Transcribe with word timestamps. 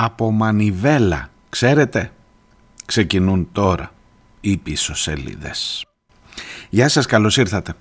από 0.00 0.30
μανιβέλα, 0.30 1.28
ξέρετε, 1.48 2.12
ξεκινούν 2.86 3.48
τώρα 3.52 3.92
οι 4.40 4.56
πίσω 4.56 4.94
σελίδες. 4.94 5.86
Γεια 6.70 6.88
σας, 6.88 7.06
καλώς 7.06 7.36
ήρθατε. 7.36 7.72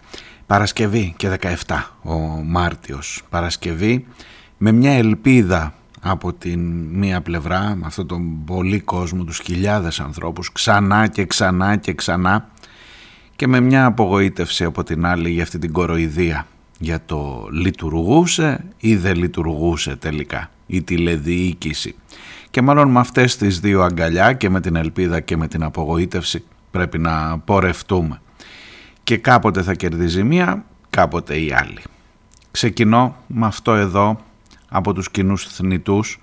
Παρασκευή 0.45 1.13
και 1.17 1.29
17 1.29 1.95
ο 2.03 2.13
Μάρτιος. 2.45 3.21
Παρασκευή 3.29 4.05
με 4.57 4.71
μια 4.71 4.91
ελπίδα 4.91 5.73
από 6.01 6.33
την 6.33 6.59
μία 6.85 7.21
πλευρά, 7.21 7.75
με 7.75 7.85
αυτόν 7.85 8.07
τον 8.07 8.43
πολύ 8.45 8.79
κόσμο, 8.79 9.23
τους 9.23 9.39
χιλιάδες 9.39 9.99
ανθρώπους, 9.99 10.51
ξανά 10.51 11.07
και 11.07 11.25
ξανά 11.25 11.75
και 11.75 11.93
ξανά 11.93 12.49
και 13.35 13.47
με 13.47 13.59
μια 13.59 13.85
απογοήτευση 13.85 14.63
από 14.63 14.83
την 14.83 15.05
άλλη 15.05 15.29
για 15.29 15.43
αυτή 15.43 15.59
την 15.59 15.71
κοροϊδία 15.71 16.47
για 16.79 17.01
το 17.05 17.47
λειτουργούσε 17.51 18.65
ή 18.77 18.95
δεν 18.95 19.15
λειτουργούσε 19.15 19.95
τελικά 19.95 20.49
η 20.67 20.81
τηλεδιοίκηση. 20.81 21.95
Και 22.49 22.61
μάλλον 22.61 22.89
με 22.89 22.99
αυτές 22.99 23.37
τις 23.37 23.59
δύο 23.59 23.81
αγκαλιά 23.81 24.33
και 24.33 24.49
με 24.49 24.61
την 24.61 24.75
ελπίδα 24.75 25.19
και 25.19 25.37
με 25.37 25.47
την 25.47 25.63
απογοήτευση 25.63 26.43
πρέπει 26.71 26.97
να 26.97 27.39
πορευτούμε. 27.39 28.21
Και 29.03 29.17
κάποτε 29.17 29.61
θα 29.61 29.73
κερδίζει 29.73 30.23
μία, 30.23 30.65
κάποτε 30.89 31.39
η 31.39 31.53
άλλη. 31.53 31.81
Ξεκινώ 32.51 33.15
με 33.27 33.45
αυτό 33.45 33.73
εδώ 33.73 34.19
από 34.69 34.93
τους 34.93 35.11
κοινούς 35.11 35.47
θνητούς 35.47 36.19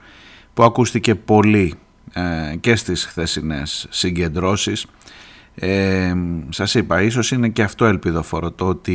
που 0.54 0.62
ακούστηκε 0.62 1.14
πολύ 1.14 1.74
ε, 2.12 2.56
και 2.60 2.76
στις 2.76 3.04
χθεσινές 3.04 3.86
συγκεντρώσεις 3.90 4.86
ε, 5.54 6.14
σας 6.48 6.74
είπα, 6.74 7.02
ίσως 7.02 7.30
είναι 7.30 7.48
και 7.48 7.62
αυτό 7.62 7.84
ελπιδοφόρο 7.84 8.50
το 8.50 8.66
ότι 8.66 8.92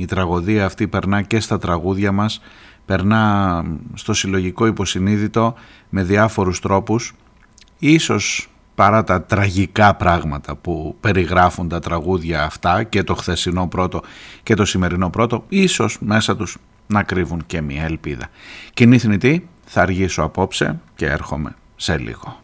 η 0.00 0.04
τραγωδία 0.04 0.64
αυτή 0.64 0.88
περνά 0.88 1.22
και 1.22 1.40
στα 1.40 1.58
τραγούδια 1.58 2.12
μας, 2.12 2.40
περνά 2.88 3.64
στο 3.94 4.12
συλλογικό 4.12 4.66
υποσυνείδητο 4.66 5.54
με 5.88 6.02
διάφορους 6.02 6.60
τρόπους, 6.60 7.14
ίσως 7.78 8.48
παρά 8.74 9.04
τα 9.04 9.22
τραγικά 9.22 9.94
πράγματα 9.94 10.56
που 10.56 10.96
περιγράφουν 11.00 11.68
τα 11.68 11.78
τραγούδια 11.78 12.42
αυτά 12.42 12.82
και 12.82 13.02
το 13.02 13.14
χθεσινό 13.14 13.66
πρώτο 13.66 14.02
και 14.42 14.54
το 14.54 14.64
σημερινό 14.64 15.10
πρώτο, 15.10 15.44
ίσως 15.48 15.98
μέσα 16.00 16.36
τους 16.36 16.56
να 16.86 17.02
κρύβουν 17.02 17.42
και 17.46 17.60
μια 17.60 17.84
ελπίδα. 17.84 18.28
Κοινή 18.74 18.98
θνητή, 18.98 19.48
θα 19.64 19.82
αργήσω 19.82 20.22
απόψε 20.22 20.80
και 20.94 21.06
έρχομαι 21.06 21.54
σε 21.76 21.98
λίγο. 21.98 22.40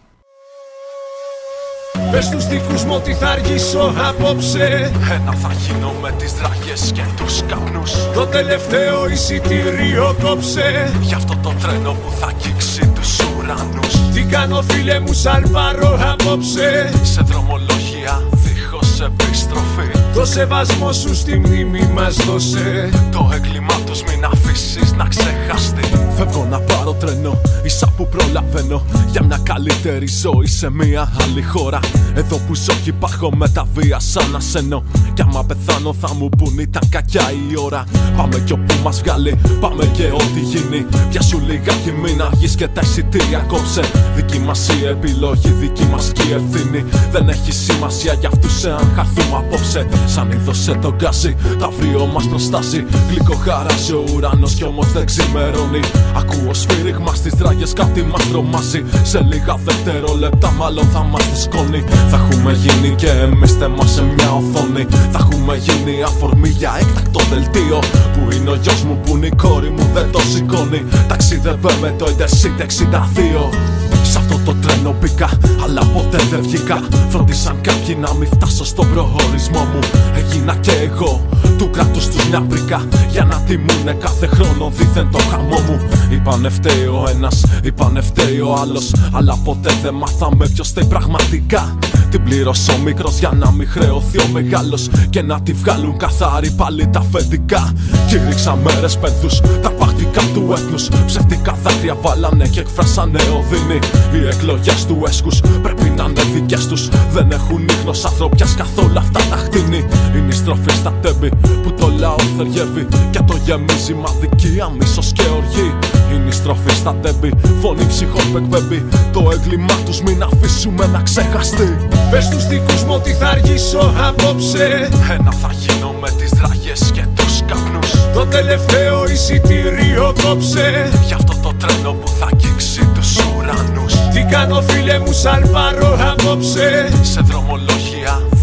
Πες 2.11 2.29
τους 2.29 2.47
δικούς 2.47 2.85
μου 2.85 2.95
ότι 2.95 3.15
θα 3.15 3.29
αργήσω 3.29 3.95
απόψε. 4.09 4.93
Ένα 5.15 5.33
θα 5.33 5.51
γίνω 5.53 5.93
με 6.03 6.11
τις 6.19 6.33
δραγές 6.33 6.91
και 6.95 7.03
τους 7.17 7.43
καπνούς. 7.49 7.93
Το 8.15 8.27
τελευταίο 8.27 9.09
εισιτήριο 9.09 10.17
κόψε. 10.23 10.93
Γι' 11.01 11.15
αυτό 11.15 11.37
το 11.43 11.55
τρένο 11.63 11.93
που 11.93 12.11
θα 12.21 12.27
αγγίξει 12.27 12.93
τους 12.95 13.19
ουρανούς. 13.19 14.13
Τι 14.13 14.23
κάνω 14.23 14.63
φίλε 14.63 15.01
μου 15.01 15.13
σαλπαρώ 15.13 15.99
απόψε. 16.13 16.91
Σε 17.03 17.21
δρομολόγια 17.21 18.23
δίχως 18.33 19.01
επιστροφή. 19.01 19.91
Το 20.15 20.25
σεβασμό 20.25 20.93
σου 20.93 21.15
στη 21.15 21.39
μνήμη 21.39 21.91
μας 21.95 22.15
δώσε. 22.15 22.89
Το 23.13 23.31
έγκλημά 23.35 23.75
τους 23.87 24.03
μην 24.03 24.25
αφήσεις 24.25 24.93
να 24.93 25.05
ξεχαστεί 25.05 25.83
Φεύγω 26.17 26.47
να 26.51 26.61
πάρω 26.61 26.93
τρένο, 26.93 27.41
ίσα 27.63 27.93
που 27.97 28.09
προλαβαίνω 28.09 28.83
Για 29.11 29.23
μια 29.25 29.41
καλύτερη 29.43 30.07
ζωή 30.07 30.47
σε 30.47 30.71
μια 30.71 31.13
άλλη 31.23 31.43
χώρα. 31.43 31.81
Εδώ 32.15 32.37
που 32.37 32.55
ζω 32.55 32.73
και 32.85 32.91
υπάρχω 32.91 33.31
με 33.37 33.49
τα 33.49 33.67
βία 33.75 33.99
σαν 33.99 34.37
ασένω 34.37 34.85
Κι 35.15 35.23
άμα 35.23 35.45
πεθάνω 35.45 35.95
θα 36.01 36.15
μου 36.15 36.29
πουν 36.29 36.59
ήταν 36.59 36.83
κακιά 36.89 37.33
η 37.51 37.59
ώρα. 37.59 37.85
Πάμε 38.17 38.39
κι 38.45 38.53
όπου 38.53 38.75
μας 38.83 39.01
βγάλει, 39.01 39.39
πάμε 39.61 39.85
και 39.85 40.05
ό,τι 40.05 40.41
γίνει. 40.41 40.87
Πιάσου 41.11 41.41
λιγάκι 41.47 41.93
μην 42.03 42.23
αργείς 42.23 42.55
και 42.55 42.69
τα 42.69 42.81
εισιτήρια 42.85 43.39
κόψε. 43.39 43.81
Δική 44.17 44.39
μας 44.39 44.69
η 44.69 44.87
επιλογή, 44.87 45.49
δική 45.49 45.85
μας 45.85 46.13
και 46.13 46.23
η 46.23 46.33
ευθύνη. 46.33 46.85
Δεν 47.11 47.29
έχει 47.29 47.53
σημασία 47.53 48.13
για 48.13 48.29
αυτούς 48.29 48.65
εάν 48.65 48.93
χαθούμε 48.97 49.37
απόψε. 49.37 49.87
Σαν 50.07 50.31
είδωσε 50.31 50.79
το 50.83 50.95
γκάζι, 50.95 51.37
τα 51.59 51.67
αύριο 51.67 52.07
μας 52.07 52.29
προστάσει 52.29 52.85
Γλυκό 53.09 53.35
χαράζει 53.35 53.93
ο 53.93 54.05
ουρανός 54.15 54.55
κι 54.55 54.65
όμως 54.65 54.93
δεν 54.93 55.05
ξημερώνει 55.07 55.81
Ακούω 56.17 56.55
σφύριγμα 56.55 57.15
στις 57.15 57.35
δράγες 57.35 57.73
κάτι 57.73 58.03
μας 58.03 58.29
τρομάζει 58.31 58.85
Σε 59.03 59.21
λίγα 59.31 59.57
δευτερόλεπτα 59.65 60.51
μάλλον 60.51 60.85
θα 60.85 61.03
μας 61.03 61.43
σκόνη. 61.43 61.85
Θα 62.11 62.17
έχουμε 62.17 62.53
γίνει 62.53 62.95
και 62.95 63.09
εμείς 63.09 63.53
θέμα 63.53 63.87
σε 63.87 64.03
μια 64.03 64.31
οθόνη. 64.33 64.87
Θα 65.13 65.19
έχουμε 65.19 65.57
γίνει 65.57 66.03
αφορμή 66.03 66.49
για 66.49 66.73
έκτακτο 66.81 67.21
δελτίο. 67.31 67.79
Που 68.13 68.33
είναι 68.33 68.51
ο 68.51 68.55
γιος 68.55 68.83
μου 68.83 69.01
που 69.05 69.17
είναι 69.17 69.27
η 69.27 69.33
κόρη 69.37 69.71
μου 69.71 69.91
δεν 69.95 70.11
το 70.11 70.21
σηκώνει. 70.21 70.85
Ταξίδευε 71.09 71.73
με 71.81 71.95
το 71.99 72.07
Intercity 72.07 72.63
62 72.63 73.85
Σ' 74.11 74.17
αυτό 74.17 74.41
το 74.45 74.55
τρένο 74.61 74.95
μπήκα, 75.01 75.31
αλλά 75.65 75.83
ποτέ 75.85 76.19
δεν 76.31 76.43
βγήκα. 76.43 76.83
Φρόντισαν 77.09 77.61
κάποιοι 77.61 77.97
να 78.01 78.15
μην 78.15 78.29
φτάσω 78.29 78.65
στον 78.65 78.87
προορισμό 78.93 79.61
μου. 79.73 79.79
Έγινα 80.17 80.55
και 80.55 80.71
εγώ 80.71 81.27
του 81.59 81.71
κράτους 81.71 82.07
του 82.07 82.17
μια 82.29 82.41
πρίκα. 82.41 82.83
Για 83.11 83.25
να 83.25 83.37
τιμούνε 83.47 83.93
κάθε 84.01 84.27
χρόνο 84.27 84.73
δίθεν 84.77 85.09
το 85.13 85.19
χαμό 85.31 85.59
μου. 85.69 85.79
Είπανε 86.11 86.49
φταίει 86.49 86.85
ο 86.85 87.07
ένας, 87.15 87.45
είπανε 87.63 88.01
φταίει 88.01 88.41
ο 88.41 88.55
άλλος. 88.61 88.95
Αλλά 89.13 89.39
ποτέ 89.45 89.71
δεν 89.83 89.95
μάθαμε 89.95 90.49
ποιος 90.49 90.69
φταίει 90.69 90.85
πραγματικά. 90.85 91.79
Την 92.11 92.25
πλήρωσε 92.25 92.71
ο 92.71 92.79
μικρός 92.85 93.19
για 93.19 93.33
να 93.35 93.51
μην 93.53 93.69
χρεωθεί 93.69 94.19
ο 94.19 94.29
μεγάλος. 94.33 94.89
Και 95.11 95.23
να 95.23 95.41
τη 95.41 95.53
βγάλουν 95.53 95.97
καθάρι 95.97 96.51
πάλι 96.51 96.89
τα 96.89 96.99
αφεντικά. 96.99 97.73
Κήρυξα 98.09 98.57
μέρες 98.57 98.99
πένθους, 98.99 99.41
τα 99.63 99.71
παχτικά 99.71 100.21
του 100.35 100.49
έθνους. 100.53 100.89
Ψευτικά 101.07 101.57
δάκρυα 101.63 101.97
βάλανε 102.01 102.47
και 102.47 102.61
εκφράσανε 102.61 103.19
οδύνη. 103.19 103.79
Οι 104.15 104.29
εκλογές 104.29 104.87
του 104.87 105.03
έσκους 105.07 105.41
πρέπει 105.63 105.93
να 105.97 106.05
είναι 106.05 106.23
δικές 106.35 106.67
τους. 106.67 106.89
Δεν 107.13 107.31
έχουν 107.31 107.65
ίχνος 107.69 108.05
ανθρωπιάς 108.05 108.55
καθόλου 108.55 108.99
αυτά 108.99 109.21
τα 109.31 109.37
χτίνη. 109.37 109.85
Είναι 110.17 110.29
η 110.29 110.33
στροφή 110.33 110.71
στα 110.71 110.93
τέμπη 111.03 111.31
που 111.63 111.73
το 111.81 111.93
λαό 111.99 112.17
θεριεύει. 112.37 112.87
Και 113.11 113.21
το 113.27 113.37
γεμίζει 113.45 113.95
μαδικία, 113.95 114.69
μίσο 114.79 115.03
και 115.13 115.27
οργή. 115.37 115.69
Είναι 116.13 116.29
η 116.29 116.33
στροφή 116.33 116.75
στα 116.75 116.95
τέμπη, 117.03 117.31
φωνή 117.61 117.87
ψυχών 117.87 118.25
που 118.31 118.37
εκπέμπει. 118.37 118.89
Το 119.13 119.29
έγκλημά 119.33 119.77
τους 119.85 120.03
μην 120.03 120.23
αφήσουμε 120.23 120.87
να 120.87 121.01
ξεχαστεί. 121.01 121.77
Πες 122.11 122.29
τους 122.29 122.47
δικούς 122.47 122.83
μου 122.85 122.95
ότι 122.95 123.13
θα 123.13 123.27
αργήσω 123.29 123.95
απόψε 124.09 124.89
Ένα 125.11 125.33
θα 125.33 125.51
γίνω 125.53 125.95
με 126.01 126.11
τις 126.11 126.31
δραγές 126.31 126.91
και 126.93 127.05
τους 127.15 127.43
καπνούς 127.47 127.91
Το 128.15 128.27
τελευταίο 128.27 129.09
εισιτήριο 129.11 130.15
κόψε 130.23 130.91
Γι' 131.07 131.15
αυτό 131.15 131.35
το 131.43 131.53
τρένο 131.59 131.93
που 131.93 132.09
θα 132.09 132.29
αγγίξει 132.33 132.89
τους 132.95 133.17
ουρανούς 133.17 133.95
Τι 134.13 134.23
κάνω 134.31 134.61
φίλε 134.61 134.99
μου 134.99 135.13
σαλπαρώ 135.13 135.99
απόψε 136.13 136.89
Σε 137.03 137.21
δρομολόγια 137.21 137.75
δίχως 138.05 138.34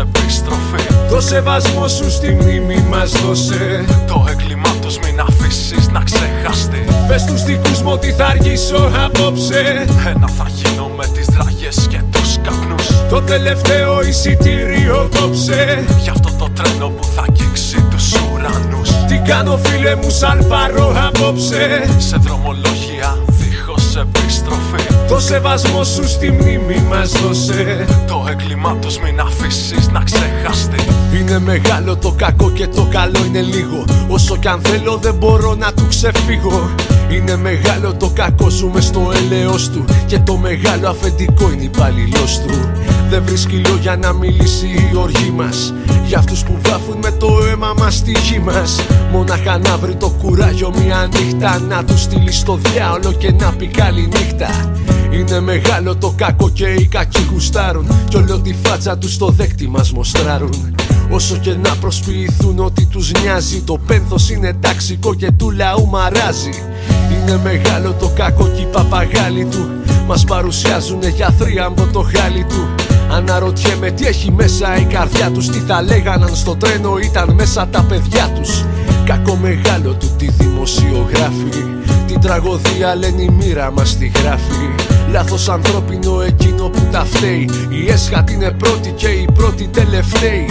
επιστροφή. 0.00 0.84
Το 1.10 1.20
σεβασμό 1.20 1.88
σου 1.88 2.10
στη 2.10 2.28
μνήμη 2.40 2.84
μας 2.90 3.10
δώσε. 3.10 3.84
Το 4.06 4.24
έγκλημά 4.30 4.72
τους 4.80 4.98
μην 4.98 5.20
αφήσεις 5.20 5.88
να 5.88 6.00
ξεχαστεί. 6.00 6.84
Πες 7.08 7.24
τους 7.24 7.42
δικούς 7.42 7.82
μου 7.82 7.90
ότι 7.92 8.12
θα 8.12 8.26
αργήσω 8.26 8.90
απόψε. 9.04 9.86
Ένα 10.06 10.28
θα 10.28 10.46
γίνω 10.54 10.90
με 10.96 11.06
τις 11.06 11.26
δραγές 11.26 11.86
και 11.90 12.00
τους 12.12 12.38
καπνούς. 12.42 12.86
Το 13.08 13.20
τελευταίο 13.22 14.02
εισιτήριο 14.02 15.08
κόψε. 15.20 15.84
Γι' 16.02 16.10
αυτό 16.10 16.30
το 16.38 16.48
τρένο 16.54 16.88
που 16.88 17.04
θα 17.14 17.24
αγγίξει 17.28 17.84
τους 17.90 18.12
ουρανούς. 18.12 18.90
Τι 19.08 19.16
κάνω 19.28 19.58
φίλε 19.62 19.94
μου 19.96 20.10
σαλπαρώ 20.10 20.94
απόψε. 21.06 21.62
Σε 21.98 22.16
δρομολόγια 22.16 23.18
δίχως 23.26 23.96
επιστροφή 23.96 24.99
Το 25.10 25.20
σεβασμό 25.20 25.84
σου 25.84 26.08
στη 26.08 26.30
μνήμη 26.30 26.84
μας 26.88 27.12
δώσε. 27.12 27.86
Το 28.06 28.24
έγκλημά 28.30 28.76
τους 28.76 28.98
μην 28.98 29.20
αφήσεις 29.20 29.88
να 29.88 30.02
ξεχαστεί 30.02 30.78
Είναι 31.20 31.38
μεγάλο 31.38 31.96
το 31.96 32.14
κακό 32.16 32.50
και 32.50 32.66
το 32.66 32.86
καλό 32.90 33.24
είναι 33.26 33.40
λίγο. 33.40 33.84
Όσο 34.08 34.36
κι 34.36 34.48
αν 34.48 34.60
θέλω 34.62 34.96
δεν 34.96 35.14
μπορώ 35.14 35.54
να 35.54 35.72
του 35.72 35.86
ξεφύγω. 35.88 36.70
Είναι 37.10 37.36
μεγάλο 37.36 37.94
το 37.94 38.10
κακό 38.14 38.48
ζούμε 38.48 38.80
στο 38.80 39.12
έλεος 39.14 39.70
του. 39.70 39.84
Και 40.06 40.18
το 40.18 40.36
μεγάλο 40.36 40.88
αφεντικό 40.88 41.50
είναι 41.52 41.62
υπαλληλός 41.62 42.40
του. 42.46 42.70
Δεν 43.08 43.22
βρίσκει 43.24 43.62
λόγια 43.68 43.96
να 43.96 44.12
μιλήσει 44.12 44.66
η 44.66 44.96
οργή 44.96 45.30
μας. 45.30 45.74
Για 46.06 46.18
αυτούς 46.18 46.42
που 46.42 46.58
βάφουν 46.66 46.98
με 47.02 47.10
το 47.10 47.28
αίμα 47.50 47.74
μας 47.78 47.94
στη 47.94 48.10
γη 48.10 48.38
μας. 48.38 48.80
Μόναχα 49.12 49.58
να 49.58 49.76
βρει 49.76 49.94
το 49.94 50.10
κουράγιο 50.22 50.72
μια 50.84 51.08
νύχτα. 51.12 51.60
Να 51.68 51.84
του 51.84 51.98
στείλει 51.98 52.32
στο 52.32 52.58
διάολο 52.62 53.12
και 53.12 53.32
να 53.32 53.52
πει 53.52 53.66
καλή 53.66 54.08
νύχτα 54.12 54.70
είναι 55.10 55.40
μεγάλο 55.40 55.96
το 55.96 56.14
κακό 56.16 56.50
και 56.50 56.66
οι 56.66 56.86
κακοί 56.86 57.28
γουστάρουν. 57.32 57.86
Κι 58.08 58.16
όλο 58.16 58.38
τη 58.38 58.54
φάτσα 58.62 58.98
τους 58.98 59.12
στο 59.12 59.28
δέκτη 59.28 59.68
μας 59.68 59.92
μοστράρουν. 59.92 60.74
Όσο 61.10 61.36
και 61.36 61.54
να 61.54 61.76
προσποιηθούν 61.76 62.58
ότι 62.58 62.84
τους 62.84 63.12
νοιάζει 63.22 63.60
Το 63.60 63.78
πένθος 63.86 64.30
είναι 64.30 64.52
ταξικό 64.60 65.14
και 65.14 65.30
του 65.32 65.50
λαού 65.50 65.86
μαράζει. 65.86 66.62
Είναι 67.10 67.40
μεγάλο 67.42 67.92
το 67.92 68.10
κακό 68.14 68.48
και 68.48 68.60
οι 68.60 68.68
παπαγάλοι 68.72 69.44
του. 69.44 69.68
Μας 70.06 70.24
παρουσιάζουνε 70.24 71.08
για 71.08 71.34
θρίαμβο 71.38 71.86
το 71.92 72.06
χάλι 72.14 72.44
του. 72.44 72.68
Αναρωτιέμαι 73.10 73.90
τι 73.90 74.06
έχει 74.06 74.32
μέσα 74.32 74.76
η 74.76 74.84
καρδιά 74.84 75.30
τους 75.30 75.48
Τι 75.48 75.58
θα 75.58 75.82
λέγαν 75.82 76.22
αν 76.22 76.36
στο 76.36 76.56
τρένο 76.56 76.98
ήταν 76.98 77.34
μέσα 77.34 77.68
τα 77.68 77.82
παιδιά 77.82 78.32
τους. 78.34 78.64
Κακό 79.04 79.36
μεγάλο 79.36 79.92
του 79.92 80.10
τι 80.16 80.30
δημοσιογράφοι 80.30 81.48
Τι 81.50 81.58
Την 81.58 81.79
τραγωδία 82.20 82.94
λένε 82.94 83.22
η 83.22 83.30
μοίρα 83.30 83.70
μας 83.70 83.96
τη 83.96 84.06
γράφει. 84.06 84.74
Λάθος 85.10 85.48
ανθρώπινο 85.48 86.20
εκείνο 86.20 86.68
που 86.68 86.80
τα 86.90 87.04
φταίει. 87.04 87.48
Η 87.68 87.90
έσχατη 87.90 88.32
είναι 88.32 88.50
πρώτη 88.50 88.90
και 88.90 89.06
η 89.06 89.28
πρώτη 89.34 89.68
τελευταίη. 89.68 90.50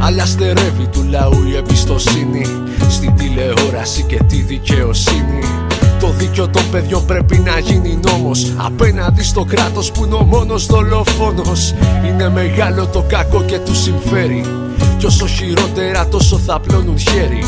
Αλλά 0.00 0.26
στερεύει 0.26 0.86
του 0.92 1.06
λαού 1.10 1.42
η 1.52 1.56
εμπιστοσύνη. 1.56 2.46
Στην 2.90 3.14
τηλεόραση 3.16 4.02
και 4.02 4.20
τη 4.28 4.36
δικαιοσύνη. 4.36 5.42
Το 6.00 6.08
δίκιο 6.10 6.48
των 6.48 6.62
παιδιών 6.70 7.04
πρέπει 7.06 7.38
να 7.38 7.58
γίνει 7.58 8.00
νόμος. 8.08 8.52
Απέναντι 8.56 9.22
στο 9.22 9.44
κράτος 9.44 9.92
που 9.92 10.04
είναι 10.04 10.14
ο 10.14 10.22
μόνος 10.22 10.66
δολοφόνος. 10.66 11.74
Είναι 12.06 12.30
μεγάλο 12.30 12.86
το 12.86 13.04
κακό 13.08 13.42
και 13.42 13.58
του 13.58 13.74
συμφέρει. 13.74 14.44
Κι 14.98 15.06
όσο 15.06 15.26
χειρότερα 15.26 16.08
τόσο 16.08 16.38
θα 16.38 16.60
πλώνουν 16.60 16.98
χέρι 16.98 17.44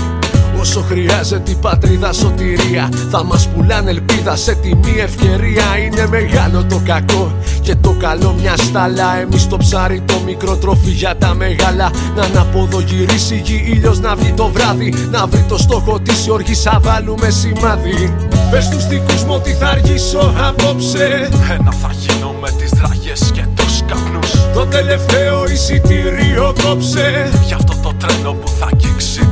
Όσο 0.65 0.81
χρειάζεται 0.81 1.51
η 1.51 1.55
πατρίδα 1.61 2.13
σωτηρία. 2.13 2.89
Θα 3.11 3.25
μας 3.25 3.49
πουλάνε 3.49 3.91
ελπίδα 3.91 4.37
σε 4.37 4.55
τιμή 4.55 4.95
ευκαιρία. 4.99 5.65
Είναι 5.85 6.07
μεγάλο 6.07 6.65
το 6.65 6.81
κακό 6.85 7.33
και 7.61 7.75
το 7.75 7.97
καλό 7.99 8.35
μιας 8.41 8.61
στάλα 8.61 9.19
Εμείς 9.21 9.47
το 9.47 9.57
ψάρι 9.57 10.01
το 10.01 10.15
μικρό 10.27 10.57
τροφή 10.57 10.91
για 10.91 11.17
τα 11.17 11.35
μεγάλα. 11.35 11.91
Να 12.17 12.23
αναποδογυρίσει 12.23 13.41
γη 13.45 13.65
ήλιος 13.75 14.01
να 14.01 14.15
βγει 14.15 14.33
το 14.33 14.47
βράδυ. 14.49 14.95
Να 15.11 15.27
βρει 15.27 15.45
το 15.49 15.59
στόχο 15.59 16.01
της 16.01 16.29
οργής 16.29 16.63
θα 16.63 16.79
βάλουμε 16.83 17.31
σημάδι. 17.31 18.15
Πες 18.51 18.69
τους 18.69 18.87
δικούς 18.87 19.25
μου 19.25 19.35
ότι 19.35 19.53
θα 19.53 19.67
αργήσω 19.67 20.35
απόψε. 20.49 21.29
Ένα 21.59 21.73
θα 21.73 21.91
γίνω 21.99 22.35
με 22.41 22.51
τις 22.51 22.71
δραγές 22.71 23.31
και 23.35 23.45
τους 23.55 23.83
καπνούς. 23.87 24.31
Το 24.55 24.67
τελευταίο 24.67 25.45
εισιτήριο 25.49 26.55
κόψε. 26.63 27.31
Γι' 27.47 27.55
αυτό 27.55 27.75
το 27.83 27.93
τρένο 27.99 28.33
που 28.33 28.49
θα 28.59 28.69
αγγίξει 28.73 29.24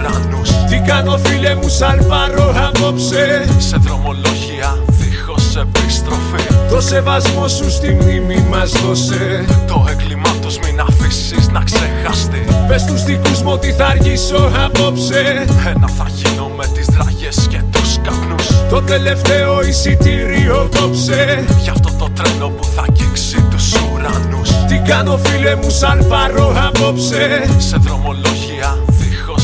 τους 0.00 0.10
ουρανούς. 0.10 0.50
Τι 0.68 0.78
κάνω 0.86 1.18
φίλε 1.24 1.54
μου 1.54 1.68
σαλπαρώ 1.68 2.54
απόψε. 2.68 3.44
Σε 3.58 3.76
δρομολόγια 3.76 4.78
δίχως 4.86 5.56
επιστροφή. 5.56 6.46
Το 6.70 6.80
σεβασμό 6.80 7.48
σου 7.48 7.70
στη 7.70 7.96
μνήμη 8.00 8.46
μας 8.50 8.70
δώσε. 8.70 9.44
Το 9.66 9.86
έγκλημά 9.90 10.30
τους 10.40 10.58
μην 10.58 10.80
αφήσεις 10.80 11.48
να 11.48 11.62
ξεχαστεί. 11.62 12.44
Πες 12.68 12.84
τους 12.84 13.04
δικούς 13.04 13.42
μου 13.42 13.52
ότι 13.52 13.72
θα 13.72 13.86
αργήσω 13.86 14.50
απόψε. 14.64 15.44
Ένα 15.66 15.88
θα 15.88 16.06
γίνω 16.14 16.50
με 16.56 16.66
τις 16.74 16.86
δραγές 16.86 17.46
και 17.50 17.60
τους 17.70 17.98
καπνούς. 18.02 18.46
Το 18.70 18.82
τελευταίο 18.82 19.62
εισιτήριο 19.62 20.68
κόψε 20.80 21.44
Γι' 21.62 21.70
αυτό 21.70 21.90
το 21.98 22.08
τρένο 22.14 22.48
που 22.48 22.64
θα 22.64 22.84
αγγίξει 22.88 23.44
τους 23.50 23.72
ουρανούς. 23.72 24.50
Τι 24.68 24.78
κάνω 24.88 25.18
φίλε 25.24 25.54
μου 25.56 25.70
σαλπαρώ 25.70 26.54
απόψε. 26.66 27.42
Σε 27.58 27.76
δρομολόγια 27.76 28.39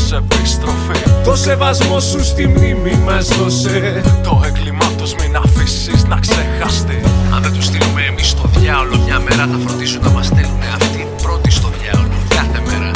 δίχως 0.07 0.13
επιστροφή 0.13 1.25
Το 1.25 1.37
σεβασμό 1.37 2.01
σου 2.01 2.25
στη 2.25 2.47
μνήμη 2.47 2.95
μας 3.05 3.29
δώσε 3.29 4.03
Το 4.23 4.43
έγκλημά 4.45 4.87
τους 4.99 5.15
μην 5.15 5.37
αφήσεις 5.37 6.05
να 6.05 6.19
ξεχαστεί 6.19 7.01
Αν 7.35 7.43
δεν 7.43 7.53
τους 7.53 7.65
στείλουμε 7.65 8.03
εμείς 8.03 8.29
στο 8.29 8.51
διάολο 8.57 8.99
μια 9.07 9.21
μέρα, 9.21 9.47
θα 9.53 9.59
φροντίσουν 9.67 10.03
να 10.03 10.11
μας 10.11 10.27
στέλνουν 10.27 10.63
αυτοί 10.75 11.07
πρώτοι 11.23 11.51
στο 11.51 11.69
διάολο. 11.81 12.13
Κάθε 12.29 12.63
μέρα. 12.67 12.91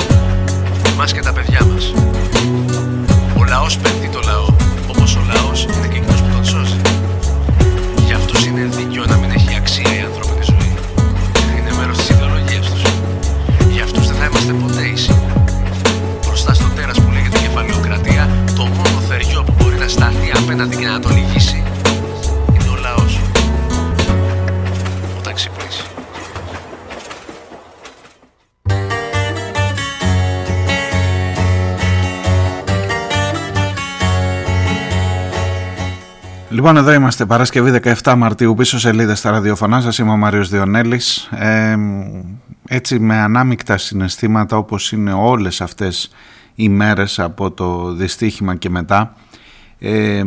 Εμά 0.93 1.05
και 1.05 1.21
τα 1.21 1.33
παιδιά 1.33 1.65
μας. 1.73 1.93
Ο 3.39 3.45
λαός 3.45 3.77
πέφτει 3.79 4.09
το 4.09 4.21
λαό. 4.25 4.47
Όπως 4.89 5.17
ο 5.17 5.21
λαός 5.33 5.65
είναι 5.65 5.87
και 5.93 6.01
απέναντι 20.63 20.83
και 20.83 20.89
να 20.89 21.01
το 21.01 21.09
λυγίσει 21.09 21.63
είναι 22.53 22.69
ο 22.69 22.81
λαός. 22.81 23.21
Όταν 25.19 25.35
ξυπνήσει. 25.35 25.85
Λοιπόν, 36.51 36.77
εδώ 36.77 36.93
είμαστε 36.93 37.27
Παρασκευή 37.27 37.81
17 38.03 38.15
Μαρτίου, 38.17 38.55
πίσω 38.55 38.79
σελίδα 38.79 39.15
στα 39.15 39.31
ραδιοφωνά 39.31 39.81
σας. 39.81 39.99
Είμαι 39.99 40.11
ο 40.11 40.17
Μάριος 40.17 40.49
Διονέλης. 40.49 41.29
Ε, 41.33 41.77
έτσι 42.69 42.99
με 42.99 43.17
ανάμεικτα 43.17 43.79
συναισθήματα 43.79 44.57
όπως 44.57 44.93
είναι 44.93 45.13
όλες 45.13 45.61
αυτές 45.61 46.11
οι 46.55 46.69
μέρες 46.69 47.19
από 47.19 47.51
το 47.51 47.93
δυστύχημα 47.93 48.55
και 48.55 48.71
μετά. 48.71 49.15
Ε, 49.83 50.23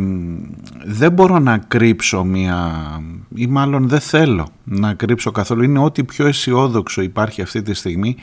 δεν 0.86 1.12
μπορώ 1.12 1.40
να 1.40 1.58
κρύψω 1.58 2.24
μία 2.24 2.82
ή 3.36 3.48
μάλλον 3.48 3.88
δεν 3.88 4.00
θέλω 4.00 4.48
να 4.64 4.94
κρύψω 4.94 5.32
καθόλου. 5.32 5.64
Είναι 5.64 5.80
ό,τι 5.80 6.04
πιο 6.04 6.28
αισιόδοξο 6.28 7.02
υπάρχει 7.02 7.42
αυτή 7.42 7.62
τη 7.62 7.74
στιγμή. 7.74 8.16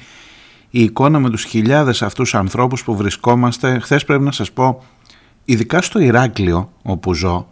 Η 0.70 0.82
εικόνα 0.82 1.18
με 1.18 1.30
τους 1.30 1.44
χιλιάδες 1.44 2.02
αυτούς 2.02 2.34
ανθρώπους 2.34 2.84
που 2.84 2.96
βρισκόμαστε. 2.96 3.78
Χθες 3.78 4.04
πρέπει 4.04 4.24
να 4.24 4.32
σας 4.32 4.52
πω 4.52 4.82
ειδικά 5.44 5.82
στο 5.82 5.98
Ηράκλειο 5.98 6.72
όπου 6.82 7.14
ζω 7.14 7.48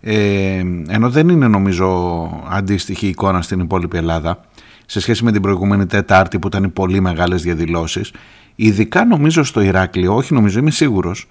ε, 0.00 0.62
ενώ 0.88 1.10
δεν 1.10 1.28
είναι 1.28 1.48
νομίζω 1.48 2.28
αντίστοιχη 2.48 3.06
εικόνα 3.06 3.42
στην 3.42 3.60
υπόλοιπη 3.60 3.96
Ελλάδα 3.96 4.40
σε 4.86 5.00
σχέση 5.00 5.24
με 5.24 5.32
την 5.32 5.42
προηγούμενη 5.42 5.86
Τετάρτη 5.86 6.38
που 6.38 6.46
ήταν 6.46 6.64
οι 6.64 6.68
πολύ 6.68 7.00
μεγάλες 7.00 7.42
διαδηλώσεις 7.42 8.12
ειδικά 8.54 9.04
νομίζω 9.04 9.44
στο 9.44 9.60
Ηράκλειο, 9.60 10.16
όχι 10.16 10.34
νομίζω 10.34 10.58
είμαι 10.58 10.70
σίγουρος 10.70 11.28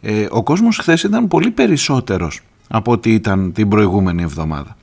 ε, 0.00 0.26
ο 0.30 0.42
κόσμος 0.42 0.78
χθες 0.78 1.02
ήταν 1.02 1.28
πολύ 1.28 1.50
περισσότερος 1.50 2.40
από 2.68 2.92
ό,τι 2.92 3.12
ήταν 3.12 3.52
την 3.52 3.68
προηγούμενη 3.68 4.22
εβδομάδα. 4.22 4.76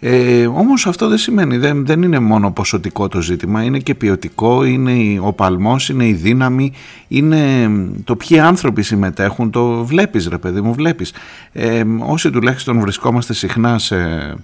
Ε, 0.00 0.46
όμως 0.46 0.86
αυτό 0.86 1.08
δεν 1.08 1.18
σημαίνει, 1.18 1.56
δεν, 1.56 1.86
δεν 1.86 2.02
είναι 2.02 2.18
μόνο 2.18 2.50
ποσοτικό 2.50 3.08
το 3.08 3.20
ζήτημα, 3.20 3.62
είναι 3.62 3.78
και 3.78 3.94
ποιοτικό, 3.94 4.64
είναι 4.64 5.20
ο 5.20 5.32
παλμός, 5.32 5.88
είναι 5.88 6.06
η 6.06 6.12
δύναμη, 6.12 6.72
είναι 7.08 7.70
το 8.04 8.16
ποιοι 8.16 8.38
άνθρωποι 8.38 8.82
συμμετέχουν, 8.82 9.50
το 9.50 9.84
βλέπεις 9.84 10.28
ρε 10.28 10.38
παιδί 10.38 10.60
μου, 10.60 10.72
βλέπεις. 10.74 11.12
Ε, 11.52 11.84
όσοι 11.98 12.30
τουλάχιστον 12.30 12.80
βρισκόμαστε 12.80 13.32
συχνά 13.32 13.78
σε 13.78 13.96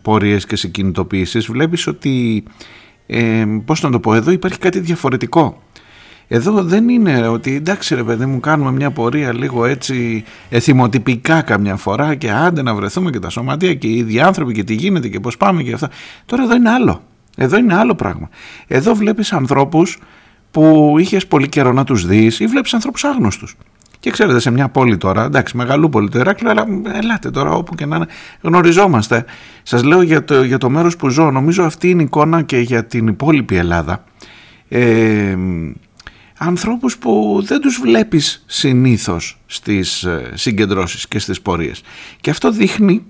πορείες 0.03 0.47
και 0.47 0.57
σε 0.57 0.69
κινητοποιήσεις, 0.69 1.47
βλέπεις 1.47 1.87
ότι, 1.87 2.45
ε, 3.07 3.45
πώς 3.65 3.83
να 3.83 3.91
το 3.91 4.01
πω, 4.01 4.15
εδώ 4.15 4.31
υπάρχει 4.31 4.59
κάτι 4.59 4.79
διαφορετικό. 4.81 5.63
Εδώ 6.29 6.63
δεν 6.63 6.89
είναι 6.89 7.29
ότι 7.29 7.55
εντάξει 7.55 7.95
ρε 7.95 8.03
παιδί 8.03 8.27
μου 8.27 8.41
κάνουμε 8.41 8.73
μια 8.73 8.91
πορεία 8.91 9.33
λίγο 9.33 9.65
έτσι 9.65 10.25
εθιμοτυπικά 10.49 11.43
καμιά 11.43 11.77
φορά 11.77 12.15
και 12.15 12.31
άντε 12.31 12.63
να 12.63 12.75
βρεθούμε 12.75 13.11
και 13.11 13.19
τα 13.19 13.31
σωματεία 13.31 13.75
και 13.75 13.87
οι 13.87 13.97
ίδιοι 13.97 14.21
άνθρωποι 14.21 14.53
και 14.53 14.65
τι 14.65 14.75
γίνεται 14.75 15.09
και 15.09 15.21
πώς 15.21 15.37
πάμε 15.37 15.63
και 15.63 15.73
αυτά. 15.73 15.91
Τώρα 16.27 16.43
εδώ 16.43 16.55
είναι 16.55 16.71
άλλο. 16.71 17.03
Εδώ 17.37 17.57
είναι 17.57 17.75
άλλο 17.75 17.95
πράγμα. 17.95 18.29
Εδώ 18.67 18.95
βλέπεις 18.95 19.33
ανθρώπους 19.33 19.99
που 20.51 20.95
είχες 20.99 21.27
πολύ 21.27 21.49
καιρό 21.49 21.73
να 21.73 21.85
τους 21.85 22.07
δεις 22.07 22.41
ή 22.41 22.47
βλέπεις 22.47 22.75
ανθρώπους 22.75 23.05
άγνωστους. 23.05 23.57
Και 24.01 24.11
ξέρετε 24.11 24.41
σε 24.41 24.51
μια 24.51 24.69
πόλη 24.69 24.97
τώρα, 24.97 25.25
εντάξει 25.25 25.57
μεγαλούπολη 25.57 26.09
το 26.09 26.19
Ηράκλειο, 26.19 26.51
αλλά 26.51 26.67
ελάτε 26.95 27.31
τώρα 27.31 27.51
όπου 27.51 27.75
και 27.75 27.87
να 27.87 27.97
είναι, 27.97 28.07
γνωριζόμαστε. 28.41 29.25
Σας 29.63 29.83
λέω 29.83 30.03
για 30.03 30.25
το, 30.25 30.43
για 30.43 30.59
το 30.59 30.71
μέρος 30.71 30.97
που 30.97 31.09
ζω, 31.09 31.31
νομίζω 31.31 31.65
αυτή 31.65 31.91
είναι 31.91 32.03
η 32.03 32.05
εικόνα 32.05 32.43
και 32.43 32.59
για 32.59 32.85
την 32.85 33.07
υπόλοιπη 33.07 33.57
Ελλάδα. 33.57 34.05
Ε, 34.69 35.37
ανθρώπους 36.47 36.99
που 36.99 37.43
δεν 37.45 37.61
τους 37.61 37.81
βλέπεις 37.83 38.45
συνήθως 38.47 39.39
στις 39.47 40.07
συγκεντρώσεις 40.35 41.09
και 41.09 41.19
στις 41.19 41.41
πορείες. 41.41 41.83
Και 42.21 42.31
αυτό 42.31 42.51
δείχνει 42.51 43.05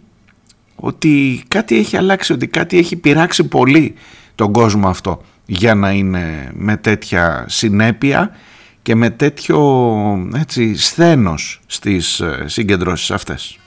ότι 0.76 1.42
κάτι 1.48 1.76
έχει 1.76 1.96
αλλάξει, 1.96 2.32
ότι 2.32 2.46
κάτι 2.46 2.78
έχει 2.78 2.96
πειράξει 2.96 3.44
πολύ 3.44 3.94
τον 4.34 4.52
κόσμο 4.52 4.88
αυτό 4.88 5.22
για 5.46 5.74
να 5.74 5.90
είναι 5.90 6.50
με 6.54 6.76
τέτοια 6.76 7.44
συνέπεια 7.48 8.30
και 8.82 8.94
με 8.94 9.10
τέτοιο 9.10 9.60
έτσι, 10.36 10.76
σθένος 10.76 11.60
στις 11.66 12.22
συγκεντρώσεις 12.44 13.10
αυτές. 13.10 13.58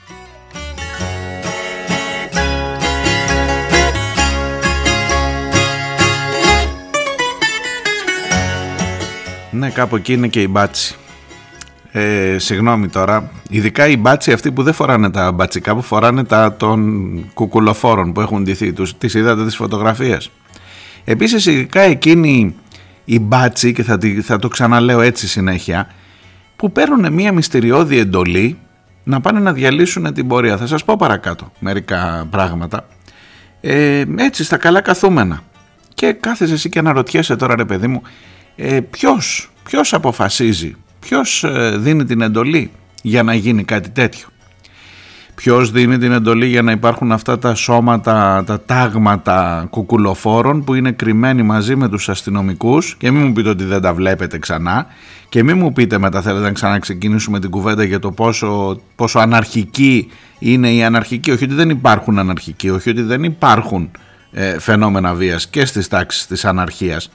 Ναι, 9.58 9.70
κάπου 9.70 9.96
εκεί 9.96 10.12
είναι 10.12 10.28
και 10.28 10.40
η 10.40 10.46
μπάτσι. 10.50 10.96
Ε, 11.90 12.38
συγγνώμη 12.38 12.88
τώρα, 12.88 13.30
ειδικά 13.48 13.86
οι 13.86 13.96
μπάτσι 13.96 14.32
αυτοί 14.32 14.52
που 14.52 14.62
δεν 14.62 14.72
φοράνε 14.72 15.10
τα 15.10 15.32
μπατσικά, 15.32 15.74
που 15.74 15.82
φοράνε 15.82 16.24
τα 16.24 16.56
των 16.56 17.30
κουκουλοφόρων 17.34 18.12
που 18.12 18.20
έχουν 18.20 18.42
ντυθεί, 18.42 18.72
τους, 18.72 18.98
τις 18.98 19.14
είδατε 19.14 19.44
τις 19.44 19.56
φωτογραφίες; 19.56 20.30
Επίσης 21.04 21.46
ειδικά 21.46 21.80
εκείνοι 21.80 22.54
οι 23.04 23.18
μπάτσι, 23.18 23.72
και 23.72 23.82
θα, 23.82 23.98
θα 24.22 24.38
το 24.38 24.48
ξαναλέω 24.48 25.00
έτσι 25.00 25.28
συνέχεια, 25.28 25.88
που 26.56 26.72
παίρνουν 26.72 27.12
μια 27.12 27.32
μυστηριώδη 27.32 27.98
εντολή 27.98 28.58
να 29.04 29.20
πάνε 29.20 29.40
να 29.40 29.52
διαλύσουν 29.52 30.12
την 30.14 30.26
πορεία. 30.26 30.56
Θα 30.56 30.66
σας 30.66 30.84
πω 30.84 30.96
παρακάτω 30.96 31.52
μερικά 31.58 32.26
πράγματα. 32.30 32.86
Ε, 33.60 34.04
έτσι 34.16 34.44
στα 34.44 34.56
καλά 34.56 34.80
καθούμενα. 34.80 35.42
Και 35.94 36.12
κάθεσαι 36.12 36.54
εσύ 36.54 36.68
και 36.68 36.78
αναρωτιέσαι 36.78 37.36
τώρα 37.36 37.56
ρε 37.56 37.64
παιδί 37.64 37.86
μου, 37.86 38.02
ε, 38.60 38.80
ποιος, 38.80 39.50
ποιος 39.64 39.92
αποφασίζει, 39.92 40.76
ποιος 41.00 41.44
ε, 41.44 41.76
δίνει 41.78 42.04
την 42.04 42.20
εντολή 42.20 42.70
για 43.02 43.22
να 43.22 43.34
γίνει 43.34 43.64
κάτι 43.64 43.90
τέτοιο; 43.90 44.26
ποιος 45.34 45.70
δίνει 45.70 45.98
την 45.98 46.12
εντολή 46.12 46.46
για 46.46 46.62
να 46.62 46.72
υπάρχουν 46.72 47.12
αυτά 47.12 47.38
τα 47.38 47.54
σώματα, 47.54 48.44
τα 48.46 48.60
τάγματα 48.60 49.66
κουκουλοφόρων 49.70 50.64
που 50.64 50.74
είναι 50.74 50.90
κρυμμένοι 50.90 51.42
μαζί 51.42 51.76
με 51.76 51.88
τους 51.88 52.08
αστυνομικούς; 52.08 52.96
Και 52.98 53.10
μην 53.10 53.26
μου 53.26 53.32
πείτε 53.32 53.48
ότι 53.48 53.64
δεν 53.64 53.80
τα 53.80 53.94
βλέπετε 53.94 54.38
ξανά 54.38 54.86
και 55.28 55.42
μην 55.42 55.58
μου 55.58 55.72
πείτε 55.72 55.98
μετά 55.98 56.22
θέλετε 56.22 56.44
να 56.44 56.52
ξαναξεκινήσουμε 56.52 57.40
την 57.40 57.50
κουβέντα 57.50 57.84
για 57.84 57.98
το 57.98 58.10
πόσο, 58.10 58.80
πόσο 58.94 59.18
αναρχική 59.18 60.08
είναι 60.38 60.72
η 60.72 60.84
αναρχική, 60.84 61.30
όχι 61.30 61.44
ότι 61.44 61.54
δεν 61.54 61.70
υπάρχουν 61.70 62.18
αναρχικοί, 62.18 62.70
όχι 62.70 62.90
ότι 62.90 63.02
δεν 63.02 63.24
υπάρχουν 63.24 63.90
ε, 64.32 64.58
φαινόμενα 64.58 65.14
βίας 65.14 65.48
και 65.48 65.64
στις 65.64 65.88
τάξεις 65.88 66.26
της 66.26 66.44
αναρχίας 66.44 67.10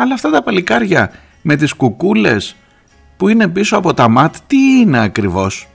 αλλά 0.00 0.14
αυτά 0.14 0.30
τα 0.30 0.42
παλικάρια 0.42 1.10
με 1.42 1.56
τις 1.56 1.72
κουκούλες 1.72 2.56
που 3.16 3.28
είναι 3.28 3.48
πίσω 3.48 3.76
από 3.76 3.94
τα 3.94 4.08
ΜΑΤ 4.08 4.34
τι 4.46 4.56
είναι 4.56 4.98
ακριβώς; 4.98 5.68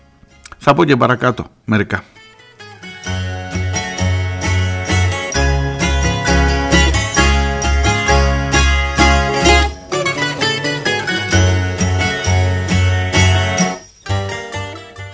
Θα 0.57 0.73
πω 0.73 0.83
και 0.83 0.95
παρακάτω 0.95 1.45
μερικά 1.65 2.03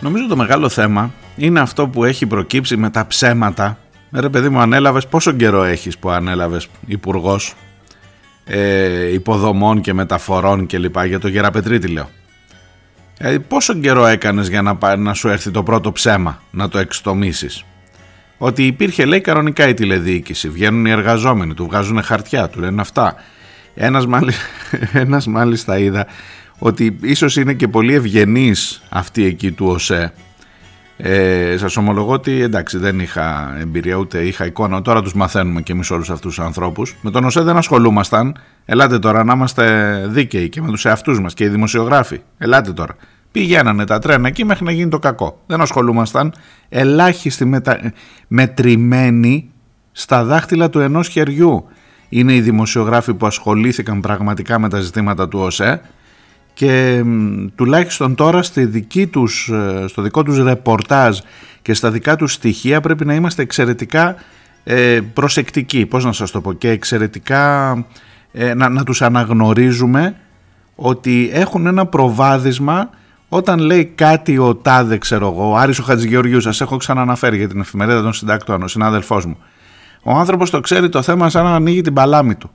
Νομίζω 0.01 0.27
το 0.27 0.35
μεγάλο 0.35 0.69
θέμα 0.69 1.11
είναι 1.35 1.59
αυτό 1.59 1.87
που 1.87 2.03
έχει 2.03 2.25
προκύψει 2.25 2.77
με 2.77 2.89
τα 2.89 3.07
ψέματα. 3.07 3.77
Ρε 4.11 4.29
παιδί 4.29 4.49
μου 4.49 4.59
ανέλαβες 4.59 5.07
πόσο 5.07 5.31
καιρό 5.31 5.63
έχεις 5.63 5.97
που 5.97 6.09
ανέλαβες 6.09 6.67
υπουργός; 6.87 7.55
Ε, 8.51 9.13
υποδομών 9.13 9.81
και 9.81 9.93
μεταφορών 9.93 10.65
και 10.65 10.77
λοιπά 10.77 11.05
για 11.05 11.19
το 11.19 11.27
Γεραπετρίτη 11.27 11.87
λέω. 11.87 12.09
Ε, 13.17 13.37
πόσο 13.37 13.73
καιρό 13.73 14.05
έκανες 14.05 14.49
για 14.49 14.61
να, 14.61 14.95
να 14.95 15.13
σου 15.13 15.27
έρθει 15.27 15.51
το 15.51 15.63
πρώτο 15.63 15.91
ψέμα 15.91 16.41
να 16.51 16.69
το 16.69 16.77
εξτομίσεις; 16.77 17.65
Ότι 18.37 18.65
υπήρχε 18.65 19.05
λέει 19.05 19.21
κανονικά 19.21 19.67
η 19.67 19.73
τηλεδιοίκηση. 19.73 20.49
Βγαίνουν 20.49 20.85
οι 20.85 20.91
εργαζόμενοι, 20.91 21.53
του 21.53 21.65
βγάζουν 21.65 22.03
χαρτιά, 22.03 22.49
του 22.49 22.59
λένε 22.59 22.81
αυτά. 22.81 23.15
Ένας, 23.75 24.05
ένας 24.93 25.27
μάλιστα 25.27 25.77
είδα 25.77 26.07
ότι 26.59 26.97
ίσως 27.01 27.35
είναι 27.35 27.53
και 27.53 27.67
πολύ 27.67 27.93
ευγενής 27.93 28.81
αυτή 28.89 29.25
εκεί 29.25 29.51
του 29.51 29.65
ΟΣΕ. 29.67 30.13
Ε, 31.01 31.57
σας 31.57 31.77
ομολογώ 31.77 32.13
ότι 32.13 32.41
εντάξει 32.41 32.77
δεν 32.77 32.99
είχα 32.99 33.57
εμπειρία 33.59 33.95
ούτε 33.95 34.19
είχα 34.19 34.45
εικόνα. 34.45 34.81
Τώρα 34.81 35.01
τους 35.01 35.13
μαθαίνουμε 35.13 35.61
και 35.61 35.71
εμείς 35.71 35.91
όλους 35.91 36.09
αυτούς 36.09 36.35
τους 36.35 36.45
ανθρώπους. 36.45 36.95
Με 37.01 37.11
τον 37.11 37.23
ΟΣΕ 37.23 37.41
δεν 37.41 37.57
ασχολούμασταν. 37.57 38.35
Ελάτε 38.65 38.99
τώρα 38.99 39.23
να 39.23 39.33
είμαστε 39.33 40.05
δίκαιοι 40.07 40.49
και 40.49 40.61
με 40.61 40.67
τους 40.67 40.85
εαυτούς 40.85 41.19
μας 41.19 41.33
και 41.33 41.43
οι 41.43 41.47
δημοσιογράφοι. 41.47 42.21
Ελάτε 42.37 42.73
τώρα. 42.73 42.95
Πηγαίνανε 43.31 43.85
τα 43.85 43.99
τρένα 43.99 44.27
εκεί 44.27 44.45
μέχρι 44.45 44.65
να 44.65 44.71
γίνει 44.71 44.89
το 44.89 44.99
κακό. 44.99 45.41
Δεν 45.45 45.61
ασχολούμασταν. 45.61 46.33
Ελάχιστοι 46.69 47.45
μετα... 47.45 47.93
μετρημένοι 48.27 49.49
στα 49.91 50.23
δάχτυλα 50.23 50.69
του 50.69 50.79
ενός 50.79 51.07
χεριού. 51.07 51.65
Είναι 52.09 52.33
οι 52.33 52.41
δημοσιογράφοι 52.41 53.13
που 53.13 53.25
ασχολήθηκαν 53.25 54.01
πραγματικά 54.01 54.59
με 54.59 54.69
τα 54.69 54.79
ζητήματα 54.79 55.27
του 55.27 55.39
ΟΣΕ 55.39 55.81
και 56.59 57.03
τουλάχιστον 57.55 58.15
τώρα 58.15 58.43
στη 58.43 58.65
δική 58.65 59.07
τους, 59.07 59.49
ε, 59.49 59.85
στο 59.87 60.01
δικό 60.01 60.23
τους 60.23 60.43
ρεπορτάζ 60.43 61.17
και 61.61 61.73
στα 61.73 61.91
δικά 61.91 62.15
τους 62.15 62.33
στοιχεία 62.33 62.81
πρέπει 62.81 63.05
να 63.05 63.13
είμαστε 63.13 63.41
εξαιρετικά 63.41 64.15
ε, 64.63 64.99
προσεκτικοί, 65.13 65.85
πώς 65.85 66.05
να 66.05 66.11
σας 66.11 66.31
το 66.31 66.41
πω, 66.41 66.53
και 66.53 66.69
εξαιρετικά 66.69 67.73
ε, 68.31 68.53
να, 68.53 68.69
να 68.69 68.83
τους 68.83 69.01
αναγνωρίζουμε 69.01 70.15
ότι 70.75 71.29
έχουν 71.33 71.67
ένα 71.67 71.85
προβάδισμα 71.85 72.89
όταν 73.29 73.59
λέει 73.59 73.85
κάτι 73.85 74.37
ο 74.37 74.55
Τάδε, 74.55 74.97
ξέρω 74.97 75.27
εγώ, 75.27 75.51
ο 75.51 75.55
Άρης 75.55 75.79
ο 75.79 75.83
Χατζηγεωργιούς, 75.83 76.43
σας 76.43 76.61
έχω 76.61 76.77
ξαναναφέρει 76.77 77.37
για 77.37 77.47
την 77.47 77.59
εφημερίδα 77.59 78.01
των 78.01 78.13
συντάκτων, 78.13 78.63
ο 78.63 78.67
συνάδελφός 78.67 79.25
μου. 79.25 79.37
Ο 80.03 80.11
άνθρωπος 80.11 80.49
το 80.49 80.59
ξέρει 80.59 80.89
το 80.89 81.01
θέμα 81.01 81.29
σαν 81.29 81.43
να 81.43 81.55
ανοίγει 81.55 81.81
την 81.81 81.93
παλάμη 81.93 82.35
του. 82.35 82.51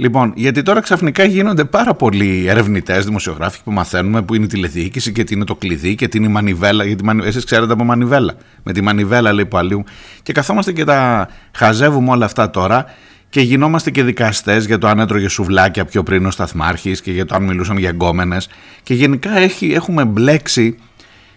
Λοιπόν, 0.00 0.32
γιατί 0.36 0.62
τώρα 0.62 0.80
ξαφνικά 0.80 1.24
γίνονται 1.24 1.64
πάρα 1.64 1.94
πολλοί 1.94 2.44
ερευνητές, 2.48 3.04
δημοσιογράφοι 3.04 3.58
που 3.64 3.70
μαθαίνουμε 3.72 4.22
που 4.22 4.34
είναι 4.34 4.44
η 4.44 4.48
τηλεδιοίκηση 4.48 5.12
και 5.12 5.24
τι 5.24 5.34
είναι 5.34 5.44
το 5.44 5.54
κλειδί 5.54 5.94
και 5.94 6.08
τι 6.08 6.18
είναι 6.18 6.26
η 6.26 6.30
μανιβέλα. 6.30 6.84
Γιατί 6.84 7.04
εσείς 7.24 7.44
ξέρετε 7.44 7.72
από 7.72 7.84
μανιβέλα. 7.84 8.34
Με 8.62 8.72
τη 8.72 8.80
μανιβέλα 8.80 9.32
λέει 9.32 9.46
που 9.46 9.56
αλλού. 9.56 9.84
Και 10.22 10.32
καθόμαστε 10.32 10.72
και 10.72 10.84
τα 10.84 11.28
χαζεύουμε 11.52 12.10
όλα 12.10 12.24
αυτά 12.24 12.50
τώρα 12.50 12.84
και 13.28 13.40
γινόμαστε 13.40 13.90
και 13.90 14.02
δικαστές 14.02 14.66
για 14.66 14.78
το 14.78 14.88
αν 14.88 14.98
έτρωγε 14.98 15.28
σουβλάκια 15.28 15.84
πιο 15.84 16.02
πριν 16.02 16.26
ο 16.26 16.30
Σταθμάρχης 16.30 17.00
και 17.00 17.12
για 17.12 17.26
το 17.26 17.34
αν 17.34 17.42
μιλούσαν 17.42 17.78
για 17.78 17.90
γκόμενε. 17.90 18.36
Και 18.82 18.94
γενικά 18.94 19.38
έχει, 19.38 19.72
έχουμε 19.72 20.04
μπλέξει 20.04 20.78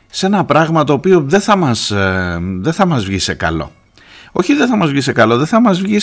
σε 0.07 0.25
ένα 0.25 0.45
πράγμα 0.45 0.83
το 0.83 0.93
οποίο 0.93 1.21
δεν 1.21 1.41
θα 1.41 1.55
μας, 1.55 1.91
ε, 1.91 2.39
δεν 2.59 2.73
θα 2.73 2.85
μας 2.85 3.05
βγει 3.05 3.19
σε 3.19 3.33
καλό 3.33 3.71
όχι 4.35 4.53
δεν 4.53 4.67
θα 4.67 4.77
μας 4.77 4.89
βγει 4.89 5.01
σε 5.01 5.11
καλό, 5.11 5.37
δεν 5.37 5.47
θα 5.47 5.61
μας, 5.61 5.81
βγει 5.81 5.99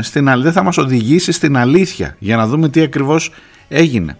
στην, 0.00 0.42
δεν 0.42 0.52
θα 0.52 0.62
μας 0.62 0.78
οδηγήσει 0.78 1.32
στην 1.32 1.56
αλήθεια 1.56 2.16
για 2.18 2.36
να 2.36 2.46
δούμε 2.46 2.68
τι 2.68 2.80
ακριβώς 2.80 3.32
έγινε. 3.68 4.16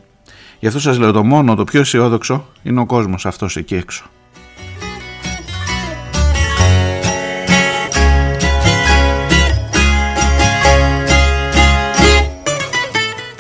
Γι' 0.58 0.66
αυτό 0.66 0.80
σας 0.80 0.99
λέω 0.99 1.12
το 1.12 1.25
μόνο, 1.25 1.54
το 1.54 1.64
πιο 1.64 1.80
αισιόδοξο 1.80 2.46
είναι 2.62 2.80
ο 2.80 2.87
κόσμος 2.87 3.26
αυτός 3.26 3.56
εκεί 3.56 3.75
έξω. 3.75 4.04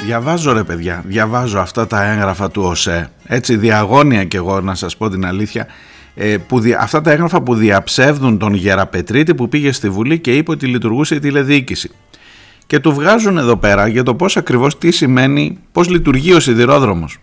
Διαβάζω 0.04 0.52
ρε 0.52 0.62
παιδιά, 0.62 1.02
διαβάζω 1.06 1.58
αυτά 1.58 1.86
τα 1.86 2.04
έγγραφα 2.04 2.50
του 2.50 2.62
ΟΣΕ, 2.62 3.10
έτσι 3.26 3.56
διαγώνια 3.56 4.24
κι 4.24 4.36
εγώ 4.36 4.60
να 4.60 4.74
σας 4.74 4.96
πω 4.96 5.10
την 5.10 5.26
αλήθεια, 5.26 5.62
ε, 5.62 5.66
που, 6.46 6.62
αυτά 6.78 7.00
τα 7.00 7.10
έγγραφα 7.10 7.42
που 7.42 7.54
διαψεύδουν 7.54 8.38
τον 8.38 8.54
Γεραπετρίτη 8.54 9.34
που 9.34 9.48
πήγε 9.48 9.72
στη 9.72 9.88
Βουλή 9.88 10.18
και 10.18 10.36
είπε 10.36 10.50
ότι 10.50 10.66
λειτουργούσε 10.66 11.14
η 11.14 11.18
τηλεδιοίκηση. 11.18 11.90
Και 12.66 12.80
του 12.80 12.92
βγάζουν 12.92 13.38
εδώ 13.38 13.56
πέρα 13.56 13.86
για 13.86 14.02
το 14.02 14.14
πώς 14.14 14.36
ακριβώς 14.36 14.78
τι 14.78 14.90
σημαίνει, 14.90 15.58
πώς 15.72 15.88
λειτουργεί 15.88 16.32
ο 16.32 16.40
σιδηρόδρομος. 16.40 17.18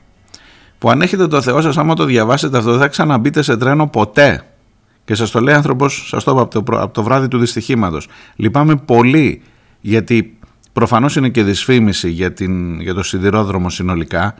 Που 0.77 0.89
αν 0.89 1.01
έχετε 1.01 1.27
το 1.27 1.41
Θεό 1.41 1.61
σας, 1.61 1.77
άμα 1.77 1.95
το 1.95 2.05
διαβάσετε 2.05 2.57
αυτό, 2.57 2.71
δεν 2.71 2.79
θα 2.79 2.87
ξαναμπείτε 2.87 3.41
σε 3.41 3.57
τρένο 3.57 3.87
ποτέ. 3.87 4.43
Και 5.05 5.15
σας 5.15 5.31
το 5.31 5.39
λέει 5.39 5.55
άνθρωπος, 5.55 6.07
σας 6.07 6.23
το 6.23 6.31
είπα 6.31 6.41
από 6.41 6.63
το, 6.63 6.79
από 6.81 6.93
το 6.93 7.03
βράδυ 7.03 7.27
του 7.27 7.37
δυστυχήματος. 7.37 8.07
Λυπάμαι 8.35 8.75
πολύ, 8.75 9.41
γιατί 9.81 10.37
προφανώς 10.73 11.15
είναι 11.15 11.29
και 11.29 11.43
δυσφήμιση 11.43 12.09
για, 12.09 12.33
την, 12.33 12.81
για 12.81 12.93
το 12.93 13.03
σιδηρόδρομο 13.03 13.69
συνολικά, 13.69 14.35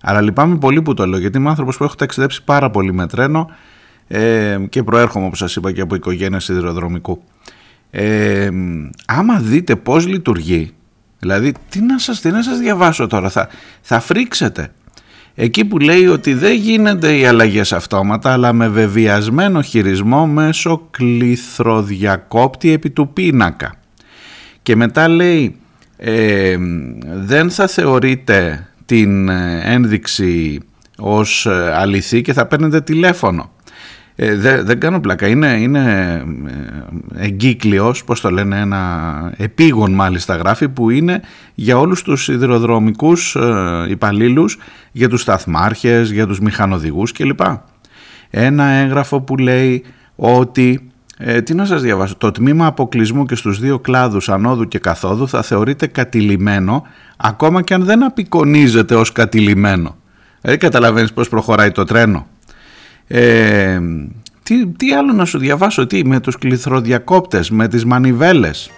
αλλά 0.00 0.20
λυπάμαι 0.20 0.56
πολύ 0.56 0.82
που 0.82 0.94
το 0.94 1.06
λέω, 1.06 1.18
γιατί 1.18 1.38
είμαι 1.38 1.48
άνθρωπος 1.48 1.76
που 1.76 1.84
έχω 1.84 1.94
ταξιδέψει 1.94 2.44
πάρα 2.44 2.70
πολύ 2.70 2.92
με 2.92 3.06
τρένο 3.06 3.50
ε, 4.08 4.58
και 4.68 4.82
προέρχομαι 4.82 5.26
όπως 5.26 5.38
σας 5.38 5.56
είπα 5.56 5.72
και 5.72 5.80
από 5.80 5.94
οικογένεια 5.94 6.40
σιδηροδρομικού. 6.40 7.22
Ε, 7.90 8.48
άμα 9.06 9.38
δείτε 9.38 9.76
πώς 9.76 10.06
λειτουργεί, 10.06 10.72
δηλαδή 11.18 11.52
τι 11.68 11.80
να 11.80 11.98
σας, 11.98 12.20
τι 12.20 12.30
να 12.30 12.42
σας 12.42 12.58
διαβάσω 12.58 13.06
τώρα, 13.06 13.28
θα, 13.28 13.48
θα 13.80 14.00
φρίξετε. 14.00 14.72
Εκεί 15.34 15.64
που 15.64 15.78
λέει 15.78 16.06
ότι 16.06 16.34
δεν 16.34 16.54
γίνεται 16.54 17.16
οι 17.16 17.26
αλλαγές 17.26 17.72
αυτόματα 17.72 18.32
αλλά 18.32 18.52
με 18.52 18.68
βεβαιασμένο 18.68 19.62
χειρισμό 19.62 20.26
μέσω 20.26 20.88
κληθροδιακόπτη 20.90 22.72
επί 22.72 22.90
του 22.90 23.08
πίνακα. 23.08 23.74
Και 24.62 24.76
μετά 24.76 25.08
λέει 25.08 25.56
ε, 25.96 26.56
δεν 27.04 27.50
θα 27.50 27.66
θεωρείτε 27.66 28.68
την 28.86 29.28
ένδειξη 29.62 30.60
ως 30.98 31.46
αληθή 31.74 32.22
και 32.22 32.32
θα 32.32 32.46
παίρνετε 32.46 32.80
τηλέφωνο. 32.80 33.50
Ε, 34.16 34.62
δεν 34.62 34.80
κάνω 34.80 35.00
πλάκα, 35.00 35.26
είναι, 35.26 35.46
είναι 35.46 36.14
ε, 37.16 37.24
εγκύκλειος, 37.24 38.04
πώς 38.04 38.20
το 38.20 38.30
λένε, 38.30 38.58
ένα 38.58 39.32
επίγον 39.36 39.92
μάλιστα 39.92 40.36
γράφει 40.36 40.68
που 40.68 40.90
είναι 40.90 41.20
για 41.54 41.78
όλους 41.78 42.02
τους 42.02 42.28
υδροδρομικούς 42.28 43.34
ε, 43.34 43.86
υπαλλήλους, 43.88 44.58
για 44.92 45.08
τους 45.08 45.20
σταθμάρχες, 45.20 46.10
για 46.10 46.26
τους 46.26 46.40
μηχανοδηγούς 46.40 47.12
κλπ. 47.12 47.40
Ένα 48.30 48.64
έγγραφο 48.64 49.20
που 49.20 49.36
λέει 49.36 49.84
ότι, 50.16 50.90
ε, 51.18 51.42
τι 51.42 51.54
να 51.54 51.64
σας 51.64 51.82
διαβάσω, 51.82 52.16
το 52.16 52.30
τμήμα 52.30 52.66
αποκλεισμού 52.66 53.24
και 53.26 53.34
στους 53.34 53.58
δύο 53.60 53.78
κλάδους 53.78 54.28
ανόδου 54.28 54.68
και 54.68 54.78
καθόδου 54.78 55.28
θα 55.28 55.42
θεωρείται 55.42 55.86
κατηλημένο 55.86 56.86
ακόμα 57.16 57.62
και 57.62 57.74
αν 57.74 57.84
δεν 57.84 58.04
απεικονίζεται 58.04 58.94
ως 58.94 59.12
κατηλημένο. 59.12 59.96
Δηλαδή 60.40 60.60
καταλαβαίνεις 60.60 61.12
πώς 61.12 61.28
προχωράει 61.28 61.70
το 61.70 61.84
τρένο. 61.84 62.26
Ε, 63.06 63.80
τι, 64.42 64.66
τι 64.66 64.92
άλλο 64.92 65.12
να 65.12 65.24
σου 65.24 65.38
διαβάσω, 65.38 65.86
τι 65.86 66.06
με 66.06 66.20
τους 66.20 66.38
κληθροδιακόπτες, 66.38 67.50
με 67.50 67.68
τις 67.68 67.84
μανιβέλες. 67.84 68.70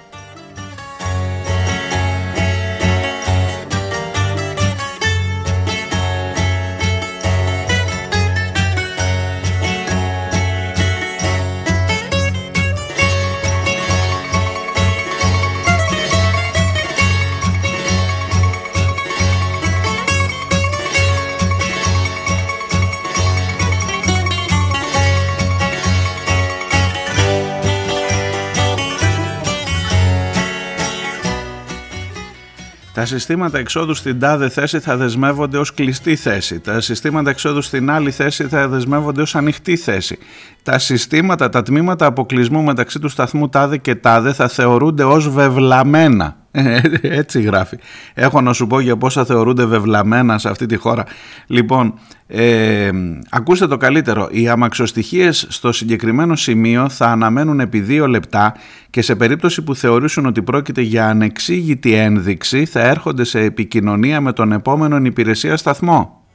Τα 32.96 33.04
συστήματα 33.04 33.58
εξόδου 33.58 33.94
στην 33.94 34.18
τάδε 34.18 34.48
θέση 34.48 34.80
θα 34.80 34.96
δεσμεύονται 34.96 35.58
ως 35.58 35.74
κλειστή 35.74 36.16
θέση. 36.16 36.60
Τα 36.60 36.80
συστήματα 36.80 37.30
εξόδου 37.30 37.62
στην 37.62 37.90
άλλη 37.90 38.10
θέση 38.10 38.48
θα 38.48 38.68
δεσμεύονται 38.68 39.20
ως 39.20 39.34
ανοιχτή 39.34 39.76
θέση. 39.76 40.18
Τα 40.66 40.78
συστήματα, 40.78 41.48
τα 41.48 41.62
τμήματα 41.62 42.06
αποκλεισμού 42.06 42.62
μεταξύ 42.62 42.98
του 42.98 43.08
σταθμού 43.08 43.48
τάδε 43.48 43.76
και 43.76 43.94
τάδε 43.94 44.32
θα 44.32 44.48
θεωρούνται 44.48 45.04
ως 45.04 45.30
βεβλαμένα. 45.30 46.36
Ε, 46.50 46.80
έτσι 47.02 47.40
γράφει. 47.40 47.78
Έχω 48.14 48.40
να 48.40 48.52
σου 48.52 48.66
πω 48.66 48.80
για 48.80 48.96
πόσα 48.96 49.24
θεωρούνται 49.24 49.64
βεβλαμένα 49.64 50.38
σε 50.38 50.48
αυτή 50.48 50.66
τη 50.66 50.76
χώρα. 50.76 51.04
Λοιπόν, 51.46 51.94
ε, 52.26 52.90
ακούστε 53.30 53.66
το 53.66 53.76
καλύτερο. 53.76 54.28
Οι 54.30 54.48
αμαξοστοιχίες 54.48 55.46
στο 55.48 55.72
συγκεκριμένο 55.72 56.36
σημείο 56.36 56.88
θα 56.88 57.06
αναμένουν 57.06 57.60
επί 57.60 57.80
δύο 57.80 58.06
λεπτά 58.06 58.54
και 58.90 59.02
σε 59.02 59.14
περίπτωση 59.14 59.62
που 59.62 59.74
θεωρήσουν 59.74 60.26
ότι 60.26 60.42
πρόκειται 60.42 60.80
για 60.80 61.08
ανεξήγητη 61.08 61.94
ένδειξη 61.94 62.64
θα 62.64 62.80
έρχονται 62.80 63.24
σε 63.24 63.40
επικοινωνία 63.40 64.20
με 64.20 64.32
τον 64.32 64.52
επόμενο 64.52 64.96
υπηρεσία 64.96 65.56
σταθμό. 65.56 66.25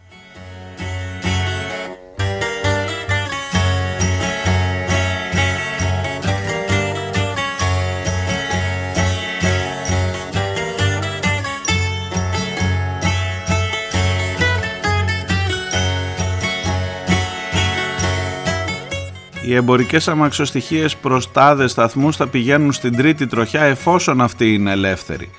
Οι 19.51 19.55
εμπορικές 19.55 20.08
αμαξοστοιχίες 20.08 20.96
προς 20.96 21.31
τάδες 21.31 21.72
σταθμούς 21.72 22.15
θα 22.15 22.27
πηγαίνουν 22.27 22.72
στην 22.72 22.96
τρίτη 22.96 23.27
τροχιά 23.27 23.62
εφόσον 23.62 24.22
αυτή 24.22 24.53
είναι 24.53 24.72
ελεύθερη. 24.72 25.29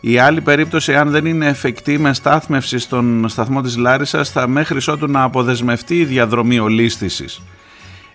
Η 0.00 0.18
άλλη 0.18 0.40
περίπτωση 0.40 0.94
αν 0.94 1.10
δεν 1.10 1.26
είναι 1.26 1.46
εφικτή 1.46 1.98
με 1.98 2.14
στάθμευση 2.14 2.78
στον 2.78 3.28
σταθμό 3.28 3.60
της 3.60 3.76
Λάρισας 3.76 4.30
θα 4.30 4.48
μέχρι 4.48 4.78
ότου 4.86 5.06
να 5.06 5.22
αποδεσμευτεί 5.22 5.98
η 5.98 6.04
διαδρομή 6.04 6.58
ολίσθησης. 6.58 7.42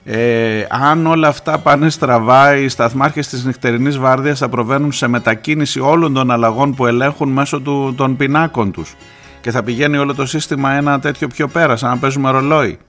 Ε, 0.03 0.65
αν 0.69 1.07
όλα 1.07 1.27
αυτά 1.27 1.57
πάνε 1.57 1.89
στραβά, 1.89 2.55
οι 2.55 2.67
σταθμάρχες 2.67 3.27
της 3.27 3.45
νυχτερινής 3.45 3.97
βάρδιας 3.97 4.39
θα 4.39 4.49
προβαίνουν 4.49 4.91
σε 4.91 5.07
μετακίνηση 5.07 5.79
όλων 5.79 6.13
των 6.13 6.31
αλλαγών 6.31 6.75
που 6.75 6.85
ελέγχουν 6.85 7.29
μέσω 7.29 7.61
του, 7.61 7.93
των 7.97 8.15
πινάκων 8.15 8.71
τους 8.71 8.95
και 9.41 9.51
θα 9.51 9.63
πηγαίνει 9.63 9.97
όλο 9.97 10.15
το 10.15 10.25
σύστημα 10.25 10.71
ένα 10.71 10.99
τέτοιο 10.99 11.27
πιο 11.27 11.47
πέρας, 11.47 11.79
σαν 11.79 11.89
να 11.89 11.97
παίζουμε 11.97 12.31
ρολόι. 12.31 12.79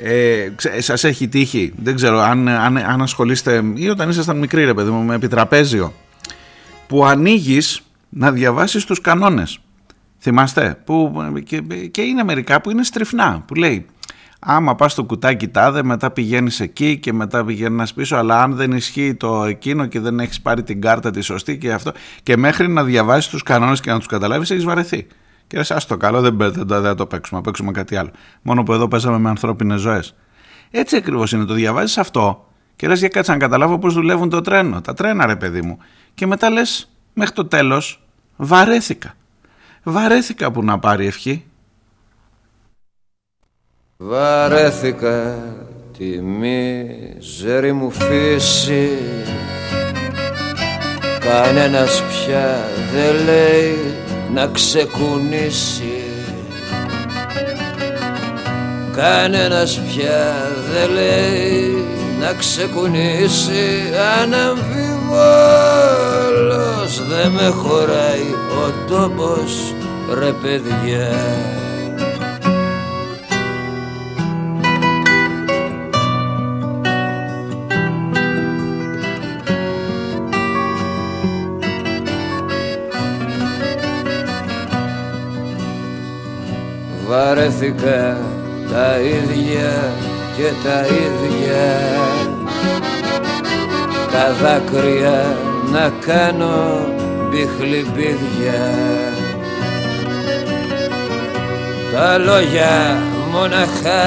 Ε, 0.00 0.50
σας 0.78 1.04
έχει 1.04 1.28
τύχει, 1.28 1.72
δεν 1.76 1.94
ξέρω 1.94 2.20
αν, 2.20 2.48
αν, 2.48 2.76
αν 2.76 3.02
ασχολείστε 3.02 3.62
ή 3.74 3.88
όταν 3.88 4.08
ήσασταν 4.08 4.38
μικροί 4.38 4.64
ρε 4.64 4.74
παιδί 4.74 4.90
μου 4.90 5.02
με 5.02 5.14
επιτραπέζιο 5.14 5.92
που 6.86 7.04
ανοίγεις 7.04 7.82
να 8.08 8.32
διαβάσεις 8.32 8.84
τους 8.84 9.00
κανόνες. 9.00 9.58
Θυμάστε 10.18 10.80
που, 10.84 11.12
και, 11.44 11.60
και 11.90 12.02
είναι 12.02 12.24
μερικά 12.24 12.60
που 12.60 12.70
είναι 12.70 12.84
στριφνά 12.84 13.42
που 13.46 13.54
λέει 13.54 13.86
άμα 14.38 14.74
πας 14.74 14.92
στο 14.92 15.04
κουτάκι 15.04 15.48
τάδε 15.48 15.82
μετά 15.82 16.10
πηγαίνεις 16.10 16.60
εκεί 16.60 16.98
και 16.98 17.12
μετά 17.12 17.44
πηγαίνεις 17.44 17.94
πίσω 17.94 18.16
αλλά 18.16 18.42
αν 18.42 18.54
δεν 18.54 18.72
ισχύει 18.72 19.14
το 19.14 19.44
εκείνο 19.44 19.86
και 19.86 20.00
δεν 20.00 20.20
έχεις 20.20 20.40
πάρει 20.40 20.62
την 20.62 20.80
κάρτα 20.80 21.10
τη 21.10 21.20
σωστή 21.20 21.58
και 21.58 21.72
αυτό 21.72 21.92
και 22.22 22.36
μέχρι 22.36 22.68
να 22.68 22.84
διαβάσεις 22.84 23.30
τους 23.30 23.42
κανόνες 23.42 23.80
και 23.80 23.90
να 23.90 23.98
τους 23.98 24.06
καταλάβεις 24.06 24.50
έχεις 24.50 24.64
βαρεθεί 24.64 25.06
και 25.48 25.56
λε, 25.56 25.62
το 25.86 25.96
καλό, 25.96 26.20
δεν, 26.20 26.36
δεν, 26.38 26.82
δεν, 26.82 26.96
το 26.96 27.06
παίξουμε, 27.06 27.40
παίξουμε 27.40 27.72
κάτι 27.72 27.96
άλλο. 27.96 28.10
Μόνο 28.42 28.62
που 28.62 28.72
εδώ 28.72 28.88
παίζαμε 28.88 29.18
με 29.18 29.28
ανθρώπινες 29.28 29.80
ζωές. 29.80 30.14
Έτσι 30.70 30.96
ακριβώς 30.96 31.32
είναι. 31.32 31.44
Το 31.44 31.54
διαβάζεις 31.54 31.98
αυτό 31.98 32.46
και 32.76 32.88
λες 32.88 32.98
για 32.98 33.08
κάτσε 33.08 33.32
να 33.32 33.38
καταλάβω 33.38 33.78
πώς 33.78 33.94
δουλεύουν 33.94 34.28
το 34.28 34.40
τρένο. 34.40 34.80
Τα 34.80 34.94
τρένα, 34.94 35.26
ρε 35.26 35.36
παιδί 35.36 35.62
μου. 35.62 35.78
Και 36.14 36.26
μετά 36.26 36.50
λες, 36.50 36.90
μέχρι 37.12 37.34
το 37.34 37.44
τέλος, 37.44 38.02
βαρέθηκα. 38.36 39.14
Βαρέθηκα 39.82 40.50
που 40.50 40.64
να 40.64 40.78
πάρει 40.78 41.06
ευχή. 41.06 41.44
Βαρέθηκα 43.96 45.38
τη 45.98 46.20
μίζερη 46.22 47.72
μου 47.72 47.90
φύση 47.90 48.88
Κανένας 51.20 52.02
πια 52.02 52.68
δεν 52.92 53.24
λέει 53.24 53.76
να 54.34 54.46
ξεκουνήσει. 54.46 56.02
Κανένας 58.96 59.80
πια 59.80 60.34
δεν 60.72 60.90
λέει 60.90 61.84
να 62.20 62.32
ξεκουνήσει. 62.32 63.82
Αναμφιβόλως 64.22 67.06
δεν 67.08 67.30
με 67.30 67.48
χωράει 67.48 68.34
ο 68.64 68.72
τόπος 68.88 69.74
ρε 70.14 70.32
παιδιά 70.32 71.10
Βαρέθηκα 87.08 88.18
τα 88.72 88.98
ίδια 88.98 89.92
και 90.36 90.52
τα 90.64 90.86
ίδια. 90.86 91.68
Τα 94.12 94.32
δάκρυα 94.42 95.36
να 95.72 95.92
κάνω 96.06 96.86
μπιχλιμπίδια. 97.30 98.74
Τα 101.92 102.18
λόγια 102.18 103.02
μοναχά 103.32 104.06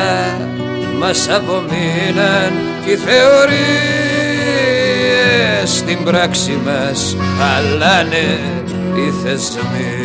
μας 0.99 1.29
απομείναν 1.29 2.51
και 2.85 2.91
οι 2.91 2.95
θεωρίες 2.95 3.61
στην 5.65 6.03
πράξη 6.03 6.59
μας 6.65 7.15
χαλάνε 7.37 8.39
οι 8.95 9.11
θεσμοί 9.23 10.00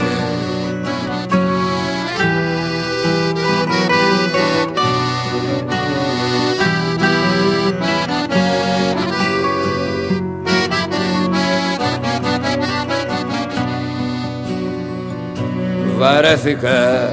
Βαρέθηκα 16.07 17.11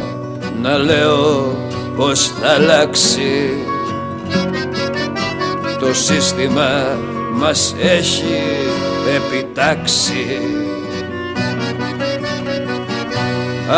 να 0.62 0.78
λέω 0.78 1.58
πως 1.96 2.28
θα 2.28 2.50
αλλάξει. 2.50 3.54
Το 5.80 5.94
σύστημα 5.94 6.98
μας 7.34 7.76
έχει 7.82 8.42
επιτάξει. 9.16 10.40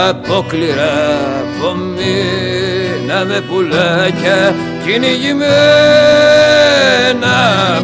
Απόκληρα 0.09 0.93
από 1.59 1.75
μήνα 1.75 3.25
με 3.25 3.43
πουλάκια 3.49 4.55
κυνηγημένα 4.85 5.45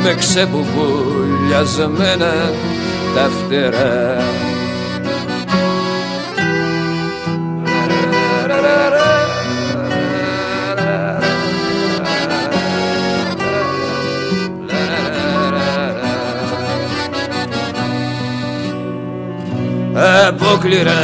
με 0.04 0.14
ξεπουπουλιασμένα 0.14 2.34
τα 3.16 3.30
φτερά 3.30 4.41
απόκληρα 20.28 21.00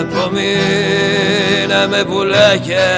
από 0.00 0.30
μήνα 0.30 1.88
με 1.88 2.04
πουλάκια 2.04 2.90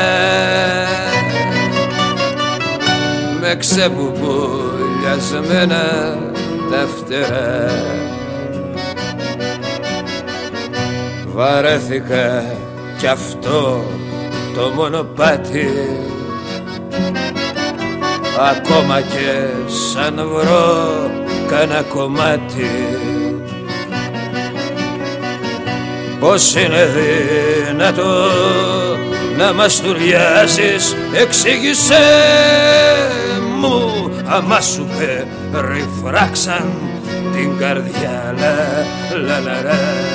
με 3.41 3.57
ξεπουπουλιασμένα 3.59 5.85
τα 6.71 6.89
φτερά 6.97 7.97
βαρέθηκα 11.37 12.45
κι 12.99 13.07
αυτό 13.07 13.85
το 14.55 14.71
μονοπάτι. 14.75 15.69
Ακόμα 18.51 19.01
και 19.01 19.47
σαν 19.67 20.15
βρω 20.15 21.11
κανένα 21.47 21.83
κομμάτι 21.83 22.71
Πώς 26.27 26.55
είναι 26.55 26.89
δυνατό 27.67 28.27
να 29.37 29.53
μας 29.53 29.81
τουριάζεις 29.81 30.97
Εξήγησέ 31.13 31.95
μου 33.61 34.11
άμα 34.27 34.61
σου 34.61 34.87
περιφράξαν 35.53 36.73
την 37.33 37.59
καρδιά 37.59 38.35
λα 38.39 38.55
λα 39.21 39.39
λα 39.41 39.61
λα 39.63 39.75
λα 39.75 40.07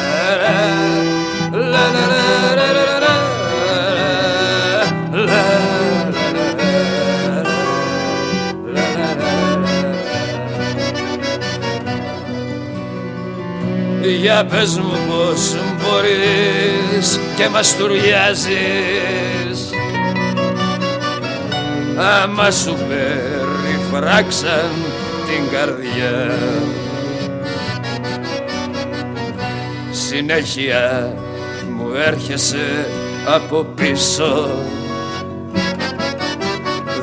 Για 14.22 14.46
πες 14.46 14.78
μου 14.78 14.98
πως 15.08 15.56
μπορείς 15.92 17.20
και 17.36 17.50
μας 17.50 17.76
τουριάζεις. 17.76 19.70
Άμα 22.24 22.52
σου 22.52 22.78
περιφράξαν 22.88 24.72
την 25.26 25.58
καρδιά. 25.58 26.38
Συνέχεια 29.92 31.14
μου 31.70 31.92
έρχεσαι 32.06 32.88
από 33.36 33.66
πίσω. 33.76 34.50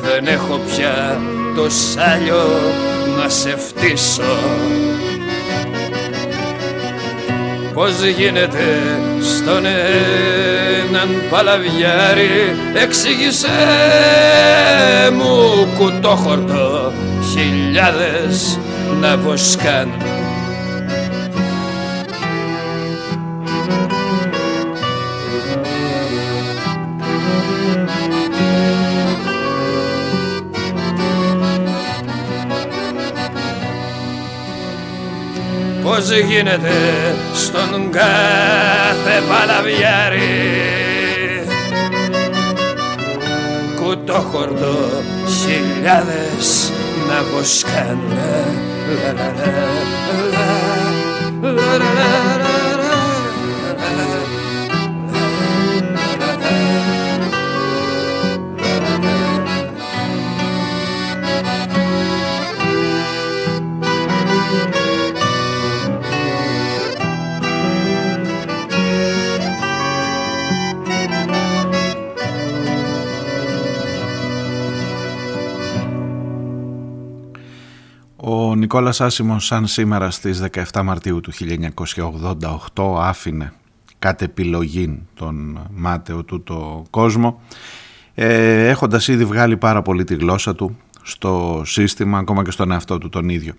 Δεν 0.03 0.27
έχω 0.27 0.61
πια 0.67 1.21
το 1.57 1.71
σάλιο 1.71 2.45
να 3.19 3.29
σε 3.29 3.57
φτύσω 3.57 4.39
Πώς 7.79 8.05
γίνεται 8.05 8.65
στον 9.21 9.65
έναν 9.67 11.09
παλαβιάρι 11.31 12.57
Εξήγησέ 12.83 13.49
μου 15.17 15.67
κουτόχορτο 15.79 16.93
χιλιάδες 17.33 18.59
να 19.01 19.17
βοσκάν. 19.17 19.93
Πώς 35.83 36.11
γίνεται 36.11 36.71
στον 37.49 37.91
κάθε 37.91 39.23
παλαβιάρι. 39.29 40.21
Κουτόχορτο 43.83 44.77
χιλιάδες 45.27 46.73
να 47.09 47.23
βοσκάνε 47.23 48.29
Νικόλας 78.71 79.01
Άσιμος 79.01 79.47
σαν 79.47 79.67
σήμερα 79.67 80.11
στις 80.11 80.43
17 80.73 80.83
Μαρτίου 80.85 81.21
του 81.21 81.33
1988 82.75 82.97
άφηνε 82.99 83.53
κατ' 83.99 84.23
επιλογή 84.23 85.03
τον 85.15 85.67
μάταιο 85.75 86.25
του 86.25 86.43
το 86.43 86.85
κόσμο 86.91 87.41
ε, 88.15 88.69
έχοντας 88.69 89.09
ήδη 89.09 89.25
βγάλει 89.25 89.57
πάρα 89.57 89.83
πολύ 89.83 90.05
τη 90.05 90.15
γλώσσα 90.15 90.55
του 90.55 90.77
στο 91.03 91.63
σύστημα 91.65 92.19
ακόμα 92.19 92.45
και 92.45 92.51
στον 92.51 92.71
εαυτό 92.71 92.99
του 92.99 93.09
τον 93.09 93.29
ίδιο 93.29 93.53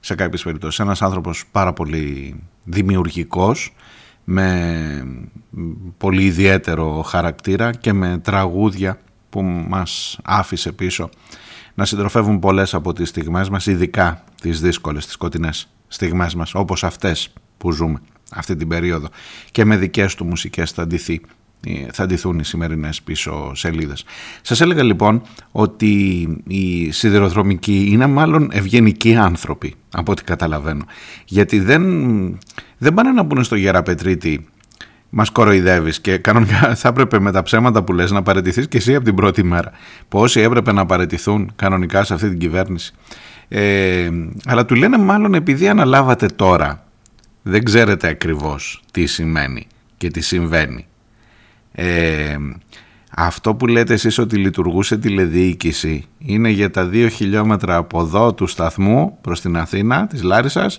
σε 0.00 0.14
κάποιες 0.14 0.42
περιπτώσεις. 0.42 0.78
Ένας 0.78 1.02
άνθρωπος 1.02 1.44
πάρα 1.52 1.72
πολύ 1.72 2.36
δημιουργικός 2.64 3.74
με 4.24 5.06
πολύ 5.98 6.24
ιδιαίτερο 6.24 7.02
χαρακτήρα 7.02 7.72
και 7.72 7.92
με 7.92 8.18
τραγούδια 8.22 8.98
που 9.30 9.42
μας 9.42 10.18
άφησε 10.22 10.72
πίσω 10.72 11.10
να 11.74 11.84
συντροφεύουν 11.84 12.38
πολλές 12.38 12.74
από 12.74 12.92
τις 12.92 13.08
στιγμές 13.08 13.48
μας, 13.48 13.66
ειδικά 13.66 14.24
τις 14.40 14.60
δύσκολες, 14.60 15.04
τις 15.04 15.14
σκοτεινές 15.14 15.68
στιγμές 15.88 16.34
μας, 16.34 16.54
όπως 16.54 16.84
αυτές 16.84 17.32
που 17.58 17.72
ζούμε 17.72 18.00
αυτή 18.30 18.56
την 18.56 18.68
περίοδο 18.68 19.08
και 19.50 19.64
με 19.64 19.76
δικές 19.76 20.14
του 20.14 20.24
μουσικές 20.24 20.70
θα 20.70 20.82
αντιθεί 20.82 21.20
θα 21.92 22.02
αντιθούν 22.02 22.38
οι 22.38 22.44
σημερινές 22.44 23.02
πίσω 23.02 23.54
σελίδες. 23.54 24.04
Σας 24.42 24.60
έλεγα 24.60 24.82
λοιπόν 24.82 25.22
ότι 25.52 25.88
οι 26.46 26.90
σιδηροδρομικοί 26.90 27.86
είναι 27.90 28.06
μάλλον 28.06 28.48
ευγενικοί 28.52 29.16
άνθρωποι 29.16 29.74
από 29.90 30.12
ό,τι 30.12 30.24
καταλαβαίνω 30.24 30.84
γιατί 31.24 31.60
δεν, 31.60 31.82
δεν 32.78 32.94
πάνε 32.94 33.10
να 33.10 33.26
πούνε 33.26 33.42
στο 33.42 33.56
Γεραπετρίτη 33.56 34.46
μας 35.14 35.30
κοροϊδεύεις 35.30 36.00
και 36.00 36.16
κανονικά 36.16 36.74
θα 36.80 36.88
έπρεπε 36.88 37.20
με 37.20 37.32
τα 37.32 37.42
ψέματα 37.42 37.82
που 37.82 37.92
λες 37.92 38.10
να 38.10 38.22
παραιτηθείς 38.22 38.68
και 38.68 38.76
εσύ 38.76 38.94
από 38.94 39.04
την 39.04 39.14
πρώτη 39.14 39.42
μέρα. 39.42 39.72
Πόσοι 40.08 40.40
έπρεπε 40.40 40.72
να 40.72 40.86
παραιτηθούν 40.86 41.52
κανονικά 41.56 42.04
σε 42.04 42.14
αυτή 42.14 42.28
την 42.28 42.38
κυβέρνηση. 42.38 42.92
Ε, 43.48 44.10
αλλά 44.46 44.64
του 44.64 44.74
λένε 44.74 44.98
μάλλον 44.98 45.34
επειδή 45.34 45.68
αναλάβατε 45.68 46.26
τώρα 46.26 46.84
δεν 47.42 47.64
ξέρετε 47.64 48.08
ακριβώς 48.08 48.82
τι 48.90 49.06
σημαίνει 49.06 49.66
και 49.96 50.08
τι 50.08 50.20
συμβαίνει. 50.20 50.86
Ε, 51.72 52.36
αυτό 53.10 53.54
που 53.54 53.66
λέτε 53.66 53.92
εσείς 53.92 54.18
ότι 54.18 54.36
λειτουργούσε 54.36 54.98
τηλεδιοίκηση 54.98 56.04
είναι 56.18 56.48
για 56.48 56.70
τα 56.70 56.84
δύο 56.84 57.08
χιλιόμετρα 57.08 57.76
από 57.76 58.00
εδώ 58.00 58.34
του 58.34 58.46
σταθμού 58.46 59.18
προς 59.20 59.40
την 59.40 59.56
Αθήνα 59.56 60.06
της 60.06 60.22
Λάρισας 60.22 60.78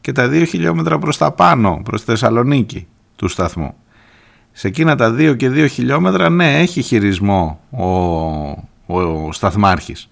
και 0.00 0.12
τα 0.12 0.28
δύο 0.28 0.44
χιλιόμετρα 0.44 0.98
προς 0.98 1.16
τα 1.16 1.32
πάνω 1.32 1.80
προς 1.84 2.00
τη 2.00 2.06
Θεσσαλονίκη 2.06 2.86
του 3.24 3.30
σταθμού. 3.30 3.74
Σε 4.52 4.68
εκείνα 4.68 4.96
τα 4.96 5.10
δύο 5.10 5.34
και 5.34 5.48
δύο 5.48 5.66
χιλιόμετρα 5.66 6.30
ναι 6.30 6.58
έχει 6.58 6.82
χειρισμό 6.82 7.60
ο, 7.70 7.84
ο, 8.86 9.00
ο 9.26 9.32
σταθμάρχης. 9.32 10.08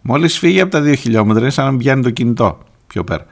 Μόλις 0.00 0.38
φύγει 0.38 0.60
από 0.60 0.70
τα 0.70 0.80
δύο 0.80 0.94
χιλιόμετρα 0.94 1.42
είναι 1.42 1.50
σαν 1.50 1.64
να 1.64 1.76
πιάνει 1.76 2.02
το 2.02 2.10
κινητό 2.10 2.58
πιο 2.86 3.04
πέρα. 3.04 3.26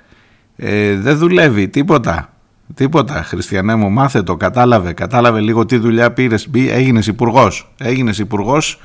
Ε, 0.57 0.95
δεν 0.95 1.17
δουλεύει 1.17 1.69
τίποτα. 1.69 2.29
Τίποτα, 2.75 3.23
Χριστιανέ 3.23 3.75
μου, 3.75 3.91
μάθε 3.91 4.23
το, 4.23 4.37
κατάλαβε, 4.37 4.93
κατάλαβε 4.93 5.41
λίγο 5.41 5.65
τι 5.67 5.77
δουλειά 5.77 6.13
πήρες. 6.13 6.49
Έγινες 6.69 7.07
υπουργός. 7.07 7.73
Έγινες 7.79 8.19
υπουργός 8.19 8.81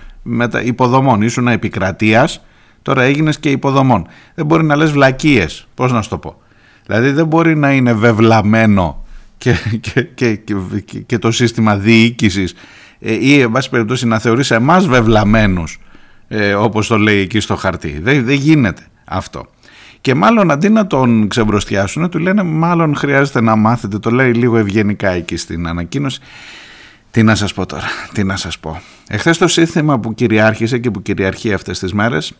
υποδομών. 0.64 1.22
Ήσουν 1.22 1.48
επικρατείας, 1.48 2.46
τώρα 2.82 3.04
έγινες 3.04 3.40
και 3.40 3.50
υποδομών. 3.50 4.08
Δεν 4.36 4.46
μπορεί 4.46 4.64
να 4.64 4.76
λες 4.76 4.92
βλακίες. 4.92 5.68
Πώς 5.74 5.92
να 5.92 6.02
σου 6.02 6.10
το 6.10 6.18
πω. 6.18 6.42
Δηλαδή 6.86 7.12
δεν 7.12 7.28
μπορεί 7.28 7.56
να 7.56 7.72
είναι 7.72 7.94
βεβλαμένο 7.94 9.04
και, 9.40 9.56
και, 10.16 10.36
και, 10.36 11.00
και 11.06 11.18
το 11.18 11.32
σύστημα 11.32 11.78
διοίκησης 11.78 12.54
ε, 13.00 13.14
ή, 13.14 13.40
εν 13.40 13.52
πάση 13.52 13.70
περιπτώσει, 13.70 14.08
να 14.08 14.20
θεωρείς 14.20 14.52
εμάς 14.52 14.88
βεβλαμένους, 14.88 15.80
ε, 16.28 16.54
όπως 16.54 16.88
το 16.88 16.98
λέει 16.98 17.20
εκεί 17.20 17.40
στο 17.40 17.56
χαρτί. 17.56 18.00
Δεν, 18.04 18.26
δεν 18.26 18.36
γίνεται 18.36 18.82
αυτό. 19.06 19.46
Και 20.02 20.14
μάλλον 20.14 20.52
αντί 20.52 20.70
να 20.70 20.88
τον 20.88 21.28
ξεμπροστιάσουν, 21.28 22.10
του 22.10 22.20
λένε 22.20 22.44
μάλλον 22.44 22.96
χρειάζεται 22.96 23.42
να 23.42 23.56
μάθετε, 23.56 24.00
το 24.00 24.10
λέει 24.10 24.34
λίγο 24.34 24.58
ευγενικά 24.58 25.10
εκεί 25.10 25.38
στην 25.38 25.68
ανακοίνωση. 25.68 26.20
Τι 27.12 27.24
να 27.24 27.36
σας 27.36 27.54
πω 27.54 27.66
τώρα, 27.66 27.88
τι 28.14 28.24
να 28.24 28.36
σας 28.36 28.60
πω. 28.60 28.82
Εχθές 29.08 29.38
το 29.38 29.48
σύστημα 29.48 30.00
που 30.00 30.14
κυριάρχησε 30.14 30.78
και 30.78 30.92
που 30.92 31.02
κυριαρχεί 31.02 31.54
αυτές 31.54 31.80
τις 31.80 31.94
μέρες 31.94 32.34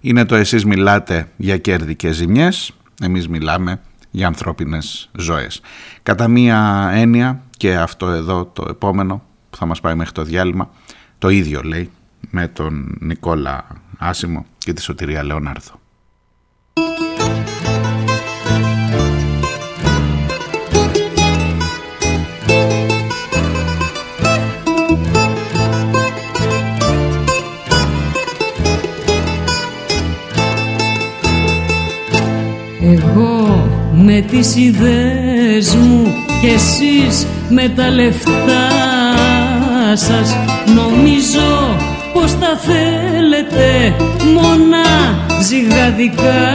είναι 0.00 0.24
το 0.24 0.34
εσείς 0.34 0.64
μιλάτε 0.64 1.28
για 1.36 1.56
κέρδη 1.56 1.94
και 1.94 2.12
ζημιές, 2.12 2.72
εμείς 3.02 3.28
μιλάμε 3.28 3.80
για 4.10 4.26
ανθρώπινες 4.26 5.10
ζωές. 5.18 5.60
Κατά 6.02 6.28
μία 6.28 6.90
έννοια 6.92 7.42
και 7.56 7.76
αυτό 7.76 8.06
εδώ 8.06 8.44
το 8.44 8.66
επόμενο 8.68 9.22
που 9.50 9.56
θα 9.56 9.66
μας 9.66 9.80
πάει 9.80 9.94
μέχρι 9.94 10.12
το 10.12 10.22
διάλειμμα, 10.22 10.70
το 11.18 11.28
ίδιο 11.28 11.62
λέει 11.62 11.90
με 12.30 12.48
τον 12.48 12.96
Νικόλα 13.00 13.66
Άσιμο 13.98 14.46
και 14.58 14.72
τη 14.72 14.82
Σωτηρία 14.82 15.24
Λεωνάρδο. 15.24 15.80
Με 34.20 34.24
τις 34.24 34.56
ιδέες 34.56 35.74
μου 35.74 36.02
και 36.42 36.48
εσείς 36.48 37.26
με 37.48 37.68
τα 37.68 37.90
λεφτά 37.90 38.68
σας. 39.94 40.36
Νομίζω 40.74 41.76
πως 42.12 42.38
τα 42.38 42.60
θέλετε 42.60 43.94
μόνα 44.34 44.86
ζυγαδικά 45.42 46.48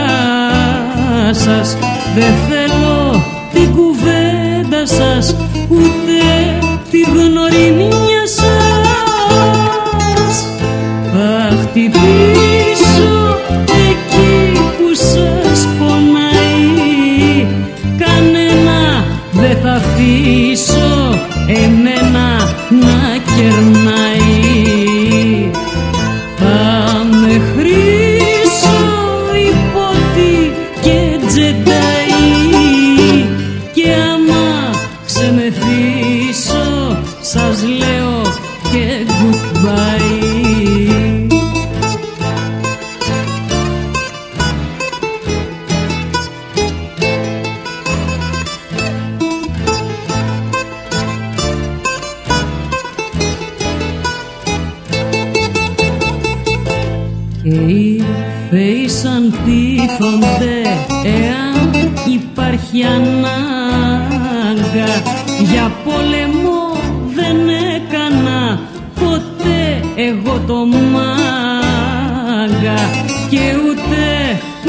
σας. 1.32 1.76
Δεν 2.14 2.34
θέλω 2.48 3.22
την 3.52 3.74
κουβέντα 3.74 4.86
σας 4.86 5.36
ούτε 5.68 6.20
τη 6.90 7.00
γνωριμία 7.00 8.26
σας 8.26 8.43
θα 19.66 19.72
αφήσω 19.72 21.18
εμένα 21.46 22.36
να 22.70 23.03
έχει 62.74 62.84
ανάγκα 62.84 63.32
Για 65.50 65.72
πόλεμο 65.84 66.60
δεν 67.14 67.48
έκανα 67.48 68.60
ποτέ 68.94 69.80
εγώ 69.96 70.40
το 70.46 70.66
μάγκα 70.92 71.20
Και 73.30 73.54
ούτε 73.66 74.02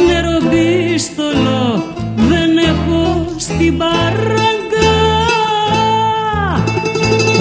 νεροπίστολο 0.08 1.84
δεν 2.16 2.58
έχω 2.58 3.26
στην 3.38 3.78
παράγκα 3.78 4.96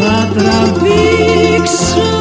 Θα 0.01 0.29
τραβήξω 0.35 2.14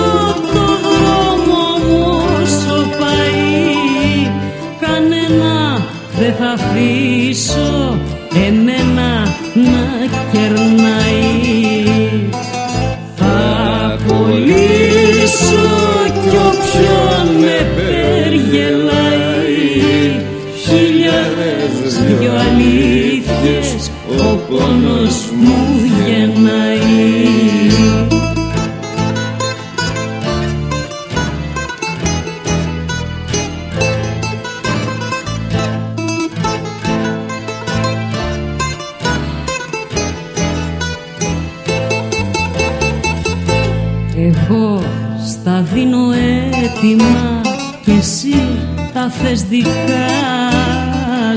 δικά 49.53 50.09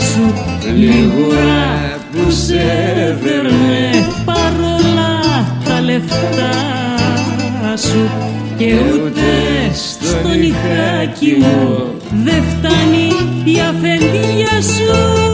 σου. 0.00 0.34
Λιγουρά 0.76 1.98
που 2.12 2.30
σε 2.30 2.64
δερνέ 3.22 3.90
παρόλα 4.24 5.12
τα 5.64 5.80
λεφτά 5.80 6.56
σου. 7.76 8.10
Και 8.58 8.74
ούτε 8.74 9.22
στο 9.72 10.32
ηχάκι 10.32 11.36
μου 11.38 11.90
δεν 12.24 12.42
φτάνει 12.42 13.08
η 13.44 13.60
αφεντία 13.60 14.62
σου. 14.62 15.25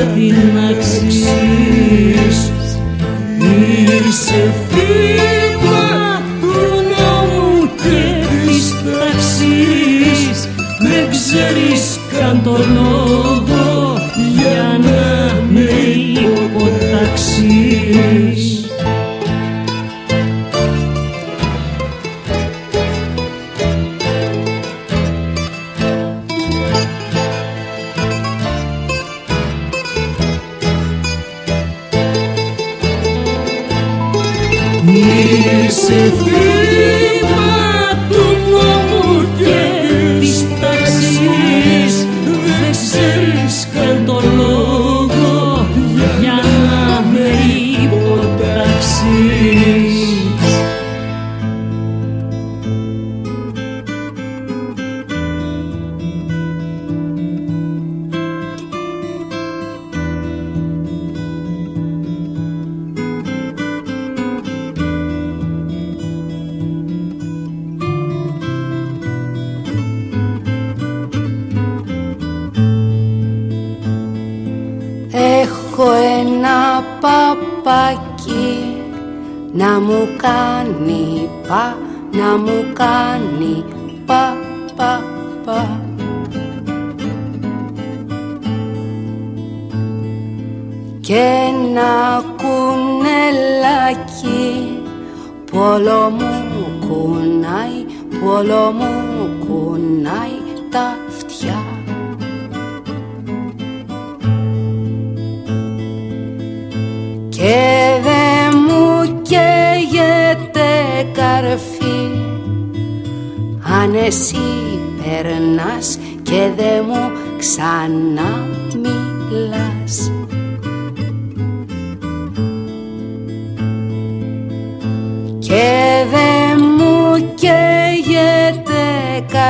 happy 0.00 0.32
like 0.32 0.99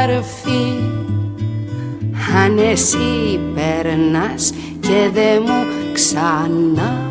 αρφή 0.02 0.98
Αν 2.44 2.58
και 4.80 5.10
δε 5.12 5.40
μου 5.40 5.64
ξανά 5.92 7.09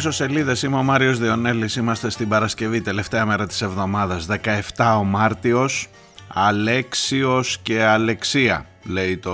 πίσω 0.00 0.12
σελίδες. 0.12 0.62
Είμαι 0.62 0.76
ο 0.76 0.82
Μάριος 0.82 1.18
Διονέλης. 1.18 1.76
Είμαστε 1.76 2.10
στην 2.10 2.28
Παρασκευή, 2.28 2.80
τελευταία 2.80 3.26
μέρα 3.26 3.46
της 3.46 3.62
εβδομάδας. 3.62 4.26
17 4.26 4.96
ο 4.98 5.04
Μάρτιος. 5.04 5.88
Αλέξιος 6.28 7.58
και 7.62 7.84
Αλεξία, 7.84 8.66
λέει 8.82 9.16
το 9.16 9.30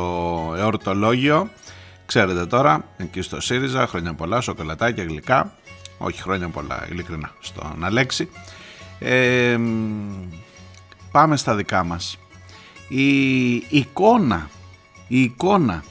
εορτολόγιο. 0.57 1.49
Ξέρετε 2.07 2.47
τώρα, 2.47 2.85
εκεί 2.97 3.23
στο 3.23 3.41
ΣΥΡΙΖΑ, 3.41 3.87
χρόνια 3.87 4.15
πολλά, 4.15 4.41
σοκολατάκια, 4.41 5.05
γλυκά. 5.05 5.53
Όχι 5.99 6.23
χρόνια 6.23 6.49
πολλά, 6.49 6.87
ειλικρινά, 6.91 7.31
στον 7.41 7.85
Αλέξη. 7.85 8.29
Ε, 8.99 9.59
πάμε 11.11 11.37
στα 11.37 11.55
δικά 11.55 11.85
μας. 11.85 12.19
Η 12.89 13.55
εικόνα, 13.55 14.49
η 15.09 15.21
εικόνα 15.21 15.85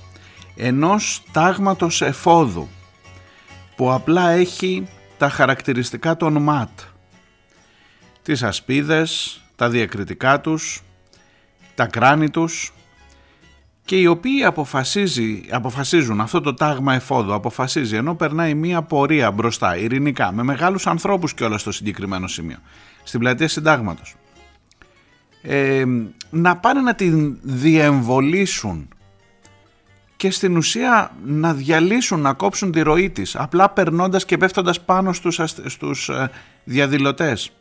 ενός 0.56 1.24
τάγματος 1.32 2.02
εφόδου 2.02 2.70
που 3.76 3.92
απλά 3.92 4.30
έχει 4.30 4.88
τα 5.18 5.30
χαρακτηριστικά 5.30 6.18
των 6.18 6.42
ΜΑΤ. 6.42 6.80
Τις 8.22 8.44
ασπίδες, 8.44 9.42
τα 9.56 9.70
διακριτικά 9.70 10.42
τους, 10.42 10.84
τα 11.76 11.86
κράνη 11.86 12.30
τους 12.30 12.74
και 13.86 14.00
οι 14.00 14.06
οποίοι 14.06 14.44
αποφασίζει, 14.44 15.44
αποφασίζουν 15.50 16.22
αυτό 16.22 16.42
το 16.42 16.54
τάγμα 16.54 16.94
εφόδου, 16.94 17.34
αποφασίζει 17.34 17.96
ενώ 17.96 18.16
περνάει 18.16 18.54
μία 18.54 18.82
πορεία 18.82 19.32
μπροστά, 19.32 19.78
ειρηνικά, 19.78 20.32
με 20.32 20.44
μεγάλους 20.44 20.88
ανθρώπους 20.88 21.34
και 21.34 21.44
όλα 21.44 21.58
στο 21.58 21.72
συγκεκριμένο 21.72 22.28
σημείο, 22.28 22.58
στην 23.04 23.20
πλατεία 23.20 23.48
συντάγματος. 23.48 24.16
Ε, 25.42 25.86
να 26.30 26.58
πάνε 26.58 26.82
να 26.82 26.96
την 26.96 27.38
διεμβολήσουν 27.42 28.88
και 30.18 30.32
στην 30.32 30.58
ουσία 30.58 31.12
να 31.26 31.54
διαλύσουν, 31.54 32.20
να 32.20 32.34
κόψουν 32.34 32.72
τη 32.72 32.82
ροή 32.82 33.10
της, 33.10 33.36
απλά 33.36 33.70
περνώντας 33.70 34.26
και 34.26 34.38
πέφτοντας 34.38 34.82
πάνω 34.82 35.14
στους, 35.14 35.40
στους 35.66 36.10
ε, 36.10 36.32
διαδηλωτές. 36.64 37.52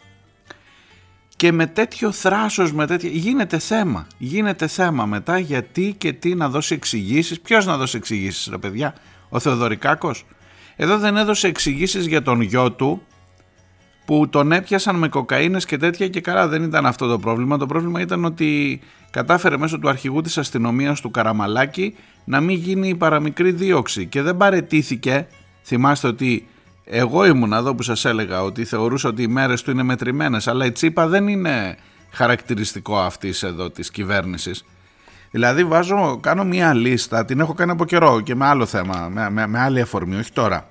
Και 1.37 1.53
με 1.53 1.67
τέτοιο 1.67 2.13
θράσος, 2.13 2.73
με 2.73 2.87
τέτοιο... 2.87 3.11
γίνεται 3.13 3.59
θέμα. 3.59 4.07
Γίνεται 4.19 4.67
θέμα 4.67 5.07
μετά 5.07 5.39
γιατί 5.39 5.95
και 5.99 6.13
τι 6.13 6.35
να 6.35 6.49
δώσει 6.49 6.75
εξηγήσεις. 6.75 7.41
Ποιος 7.41 7.67
να 7.67 7.77
δώσει 7.77 7.97
εξηγήσεις, 7.97 8.47
ρε 8.51 8.59
παιδιά, 8.59 8.95
ο 9.29 9.39
Θεοδωρικάκος. 9.39 10.25
Εδώ 10.77 10.99
δεν 10.99 11.17
έδωσε 11.17 11.47
εξηγήσεις 11.47 12.07
για 12.07 12.23
τον 12.23 12.41
γιο 12.41 12.73
του 12.73 13.03
που 14.05 14.29
τον 14.29 14.53
έπιασαν 14.53 14.97
με 14.97 15.09
κοκαίνες 15.09 15.65
και 15.65 15.77
τέτοια 15.77 16.09
και 16.09 16.21
καλά 16.21 16.49
δεν 16.49 16.63
ήταν 16.63 16.87
αυτό 16.87 17.07
το 17.07 17.19
πρόβλημα. 17.19 17.59
Το 17.59 17.67
πρόβλημα 17.67 18.01
ήταν 18.01 18.25
ότι 18.25 18.81
κατάφερε 19.11 19.57
μέσω 19.57 19.79
του 19.79 19.89
αρχηγού 19.89 20.21
της 20.21 20.39
αστυνομίας 20.39 21.01
του 21.01 21.11
Καραμαλάκη 21.11 21.95
να 22.25 22.41
μην 22.41 22.57
γίνει 22.57 22.89
η 22.89 22.95
παραμικρή 22.95 23.53
δίωξη 23.53 24.07
και 24.07 24.23
δεν 24.23 24.37
παρετήθηκε. 24.37 25.27
Θυμάστε 25.63 26.07
ότι 26.07 26.47
εγώ 26.85 27.25
ήμουν 27.25 27.53
εδώ 27.53 27.75
που 27.75 27.83
σας 27.83 28.05
έλεγα 28.05 28.43
ότι 28.43 28.65
θεωρούσα 28.65 29.09
ότι 29.09 29.23
οι 29.23 29.29
μέρες 29.29 29.63
του 29.63 29.71
είναι 29.71 29.83
μετρημένες 29.83 30.49
αλλά 30.49 30.65
η 30.65 30.73
τσίπα 30.73 31.07
δεν 31.07 31.29
είναι 31.29 31.77
χαρακτηριστικό 32.11 32.99
αυτής 32.99 33.43
εδώ 33.43 33.71
της 33.71 33.91
κυβέρνησης. 33.91 34.65
Δηλαδή 35.31 35.65
βάζω, 35.65 36.19
κάνω 36.23 36.45
μια 36.45 36.75
λίστα, 36.75 37.25
την 37.25 37.41
έχω 37.41 37.55
κάνει 37.55 37.71
από 37.71 37.85
καιρό 37.85 38.21
και 38.21 38.35
με 38.35 38.47
άλλο 38.47 38.67
θέμα, 38.67 39.09
με, 39.13 39.31
με, 39.31 39.47
με 39.47 39.59
άλλη 39.59 39.81
αφορμή, 39.81 40.17
όχι 40.17 40.33
τώρα. 40.33 40.69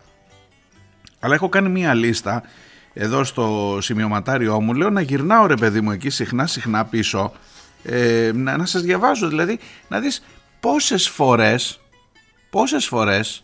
Αλλά 1.19 1.33
έχω 1.33 1.49
κάνει 1.49 1.69
μια 1.69 1.93
λίστα 1.93 2.43
εδώ 2.93 3.23
στο 3.23 3.77
σημειωματάριό 3.82 4.62
μου, 4.62 4.73
λέω 4.73 4.89
να 4.89 5.01
γυρνάω 5.01 5.45
ρε 5.45 5.56
παιδί 5.56 5.82
μου 5.82 5.91
εκεί 5.91 6.10
συχνά 6.10 6.47
συχνά 6.47 6.86
πίσω, 6.86 7.32
ε, 7.84 8.32
να, 8.34 8.58
να 8.58 8.65
σας 8.65 8.82
διαβάζω 8.82 9.27
δηλαδή, 9.27 9.60
να 9.88 9.99
δεις 9.99 10.23
πόσες 10.60 11.10
φορές, 11.10 11.79
πόσες 12.49 12.86
φορές 12.86 13.43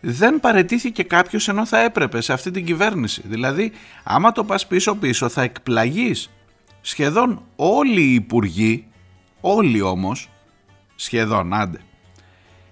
δεν 0.00 0.40
παρετήθηκε 0.40 1.02
κάποιος 1.02 1.48
ενώ 1.48 1.66
θα 1.66 1.78
έπρεπε 1.78 2.20
σε 2.20 2.32
αυτή 2.32 2.50
την 2.50 2.64
κυβέρνηση. 2.64 3.22
Δηλαδή, 3.24 3.72
άμα 4.04 4.32
το 4.32 4.44
πας 4.44 4.66
πίσω-πίσω 4.66 5.28
θα 5.28 5.42
εκπλαγείς. 5.42 6.30
Σχεδόν 6.80 7.42
όλοι 7.56 8.00
οι 8.00 8.14
υπουργοί, 8.14 8.86
όλοι 9.40 9.80
όμως, 9.80 10.30
σχεδόν 10.94 11.54
άντε, 11.54 11.78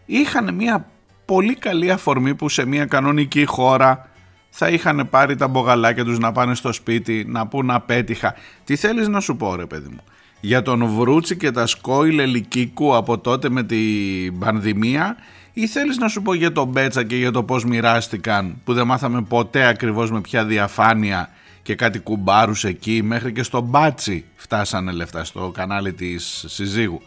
είχαν 0.06 0.54
μια 0.54 0.86
πολύ 1.24 1.54
καλή 1.54 1.90
αφορμή 1.90 2.34
που 2.34 2.48
σε 2.48 2.64
μια 2.64 2.84
κανονική 2.84 3.44
χώρα 3.44 4.10
θα 4.54 4.68
είχαν 4.68 5.06
πάρει 5.10 5.36
τα 5.36 5.48
μπογαλάκια 5.48 6.04
τους 6.04 6.18
να 6.18 6.32
πάνε 6.32 6.54
στο 6.54 6.72
σπίτι, 6.72 7.24
να 7.28 7.46
πούν 7.46 7.70
απέτυχα. 7.70 8.34
Τι 8.64 8.76
θέλεις 8.76 9.08
να 9.08 9.20
σου 9.20 9.36
πω 9.36 9.54
ρε 9.54 9.66
παιδί 9.66 9.88
μου; 9.88 10.00
Για 10.40 10.62
τον 10.62 10.86
Βρούτσι 10.86 11.36
και 11.36 11.50
τα 11.50 11.66
σκόιλ 11.66 12.18
ελικίκου 12.18 12.96
από 12.96 13.18
τότε 13.18 13.48
με 13.48 13.62
την 13.62 14.38
πανδημία 14.38 15.16
ή 15.52 15.66
θέλεις 15.66 15.96
να 15.98 16.08
σου 16.08 16.22
πω 16.22 16.34
για 16.34 16.52
τον 16.52 16.68
Μπέτσα 16.68 17.02
και 17.04 17.16
για 17.16 17.30
το 17.30 17.42
πώς 17.42 17.64
μοιράστηκαν 17.64 18.60
που 18.64 18.72
δεν 18.72 18.86
μάθαμε 18.86 19.22
ποτέ 19.22 19.66
ακριβώς 19.66 20.10
με 20.10 20.20
ποια 20.20 20.44
διαφάνεια 20.44 21.28
και 21.62 21.74
κάτι 21.74 21.98
κουμπάρους 21.98 22.64
εκεί 22.64 23.02
μέχρι 23.02 23.32
και 23.32 23.42
στο 23.42 23.60
Μπάτσι 23.60 24.24
φτάσανε 24.34 24.92
λεφτά 24.92 25.24
στο 25.24 25.50
κανάλι 25.54 25.92
της 25.92 26.44
συζύγου 26.48 27.02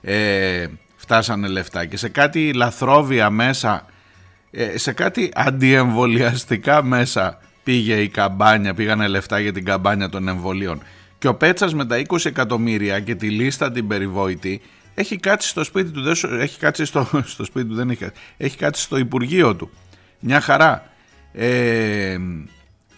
ε, 0.00 0.66
φτάσανε 0.96 1.48
λεφτά 1.48 1.84
και 1.84 1.96
σε 1.96 2.08
κάτι 2.08 2.52
λαθρόβια 2.52 3.30
μέσα 3.30 3.84
ε, 4.50 4.78
σε 4.78 4.92
κάτι 4.92 5.30
αντιεμβολιαστικά 5.34 6.82
μέσα 6.82 7.38
πήγε 7.62 7.96
η 7.96 8.08
καμπάνια, 8.08 8.74
πήγανε 8.74 9.08
λεφτά 9.08 9.38
για 9.38 9.52
την 9.52 9.64
καμπάνια 9.64 10.08
των 10.08 10.28
εμβολίων 10.28 10.82
και 11.18 11.28
ο 11.28 11.34
Πέτσας 11.34 11.74
με 11.74 11.86
τα 11.86 12.02
20 12.08 12.24
εκατομμύρια 12.24 13.00
και 13.00 13.14
τη 13.14 13.30
λίστα 13.30 13.72
την 13.72 13.86
περιβόητη 13.86 14.60
έχει 14.94 15.16
κάτσει 15.16 15.48
στο 15.48 15.64
σπίτι 15.64 15.90
του, 15.90 16.26
έχει 16.38 16.58
κάτσει 16.58 16.84
στο, 16.84 17.08
στο 17.34 17.44
σπίτι 17.44 17.68
του, 17.68 17.74
δεν 17.74 17.90
έχει, 17.90 18.06
έχει 18.36 18.56
κάτσει 18.56 18.82
στο 18.82 18.96
Υπουργείο 18.96 19.56
του. 19.56 19.70
Μια 20.20 20.40
χαρά. 20.40 20.84
Ε, 21.32 22.18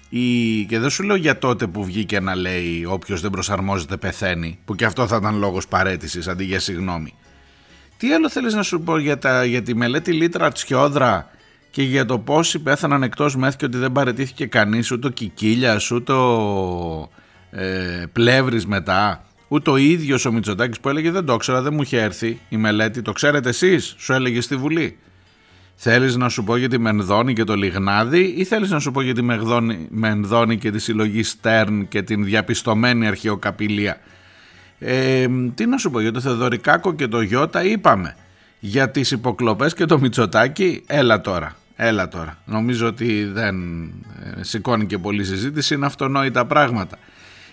η, 0.08 0.64
και 0.64 0.78
δεν 0.78 0.90
σου 0.90 1.02
λέω 1.02 1.16
για 1.16 1.38
τότε 1.38 1.66
που 1.66 1.84
βγήκε 1.84 2.20
να 2.20 2.34
λέει 2.34 2.84
όποιος 2.88 3.20
δεν 3.20 3.30
προσαρμόζεται 3.30 3.96
πεθαίνει, 3.96 4.58
που 4.64 4.74
και 4.74 4.84
αυτό 4.84 5.06
θα 5.06 5.16
ήταν 5.16 5.38
λόγος 5.38 5.68
παρέτησης 5.68 6.28
αντί 6.28 6.44
για 6.44 6.60
συγγνώμη. 6.60 7.14
Τι 7.96 8.12
άλλο 8.12 8.30
θέλεις 8.30 8.54
να 8.54 8.62
σου 8.62 8.80
πω 8.80 8.98
για, 8.98 9.18
τα, 9.18 9.44
για 9.44 9.62
τη 9.62 9.74
μελέτη 9.74 10.12
Λίτρα 10.12 10.52
Τσιόδρα; 10.52 11.30
Και 11.72 11.82
για 11.82 12.04
το 12.04 12.18
πόσοι 12.18 12.58
πέθαναν 12.58 13.02
εκτός 13.02 13.36
μεθ 13.36 13.56
και 13.56 13.64
ότι 13.64 13.78
δεν 13.78 13.92
παρετήθηκε 13.92 14.46
κανείς, 14.46 14.90
ούτε 14.90 15.06
ο 15.06 15.10
Κικίλιας, 15.10 15.90
ούτε 15.90 16.12
ο 16.12 17.10
ε, 17.50 18.04
πλεύρης 18.12 18.66
μετά, 18.66 19.24
ούτε 19.48 19.70
ο 19.70 19.76
ίδιος 19.76 20.24
ο 20.24 20.32
Μητσοτάκης 20.32 20.80
που 20.80 20.88
έλεγε 20.88 21.10
δεν 21.10 21.24
το 21.24 21.32
ήξερα, 21.32 21.62
δεν 21.62 21.74
μου 21.74 21.82
είχε 21.82 22.00
έρθει 22.00 22.40
η 22.48 22.56
μελέτη, 22.56 23.02
το 23.02 23.12
ξέρετε 23.12 23.48
εσείς, 23.48 23.94
σου 23.98 24.12
έλεγε 24.12 24.40
στη 24.40 24.56
Βουλή. 24.56 24.98
Θέλεις 25.74 26.16
να 26.16 26.28
σου 26.28 26.44
πω 26.44 26.56
για 26.56 26.68
τη 26.68 26.78
Μενδόνη 26.78 27.32
και 27.32 27.44
το 27.44 27.54
Λιγνάδι 27.54 28.34
ή 28.36 28.44
θέλεις 28.44 28.70
να 28.70 28.78
σου 28.78 28.90
πω 28.90 29.00
για 29.00 29.14
τη 29.14 29.22
Μενδόνη 29.90 30.58
και 30.58 30.70
τη 30.70 30.78
συλλογή 30.78 31.22
Στέρν 31.22 31.88
και 31.88 32.02
την 32.02 32.24
διαπιστωμένη 32.24 33.06
αρχαιοκαπηλεία; 33.06 34.00
Ε, 34.78 35.26
τι 35.54 35.66
να 35.66 35.78
σου 35.78 35.90
πω 35.90 36.00
για 36.00 36.12
το 36.12 36.20
Θεοδωρικάκο 36.20 36.94
και 36.94 37.06
το 37.06 37.20
Γιώτα 37.20 37.64
είπαμε. 37.64 38.16
Για 38.60 38.90
τις 38.90 39.10
υποκλοπές 39.10 39.74
και 39.74 39.84
το 39.84 39.98
Μητσοτάκι 39.98 40.82
έλα 40.86 41.20
τώρα. 41.20 41.56
Έλα 41.84 42.08
τώρα. 42.08 42.38
Νομίζω 42.44 42.86
ότι 42.86 43.24
δεν 43.24 43.82
ε, 44.36 44.42
σηκώνει 44.42 44.86
και 44.86 44.98
πολλή 44.98 45.24
συζήτηση. 45.24 45.74
Είναι 45.74 45.86
αυτονόητα 45.86 46.46
πράγματα. 46.46 46.98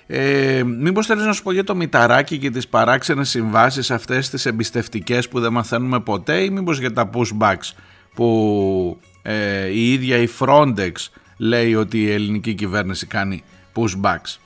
Ε, 0.07 0.63
μήπως 0.63 1.05
θέλεις 1.05 1.25
να 1.25 1.33
σου 1.33 1.43
πω 1.43 1.51
για 1.51 1.63
το 1.63 1.75
μηταράκι 1.75 2.37
και 2.37 2.49
τις 2.49 2.67
παράξενες 2.67 3.29
συμβάσεις 3.29 3.91
αυτές 3.91 4.29
τις 4.29 4.45
εμπιστευτικές 4.45 5.27
που 5.27 5.39
δεν 5.39 5.51
μαθαίνουμε 5.51 5.99
ποτέ 5.99 6.43
ή 6.43 6.49
μήπως 6.49 6.79
για 6.79 6.93
τα 6.93 7.09
pushbacks 7.13 7.73
που 8.13 8.99
ε, 9.21 9.67
η 9.67 9.93
ίδια 9.93 10.17
η 10.17 10.27
Frontex 10.39 10.91
λέει 11.37 11.75
ότι 11.75 12.01
η 12.01 12.11
ελληνική 12.11 12.53
κυβέρνηση 12.53 13.05
κάνει 13.05 13.43
pushbacks; 13.75 14.37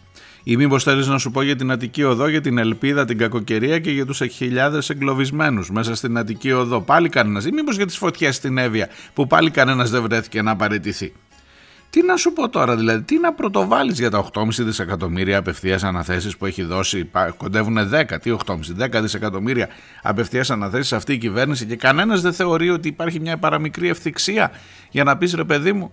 Ή 0.44 0.58
μήπως 0.58 0.84
θέλεις 0.84 1.08
να 1.08 1.18
σου 1.18 1.32
πω 1.32 1.42
για 1.42 1.56
την 1.56 1.72
Αττική 1.72 2.04
Οδό, 2.04 2.28
για 2.28 2.42
την 2.42 2.58
Ελπίδα, 2.58 3.06
την 3.06 3.18
κακοκαιρία 3.18 3.80
και 3.80 3.92
για 3.92 4.06
τους 4.06 4.22
χιλιάδε 4.32 4.82
εγκλωβισμένους 4.88 5.72
μέσα 5.72 5.96
στην 5.96 6.18
Αττική 6.18 6.52
Οδό. 6.52 6.82
Πάλι 6.82 7.10
κανένας. 7.10 7.46
Ή 7.46 7.52
μήπως 7.52 7.76
για 7.76 7.86
τις 7.86 7.98
φωτιές 7.98 8.36
στην 8.36 8.58
Εύβοια, 8.58 8.90
που 9.14 9.28
πάλι 9.28 9.50
κανένας 9.50 9.90
δεν 9.90 10.02
βρέθηκε 10.02 10.42
να 10.42 10.56
παραιτηθεί. 10.56 11.14
Τι 11.90 12.04
να 12.04 12.16
σου 12.16 12.34
πω 12.34 12.50
τώρα, 12.50 12.76
δηλαδή, 12.76 13.02
τι 13.02 13.20
να 13.20 13.34
πρωτοβάλεις 13.34 14.00
για 14.00 14.10
τα 14.10 14.18
8,5 14.18 14.64
δισεκατομμύρια 14.64 15.38
απευθείας 15.38 15.84
αναθέσεις 15.84 16.38
που 16.38 16.46
έχει 16.46 16.64
δώσει, 16.64 17.10
κοντεύουν 17.38 17.90
10, 17.90 18.20
τι 18.22 18.32
8,5, 18.32 18.74
10 18.74 19.02
δισεκατομμύρια 19.02 19.70
απευθείας 20.02 20.50
αναθέσεις 20.50 20.94
αυτή 20.94 21.14
η 21.14 21.18
κυβέρνηση 21.18 21.66
και 21.66 21.76
κανένας 21.76 22.22
δεν 22.22 22.34
θεωρεί 22.34 22.70
ότι 22.70 22.88
υπάρχει 22.88 23.20
μια 23.20 23.38
παραμικρή 23.38 23.90
ευθυξία 23.90 24.52
για 24.90 25.04
να 25.04 25.18
πεις 25.18 25.34
ρε 25.34 25.44
παιδί 25.44 25.74
μου. 25.74 25.92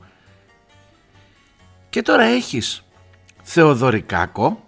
Και 1.90 2.02
τώρα 2.02 2.22
έχεις 2.22 2.84
Θεοδωρικάκο 3.52 4.64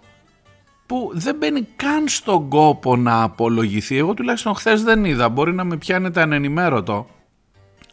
που 0.85 1.11
δεν 1.13 1.35
μπαίνει 1.35 1.67
καν 1.75 2.07
στον 2.07 2.49
κόπο 2.49 2.95
να 2.95 3.21
απολογηθεί. 3.21 3.97
Εγώ 3.97 4.13
τουλάχιστον 4.13 4.55
χθες 4.55 4.83
δεν 4.83 5.05
είδα, 5.05 5.29
μπορεί 5.29 5.53
να 5.53 5.63
με 5.63 5.77
πιάνετε 5.77 6.21
ανενημέρωτο, 6.21 7.07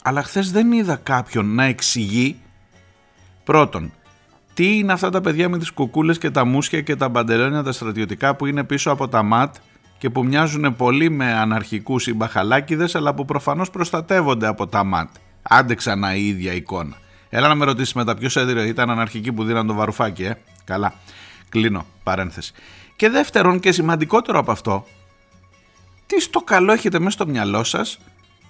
αλλά 0.03 0.23
χθες 0.23 0.51
δεν 0.51 0.73
είδα 0.73 0.97
κάποιον 0.97 1.55
να 1.55 1.65
εξηγεί 1.65 2.41
Πρώτον, 3.45 3.93
τι 4.55 4.79
είναι 4.79 4.93
αυτά 4.93 5.11
τα 5.11 5.21
παιδιά 5.21 5.49
με 5.49 5.59
τις 5.59 5.71
κουκούλες 5.71 6.19
και 6.19 6.31
τα 6.31 6.45
μουσια 6.45 6.81
και 6.81 6.97
τα 6.97 7.09
μπαντελόνια 7.09 7.63
τα 7.63 7.73
στρατιωτικά 7.73 8.37
που 8.37 8.47
είναι 8.47 8.65
πίσω 8.65 8.91
από 8.91 9.09
τα 9.09 9.23
ματ 9.23 9.57
και 9.99 10.11
που 10.11 10.25
μοιάζουν 10.25 10.77
πολύ 10.77 11.11
με 11.11 11.33
αναρχικούς 11.33 12.07
ή 12.07 12.15
μπαχαλάκιδες 12.15 12.95
αλλά 12.95 13.15
που 13.15 13.25
προφανώς 13.25 13.71
προστατεύονται 13.71 14.47
από 14.47 14.67
τα 14.67 14.85
ματ. 14.85 15.09
Άντε 15.43 15.75
ξανά 15.75 16.15
η 16.15 16.27
ίδια 16.27 16.53
εικόνα. 16.53 16.97
Έλα 17.29 17.49
να 17.49 17.55
με 17.55 17.65
ρωτήσεις 17.65 17.93
μετά 17.93 18.15
ποιος 18.15 18.37
έδιρε, 18.37 18.67
ήταν 18.67 18.91
αναρχική 18.91 19.33
που 19.33 19.45
δίναν 19.45 19.67
το 19.67 19.75
βαρουφάκι, 19.75 20.25
ε. 20.25 20.39
Καλά. 20.71 20.95
Κλείνω, 21.49 21.87
παρένθεση. 22.03 22.53
Και 22.97 23.09
δεύτερον 23.09 23.61
και 23.61 23.73
σημαντικότερο 23.73 24.39
από 24.39 24.51
αυτό, 24.51 24.87
τι 26.07 26.21
στο 26.21 26.41
καλό 26.41 26.73
έχετε 26.73 26.99
μέσα 26.99 27.11
στο 27.11 27.27
μυαλό 27.27 27.65
σας 27.65 27.99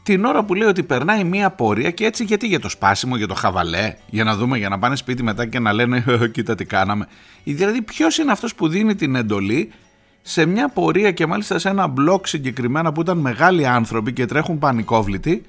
την 0.03 0.25
ώρα 0.25 0.45
που 0.45 0.55
λέει 0.55 0.69
ότι 0.69 0.83
περνάει 0.83 1.25
μία 1.25 1.51
πορεία 1.51 1.91
και 1.91 2.05
έτσι 2.05 2.25
γιατί 2.25 2.47
για 2.47 2.61
το 2.61 2.69
σπάσιμο, 2.69 3.17
για 3.17 3.27
το 3.27 3.35
χαβαλέ, 3.35 3.97
για 4.11 4.25
να 4.25 4.37
δούμε, 4.37 4.59
για 4.59 4.69
να 4.69 4.79
πάνε 4.79 4.97
σπίτι 4.97 5.23
μετά 5.23 5.47
και 5.47 5.59
να 5.59 5.73
λένε 5.73 6.05
κοίτα 6.33 6.55
τι 6.55 6.65
κάναμε. 6.65 7.07
Δηλαδή 7.45 7.83
ποιος 7.83 8.19
είναι 8.19 8.33
αυτός 8.33 8.55
που 8.55 8.69
δίνει 8.69 8.95
την 8.95 9.15
εντολή 9.15 9.73
σε 10.23 10.47
μια 10.47 10.69
πορεία 10.69 11.11
και 11.11 11.27
μάλιστα 11.27 11.59
σε 11.59 11.69
ένα 11.69 11.87
μπλοκ 11.87 12.27
συγκεκριμένα 12.27 12.93
που 12.93 13.01
ήταν 13.01 13.19
μεγάλοι 13.19 13.67
άνθρωποι 13.67 14.13
και 14.13 14.27
τρέχουν 14.27 14.59
πανικόβλητοι 14.59 15.43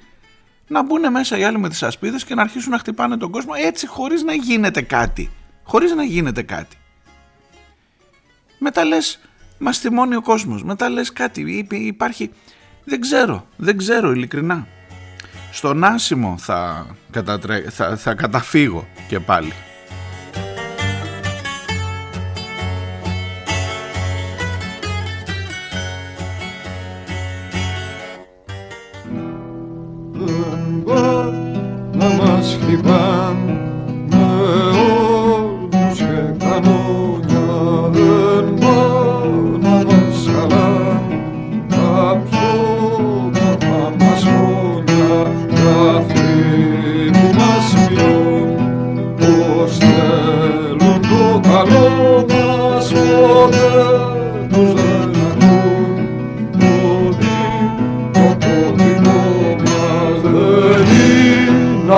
να 0.66 0.84
μπουν 0.84 1.10
μέσα 1.10 1.38
οι 1.38 1.44
άλλοι 1.44 1.58
με 1.58 1.68
τις 1.68 1.82
ασπίδες 1.82 2.24
και 2.24 2.34
να 2.34 2.42
αρχίσουν 2.42 2.70
να 2.70 2.78
χτυπάνε 2.78 3.16
τον 3.16 3.30
κόσμο 3.30 3.52
έτσι 3.64 3.86
χωρίς 3.86 4.22
να 4.22 4.32
γίνεται 4.32 4.82
κάτι. 4.82 5.30
Χωρίς 5.64 5.92
να 5.92 6.04
γίνεται 6.04 6.42
κάτι. 6.42 6.76
Μετά 8.58 8.84
λες, 8.84 9.20
μας 9.58 9.78
θυμώνει 9.78 10.14
ο 10.14 10.22
κόσμος. 10.22 10.64
Μετά 10.64 10.88
λες 10.88 11.12
κάτι, 11.12 11.66
υπάρχει 11.70 12.30
δεν 12.84 13.00
ξέρω, 13.00 13.46
δεν 13.56 13.76
ξέρω 13.76 14.10
ειλικρινά. 14.10 14.66
Στον 15.52 15.84
άσημο 15.84 16.34
θα, 16.38 16.86
κατατρέ... 17.10 17.70
θα, 17.70 17.96
θα 17.96 18.14
καταφύγω 18.14 18.88
και 19.08 19.20
πάλι. 19.20 19.52
να 32.82 33.61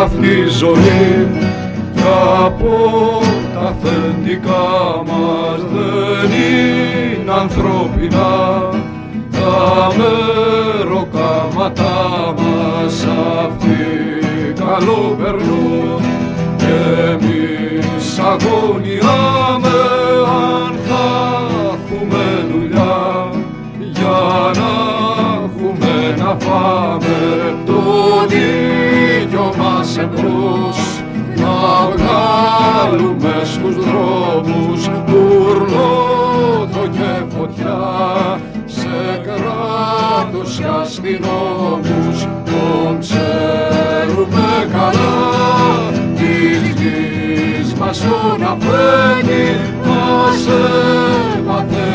μας 0.05 0.12
χτυπάν 0.12 0.20
τη 0.20 0.48
ζωή 0.48 1.28
κι 1.94 2.02
από 2.44 2.74
τα 3.55 3.61
αφεντικά 3.61 5.02
μας 5.07 5.61
δεν 5.72 6.30
είναι 6.30 7.32
ανθρώπινα. 7.32 8.32
Τα 9.30 9.92
μεροκάματά 10.78 11.96
μας 12.36 13.07
αυτοί 13.44 13.84
καλό 14.55 15.16
περνούν 15.22 16.02
και 16.57 16.76
εμείς 17.11 18.18
αγωνιάμε 18.18 19.53
μας 29.97 30.05
εμπρός 30.05 31.03
να 31.36 31.88
βγάλουμε 31.90 33.42
στους 33.45 33.74
δρόμους 33.74 34.86
ουρλότο 35.09 36.88
και 36.92 37.36
φωτιά. 37.36 38.40
Σε 38.64 39.22
κράτος 39.22 40.59
και 40.59 40.64
αστυνόμους 40.82 42.22
τον 42.45 42.99
ξέρουμε 42.99 44.68
καλά. 44.72 45.14
Της 46.14 46.80
γης 46.80 47.74
μας 47.74 47.99
τον 47.99 48.42
αφένει 48.42 49.57
μας 49.86 50.47
έμαθε 51.38 51.93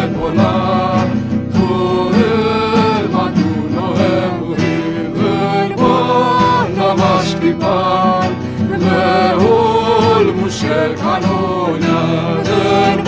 όλμους 10.69 10.93
και 10.93 11.01
κανόνια 11.01 12.01
δεν 12.43 13.03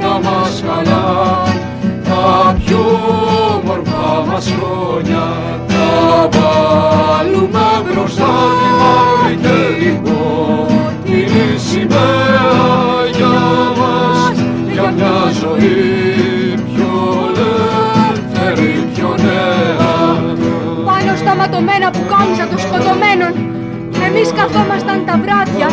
να 0.00 0.30
μας 0.30 0.62
καλά 0.66 1.42
τα 2.04 2.56
πιο 2.64 2.84
μορφά 3.64 4.30
μας 4.30 4.54
χρόνια 4.58 5.24
θα 5.66 6.28
βάλουμε 6.32 7.92
μπροστά 7.92 8.34
τη 8.58 8.68
μαύρη 8.80 10.00
και 11.04 11.24
την 11.24 11.58
σημαία 11.58 12.50
για 13.16 13.36
μας 13.78 14.38
για 14.72 14.90
μια 14.90 15.32
ζωή 15.40 15.74
πιο 16.74 16.92
ελεύθερη, 17.28 18.88
πιο 18.94 19.14
νέα 19.22 19.94
πάνω 20.84 21.16
στα 21.16 21.34
ματωμένα 21.34 21.90
που 21.90 22.00
κάμισα 22.08 22.46
των 22.48 22.58
σκοτωμένων 22.58 23.56
εμείς 24.16 24.32
καθόμασταν 24.32 24.98
τα 25.06 25.20
βράδια 25.22 25.68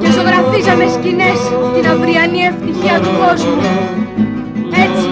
και 0.00 0.10
ζωγραφίζαμε 0.16 0.86
σκηνές 0.96 1.40
την 1.74 1.84
αυριανή 1.92 2.40
ευτυχία 2.50 2.96
του 3.00 3.12
κόσμου. 3.20 3.60
Έτσι 4.84 5.08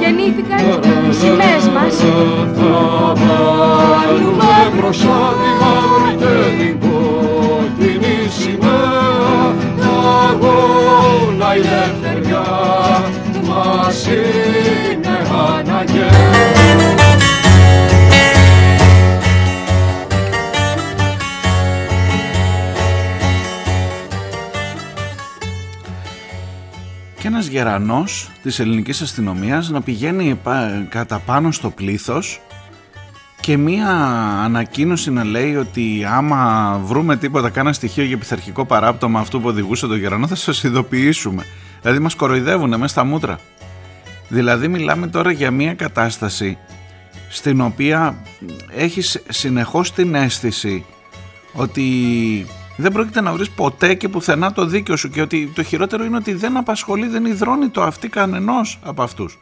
γεννήθηκαν 0.00 0.60
οι 1.08 1.12
σημαίες 1.20 1.64
μας. 1.74 1.94
Θα 2.58 3.12
βάλουμε 3.90 4.52
μπροστά 4.76 5.20
τη 5.40 5.50
μαύρη 5.60 6.12
και 6.20 6.34
την 6.58 6.74
κόκκινη 6.80 8.16
σημαία 8.38 9.54
αγώνα 10.28 11.48
η 11.56 11.58
ελευθεριά 11.58 12.46
μας 13.48 14.06
είναι 14.06 15.16
αναγκαία. 15.56 16.59
Ένας 27.26 27.46
γερανός 27.46 28.30
της 28.42 28.58
ελληνικής 28.58 29.00
αστυνομίας 29.00 29.68
να 29.70 29.80
πηγαίνει 29.82 30.40
κατά 30.88 31.18
πάνω 31.18 31.52
στο 31.52 31.70
πλήθος 31.70 32.40
και 33.40 33.56
μία 33.56 33.88
ανακοίνωση 34.44 35.10
να 35.10 35.24
λέει 35.24 35.56
ότι 35.56 36.06
άμα 36.08 36.80
βρούμε 36.84 37.16
τίποτα 37.16 37.50
κάνα 37.50 37.72
στοιχείο 37.72 38.04
για 38.04 38.18
πειθαρχικό 38.18 38.64
παράπτωμα 38.64 39.20
αυτού 39.20 39.40
που 39.40 39.48
οδηγούσε 39.48 39.86
τον 39.86 39.98
γερανό 39.98 40.26
θα 40.26 40.34
σας 40.34 40.62
ειδοποιήσουμε. 40.62 41.44
Δηλαδή 41.82 41.98
μας 41.98 42.14
κοροϊδεύουν 42.14 42.68
μέσα 42.68 42.86
στα 42.86 43.04
μούτρα. 43.04 43.38
Δηλαδή 44.28 44.68
μιλάμε 44.68 45.06
τώρα 45.06 45.30
για 45.30 45.50
μία 45.50 45.74
κατάσταση 45.74 46.58
στην 47.28 47.60
οποία 47.60 48.16
έχεις 48.76 49.22
συνεχώς 49.28 49.92
την 49.92 50.14
αίσθηση 50.14 50.84
ότι 51.52 51.86
δεν 52.80 52.92
πρόκειται 52.92 53.20
να 53.20 53.32
βρεις 53.32 53.50
ποτέ 53.50 53.94
και 53.94 54.08
πουθενά 54.08 54.52
το 54.52 54.64
δίκαιο 54.64 54.96
σου. 54.96 55.10
Και 55.10 55.20
ότι 55.20 55.52
το 55.54 55.62
χειρότερο 55.62 56.04
είναι 56.04 56.16
ότι 56.16 56.32
δεν 56.32 56.56
απασχολεί, 56.56 57.06
δεν 57.06 57.24
υδρώνει 57.24 57.68
το 57.68 57.82
αυτή 57.82 58.08
κανενός 58.08 58.78
από 58.82 59.02
αυτούς. 59.02 59.38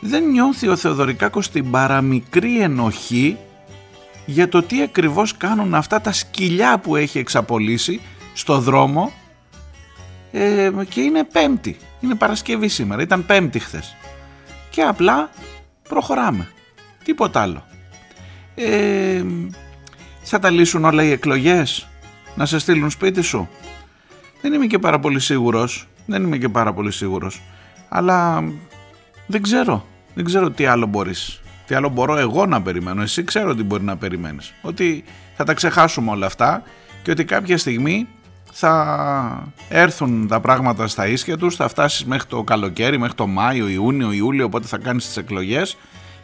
Δεν 0.00 0.30
νιώθει 0.30 0.68
ο 0.68 0.76
Θεοδωρικάκος 0.76 1.50
την 1.50 1.70
παραμικρή 1.70 2.60
ενοχή 2.60 3.36
για 4.26 4.48
το 4.48 4.62
τι 4.62 4.82
ακριβώς 4.82 5.36
κάνουν 5.36 5.74
αυτά 5.74 6.00
τα 6.00 6.12
σκυλιά 6.12 6.78
που 6.78 6.96
έχει 6.96 7.18
εξαπολύσει 7.18 8.00
στο 8.34 8.58
δρόμο. 8.58 9.12
Ε, 10.32 10.70
και 10.88 11.00
είναι 11.00 11.24
πέμπτη, 11.24 11.76
είναι 12.00 12.14
Παρασκευή 12.14 12.68
σήμερα, 12.68 13.02
ήταν 13.02 13.26
πέμπτη 13.26 13.58
χθες. 13.58 13.96
Και 14.70 14.82
απλά 14.82 15.30
προχωράμε, 15.88 16.48
τίποτα 17.04 17.40
άλλο. 17.40 17.66
Ε, 18.54 19.24
θα 20.22 20.38
τα 20.38 20.50
λύσουν 20.50 20.84
όλα 20.84 21.02
οι 21.02 21.10
εκλογές, 21.10 21.88
να 22.38 22.46
σε 22.46 22.58
στείλουν 22.58 22.90
σπίτι 22.90 23.20
σου. 23.20 23.48
Δεν 24.40 24.52
είμαι 24.52 24.66
και 24.66 24.78
πάρα 24.78 24.98
πολύ 24.98 25.20
σίγουρος, 25.20 25.88
δεν 26.06 26.22
είμαι 26.22 26.36
και 26.36 26.48
πάρα 26.48 26.72
πολύ 26.72 26.92
σίγουρος, 26.92 27.42
αλλά 27.88 28.44
δεν 29.26 29.42
ξέρω, 29.42 29.86
δεν 30.14 30.24
ξέρω 30.24 30.50
τι 30.50 30.64
άλλο 30.64 30.86
μπορείς, 30.86 31.40
τι 31.66 31.74
άλλο 31.74 31.88
μπορώ 31.88 32.16
εγώ 32.16 32.46
να 32.46 32.62
περιμένω, 32.62 33.02
εσύ 33.02 33.24
ξέρω 33.24 33.54
τι 33.54 33.62
μπορεί 33.62 33.82
να 33.82 33.96
περιμένεις, 33.96 34.54
ότι 34.62 35.04
θα 35.36 35.44
τα 35.44 35.54
ξεχάσουμε 35.54 36.10
όλα 36.10 36.26
αυτά 36.26 36.62
και 37.02 37.10
ότι 37.10 37.24
κάποια 37.24 37.58
στιγμή 37.58 38.08
θα 38.52 39.52
έρθουν 39.68 40.28
τα 40.28 40.40
πράγματα 40.40 40.88
στα 40.88 41.06
ίσια 41.06 41.36
τους, 41.36 41.56
θα 41.56 41.68
φτάσεις 41.68 42.04
μέχρι 42.04 42.28
το 42.28 42.42
καλοκαίρι, 42.42 42.98
μέχρι 42.98 43.14
το 43.14 43.26
Μάιο, 43.26 43.68
Ιούνιο, 43.68 44.12
Ιούλιο, 44.12 44.44
οπότε 44.44 44.66
θα 44.66 44.78
κάνεις 44.78 45.06
τις 45.06 45.16
εκλογές 45.16 45.76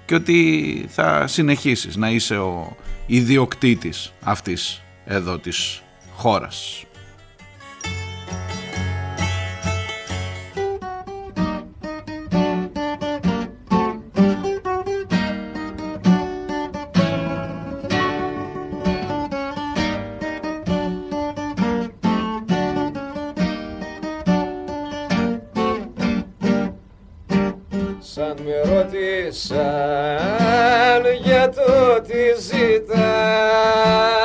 και 0.04 0.14
ότι 0.14 0.86
θα 0.88 1.26
συνεχίσεις 1.26 1.96
να 1.96 2.10
είσαι 2.10 2.36
ο 2.36 2.76
ιδιοκτήτης 3.06 4.12
αυτής 4.22 4.82
εδώ 5.04 5.38
της 5.38 5.83
χώρας. 6.16 6.84
σαν 29.30 31.02
για 31.22 31.48
το 31.48 32.00
τι 32.00 32.40
ζητάς 32.40 32.84
Τους 34.14 34.23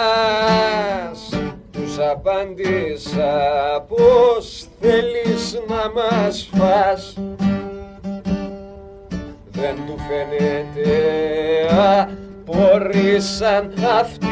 απάντησα 2.11 3.85
πως 3.87 4.67
θέλεις 4.81 5.59
να 5.67 5.91
μας 5.91 6.49
φας. 6.55 7.13
Δεν 9.51 9.75
του 9.75 9.97
φαίνεται 10.07 10.89
απορρίσαν 11.99 13.73
αυτοί. 13.99 14.27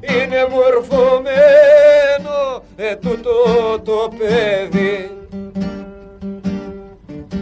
Είναι 0.00 0.46
μορφωμένο 0.50 1.38
ε, 2.76 2.96
τούτο 2.96 3.32
το 3.84 4.12
παιδί. 4.18 5.10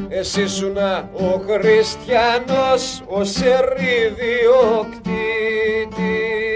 Εσύ 0.09 0.47
σου 0.47 0.73
να 0.73 1.11
ο 1.13 1.41
χριστιανός 1.47 3.03
ο 3.07 3.25
σερδιοκτήτης 3.25 5.17
και 5.97 6.56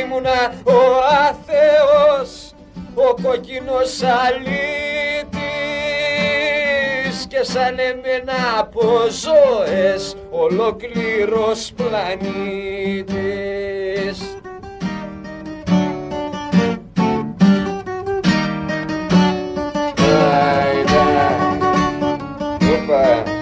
ήμουνα 0.00 0.54
ο 0.64 0.80
άθεος 1.28 2.54
ο 2.94 3.14
κόκκινος 3.22 4.02
αλήτης. 4.02 5.36
Και 7.28 7.42
σαν 7.42 7.78
εμένα 7.78 8.58
από 8.58 8.82
ζώες 9.10 10.16
ολοκλήρος 10.30 11.72
πλανήτης. 11.76 13.16
Τώρα 22.86 23.35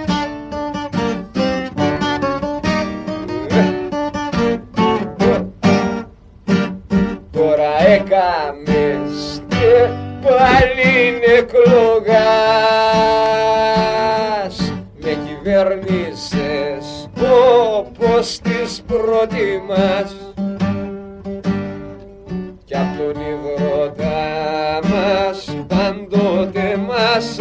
έκαμες 7.95 9.41
και 9.47 9.89
πάλι 10.21 11.21
εκλογάς. 11.37 11.75
Με 15.01 15.17
κυβέρνησες 15.27 17.09
όπως 17.77 18.39
τις 18.39 18.83
προτιμάς. 18.87 20.15
Κι 22.65 22.75
απ' 22.75 22.97
τον 22.97 23.15
υδρότα 23.21 24.79
μας 24.89 25.55
πάντοτε 25.67 26.77
μας 26.87 27.39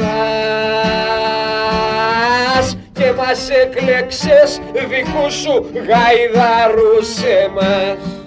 μας 3.35 3.51
έκλεξες 3.51 4.61
δικούς 4.73 5.35
σου 5.35 5.71
γαϊδάρους 5.75 7.23
εμάς 7.45 8.24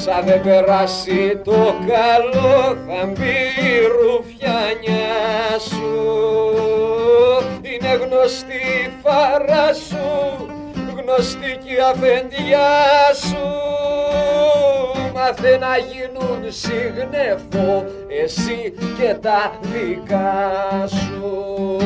Σαν 0.00 0.24
δεν 0.24 0.42
περάσει 0.42 1.40
το 1.44 1.74
καλό 1.86 2.76
θα 2.86 3.06
μπει 3.06 3.38
η 3.68 3.86
ρουφιανιά 3.96 5.58
σου. 5.58 5.94
Είναι 7.62 7.94
γνωστή 8.04 8.54
η 8.54 8.90
φάρα 9.02 9.74
σου, 9.74 10.46
γνωστή 10.96 11.58
και 11.64 11.72
η 11.72 11.78
αφεντιά 11.90 12.68
σου. 13.14 13.46
Μάθε 15.14 15.58
να 15.58 15.76
γίνουν 15.76 16.52
συγνεφό 16.52 17.84
εσύ 18.22 18.74
και 18.98 19.14
τα 19.14 19.58
δικά 19.62 20.86
σου 20.86 21.78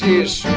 σκέψη 0.00 0.26
σου 0.26 0.48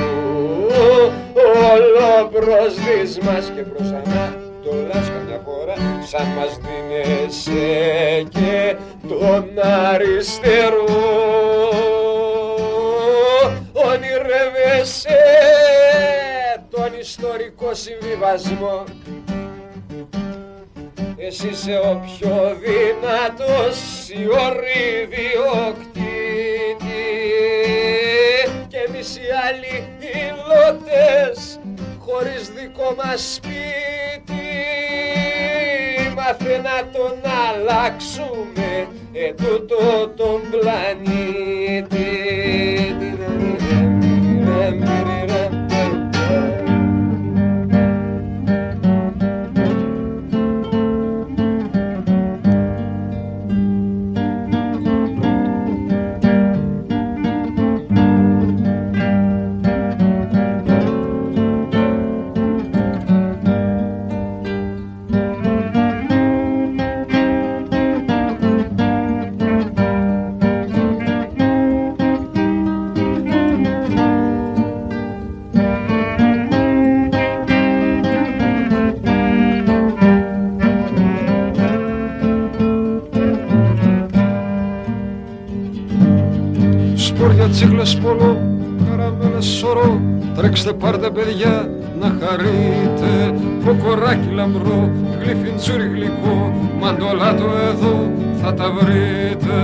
όλο 1.73 2.27
προς 2.31 2.73
μας 3.21 3.51
και 3.55 3.61
προς 3.61 3.87
Ανατολάς 3.87 5.09
καμιά 5.09 5.41
φορά 5.45 5.73
σαν 6.05 6.27
μας 6.37 6.57
δίνεσαι 6.57 8.23
και 8.29 8.75
τον 9.07 9.49
αριστερό. 9.91 10.85
Ονειρεύεσαι 13.73 15.23
τον 16.69 16.99
ιστορικό 16.99 17.73
συμβιβασμό. 17.73 18.83
Εσύ 21.17 21.47
είσαι 21.47 21.79
ο 21.83 22.01
πιο 22.05 22.57
δυνατός 22.63 23.77
ιδιοκτήτη 24.09 25.33
και 26.79 28.03
εμείς 29.04 29.16
οι 29.16 29.28
άλλοι 29.47 29.76
υλώτες 30.26 31.60
χωρίς 31.99 32.49
δικό 32.49 32.95
μας 32.97 33.34
σπίτι 33.34 34.45
μάθε 36.16 36.58
να 36.58 36.89
τον 36.91 37.20
αλλάξουμε 37.47 38.88
ετούτο 39.14 40.08
τον 40.16 40.41
πλανήτη 40.49 42.04
Τρέξτε 90.36 90.73
πάρτε 90.73 91.09
παιδιά 91.09 91.69
να 91.99 92.05
χαρείτε. 92.05 93.34
Κοκοράκι 93.65 94.29
λαμπρό, 94.34 94.91
γλυφιντζούρι 95.21 95.84
γλυκό. 95.84 96.53
Μαντολάτο 96.79 97.43
εδώ 97.69 98.11
θα 98.41 98.53
τα 98.53 98.71
βρείτε. 98.71 99.55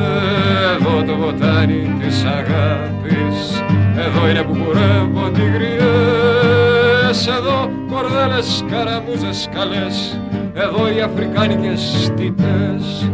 Εδώ 0.76 1.04
το 1.04 1.16
βοτάνι 1.18 1.96
της 2.00 2.24
αγάπης. 2.24 3.64
Εδώ 3.98 4.30
είναι 4.30 4.44
που 4.44 4.58
κουρεύονται 4.64 5.42
οι 5.42 5.50
γριές 5.50 7.28
Εδώ 7.28 7.70
κορδέλες, 7.92 8.64
καραμούζες 8.72 9.50
καλές. 9.54 10.20
Εδώ 10.54 10.88
οι 10.96 11.02
αφρικάνικες 11.02 11.82
στιτές 12.04 13.10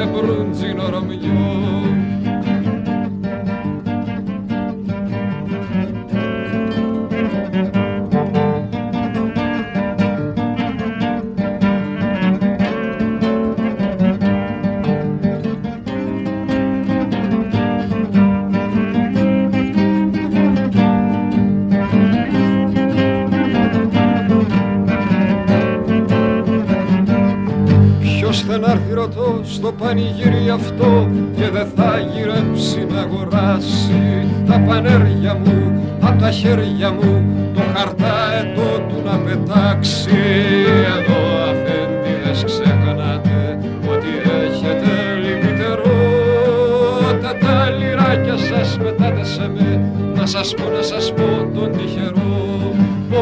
τον 0.00 0.12
κάθε 0.12 0.39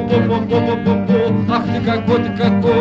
πω 0.09 0.19
πω 0.29 0.37
πω 0.49 0.59
πω 0.67 0.75
πω 0.85 0.95
πω 1.07 1.15
πω 1.47 1.53
αχ 1.55 1.63
τι 1.73 1.79
κακό 1.89 2.15
τι 2.15 2.31
κακό. 2.43 2.77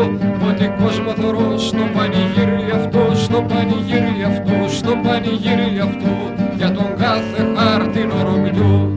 Ότι 0.47 0.65
κόσμο 0.81 1.11
θωρώ 1.19 1.57
στο 1.57 1.83
πανηγύρι 1.95 2.71
αυτό 2.75 3.15
στο 3.15 3.45
πανηγύρι 3.47 4.15
αυτό 4.27 4.55
στο 4.77 4.91
πανηγύρι 5.03 5.79
αυτό. 5.87 6.11
Για 6.57 6.71
τον 6.71 6.89
κάθε 6.97 7.39
χάρτινο 7.55 8.15
ρωμιό 8.23 8.91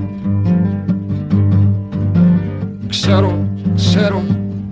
Ξέρω, 2.89 3.49
ξέρω 3.77 4.23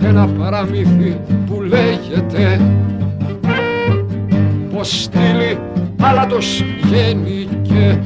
ένα 0.03 0.27
παραμύθι 0.27 1.21
που 1.47 1.63
λέγεται 1.63 2.61
πως 4.75 5.03
στείλει 5.03 5.59
άλατος 6.01 6.65
και 7.63 7.99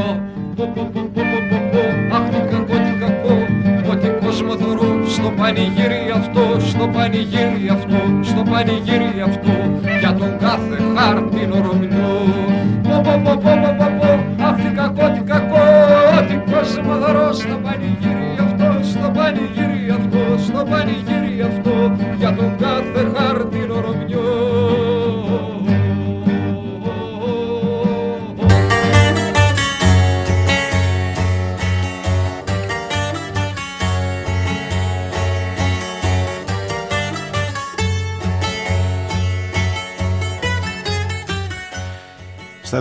τάσο 0.00 0.20
αχ 2.16 2.28
τι 2.28 2.40
κακό 2.50 2.76
τι 2.84 2.92
κακό 3.00 3.34
ότι 3.90 4.08
κόσμο 4.24 4.54
θωρώ 4.56 5.06
στο 5.06 5.32
πανηγύρι 5.36 6.10
αυτό 6.14 6.40
στο 6.60 6.88
πανηγύρι 6.92 7.68
αυτό 7.72 7.98
στο 8.22 8.42
πανηγύρι 8.50 9.20
αυτό 9.28 9.52
για 10.00 10.14
τον 10.14 10.38
κάθε 10.38 10.76
χάρτινο 10.96 11.56
ρωμιό 11.66 12.18
Αχ 14.48 14.56
τι 14.62 14.70
κακό, 14.74 15.10
τι 15.14 15.20
κακό, 15.20 15.64
τι 16.28 16.52
κόσμο 16.52 16.94
δωρώ 16.98 17.32
στο 17.32 17.56
πανηγύρι 17.62 18.28
αυτό, 18.44 18.68
στο 18.82 19.10
πανηγύρι 19.16 19.69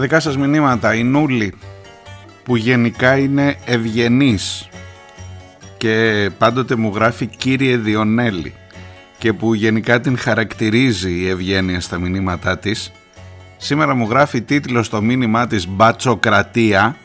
δικά 0.10 0.22
σας 0.22 0.38
μηνύματα 0.38 0.94
η 0.94 1.04
Νούλη 1.04 1.54
που 2.44 2.56
γενικά 2.56 3.18
είναι 3.18 3.58
ευγενής 3.66 4.70
και 5.78 6.30
πάντοτε 6.38 6.76
μου 6.76 6.92
γράφει 6.96 7.26
κύριε 7.26 7.78
Διονέλη 7.78 8.54
και 9.18 9.34
που 9.34 9.54
γενικά 9.54 10.00
την 10.00 10.18
χαρακτηρίζει 10.18 11.12
η 11.12 11.28
ευγένεια 11.28 11.82
στα 11.82 11.98
μηνύματά 11.98 12.58
της 12.58 12.92
σήμερα 13.58 13.96
μου 13.96 14.10
γράφει 14.10 14.42
τίτλο 14.42 14.84
στο 14.84 15.02
μήνυμά 15.02 15.48
της 15.48 15.68
«Μπατσοκρατία» 15.68 16.96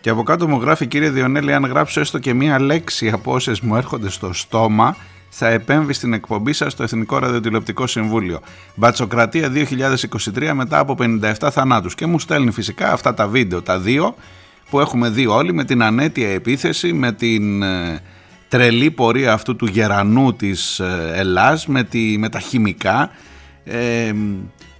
και 0.00 0.10
από 0.10 0.22
κάτω 0.22 0.48
μου 0.48 0.60
γράφει 0.60 0.86
κύριε 0.86 1.10
Διονέλη 1.10 1.54
αν 1.54 1.64
γράψω 1.64 2.00
έστω 2.00 2.18
και 2.18 2.34
μία 2.34 2.60
λέξη 2.60 3.08
από 3.08 3.32
όσες 3.32 3.60
μου 3.60 3.76
έρχονται 3.76 4.10
στο 4.10 4.32
στόμα 4.32 4.96
θα 5.34 5.48
επέμβει 5.48 5.92
στην 5.92 6.12
εκπομπή 6.12 6.52
σας 6.52 6.72
στο 6.72 6.82
Εθνικό 6.82 7.18
Ραδιοτηλεοπτικό 7.18 7.86
Συμβούλιο. 7.86 8.40
Μπατσοκρατία 8.74 9.52
2023 10.34 10.50
μετά 10.54 10.78
από 10.78 10.96
57 10.98 11.32
θανάτους 11.52 11.94
και 11.94 12.06
μου 12.06 12.18
στέλνει 12.18 12.50
φυσικά 12.50 12.92
αυτά 12.92 13.14
τα 13.14 13.28
βίντεο, 13.28 13.62
τα 13.62 13.78
δύο 13.78 14.14
που 14.70 14.80
έχουμε 14.80 15.08
δει 15.08 15.26
όλοι 15.26 15.52
με 15.52 15.64
την 15.64 15.82
ανέτεια 15.82 16.28
επίθεση, 16.28 16.92
με 16.92 17.12
την 17.12 17.62
ε, 17.62 18.00
τρελή 18.48 18.90
πορεία 18.90 19.32
αυτού 19.32 19.56
του 19.56 19.66
γερανού 19.66 20.34
της 20.34 20.78
ε, 20.78 21.12
Ελλάς, 21.14 21.66
με, 21.66 21.84
τη, 21.84 22.18
με 22.18 22.28
τα 22.28 22.40
χημικά. 22.40 23.10
Ε, 23.64 24.12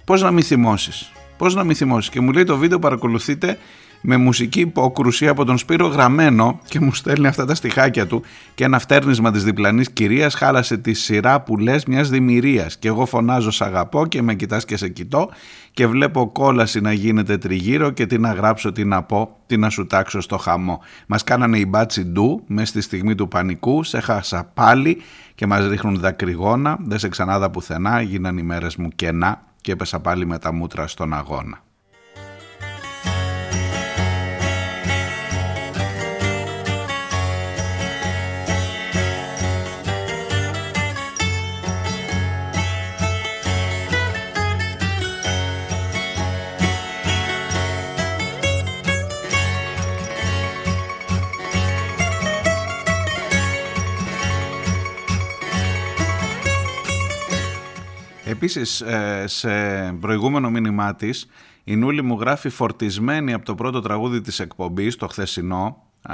Πώς 0.05 0.21
να 0.21 0.31
μη 0.31 0.41
θυμώσεις. 0.41 1.11
Πώς 1.37 1.55
να 1.55 1.63
μη 1.63 1.73
θυμώσεις. 1.73 2.09
Και 2.09 2.19
μου 2.19 2.31
λέει 2.31 2.43
το 2.43 2.57
βίντεο 2.57 2.79
παρακολουθείτε 2.79 3.57
με 4.05 4.17
μουσική 4.17 4.59
υπόκρουση 4.59 5.27
από 5.27 5.45
τον 5.45 5.57
Σπύρο 5.57 5.87
Γραμμένο 5.87 6.59
και 6.67 6.79
μου 6.79 6.93
στέλνει 6.93 7.27
αυτά 7.27 7.45
τα 7.45 7.55
στιχάκια 7.55 8.07
του 8.07 8.23
και 8.55 8.63
ένα 8.63 8.79
φτέρνισμα 8.79 9.31
της 9.31 9.43
διπλανής 9.43 9.91
κυρίας 9.91 10.33
χάλασε 10.33 10.77
τη 10.77 10.93
σειρά 10.93 11.41
που 11.41 11.57
λες 11.57 11.85
μιας 11.85 12.09
δημιουργίας 12.09 12.77
και 12.77 12.87
εγώ 12.87 13.05
φωνάζω 13.05 13.51
σ' 13.51 13.61
αγαπώ 13.61 14.05
και 14.05 14.21
με 14.21 14.33
κοιτάς 14.33 14.65
και 14.65 14.77
σε 14.77 14.89
κοιτώ 14.89 15.29
και 15.73 15.87
βλέπω 15.87 16.31
κόλαση 16.31 16.81
να 16.81 16.93
γίνεται 16.93 17.37
τριγύρω 17.37 17.89
και 17.89 18.05
τι 18.05 18.17
να 18.19 18.33
γράψω, 18.33 18.71
τι 18.71 18.85
να 18.85 19.03
πω, 19.03 19.37
τι 19.45 19.57
να 19.57 19.69
σου 19.69 19.87
τάξω 19.87 20.21
στο 20.21 20.37
χαμό. 20.37 20.81
Μας 21.07 21.23
κάνανε 21.23 21.57
οι 21.57 21.65
μπάτσι 21.67 22.03
ντου 22.05 22.43
μες 22.47 22.69
στη 22.69 22.81
στιγμή 22.81 23.15
του 23.15 23.27
πανικού, 23.27 23.83
σε 23.83 23.99
χάσα 23.99 24.51
πάλι 24.53 25.01
και 25.35 25.47
μας 25.47 25.67
ρίχνουν 25.67 25.99
δακρυγόνα, 25.99 26.77
δεν 26.81 26.99
σε 26.99 27.09
ξανάδα 27.09 27.49
πουθενά, 27.49 28.01
γίναν 28.01 28.37
οι 28.37 28.43
μέρες 28.43 28.75
μου 28.75 28.89
κενά 28.95 29.43
και 29.61 29.71
έπεσα 29.71 29.99
πάλι 29.99 30.25
με 30.25 30.39
τα 30.39 30.53
μούτρα 30.53 30.87
στον 30.87 31.13
αγώνα. 31.13 31.63
Επίσης 58.43 58.81
ε, 58.81 59.23
σε 59.27 59.49
προηγούμενο 59.99 60.49
μήνυμά 60.49 60.95
της, 60.95 61.29
η 61.63 61.75
Νούλη 61.75 62.01
μου 62.01 62.17
γράφει 62.19 62.49
φορτισμένη 62.49 63.33
από 63.33 63.45
το 63.45 63.55
πρώτο 63.55 63.81
τραγούδι 63.81 64.21
της 64.21 64.39
εκπομπής, 64.39 64.95
το 64.95 65.07
χθεσινό, 65.07 65.83
ε, 66.07 66.13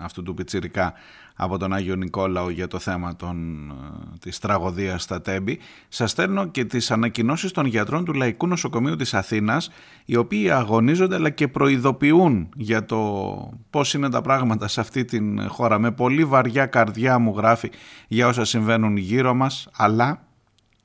αυτού 0.00 0.22
του 0.22 0.34
πιτσιρικά 0.34 0.92
από 1.36 1.58
τον 1.58 1.72
Άγιο 1.72 1.94
Νικόλαο 1.96 2.50
για 2.50 2.66
το 2.66 2.78
θέμα 2.78 3.16
των, 3.16 3.68
ε, 3.70 4.18
της 4.20 4.38
τραγωδίας 4.38 5.02
στα 5.02 5.22
Τέμπη. 5.22 5.58
Σας 5.88 6.10
στέλνω 6.10 6.46
και 6.46 6.64
τις 6.64 6.90
ανακοινώσεις 6.90 7.52
των 7.52 7.66
γιατρών 7.66 8.04
του 8.04 8.12
Λαϊκού 8.12 8.46
Νοσοκομείου 8.46 8.96
της 8.96 9.14
Αθήνας, 9.14 9.70
οι 10.04 10.16
οποίοι 10.16 10.50
αγωνίζονται 10.50 11.14
αλλά 11.14 11.30
και 11.30 11.48
προειδοποιούν 11.48 12.48
για 12.56 12.84
το 12.84 13.00
πώς 13.70 13.94
είναι 13.94 14.10
τα 14.10 14.20
πράγματα 14.20 14.68
σε 14.68 14.80
αυτή 14.80 15.04
την 15.04 15.48
χώρα. 15.48 15.78
Με 15.78 15.90
πολύ 15.90 16.24
βαριά 16.24 16.66
καρδιά 16.66 17.18
μου 17.18 17.34
γράφει 17.36 17.70
για 18.08 18.26
όσα 18.26 18.44
συμβαίνουν 18.44 18.96
γύρω 18.96 19.34
μας, 19.34 19.68
αλλά 19.76 20.25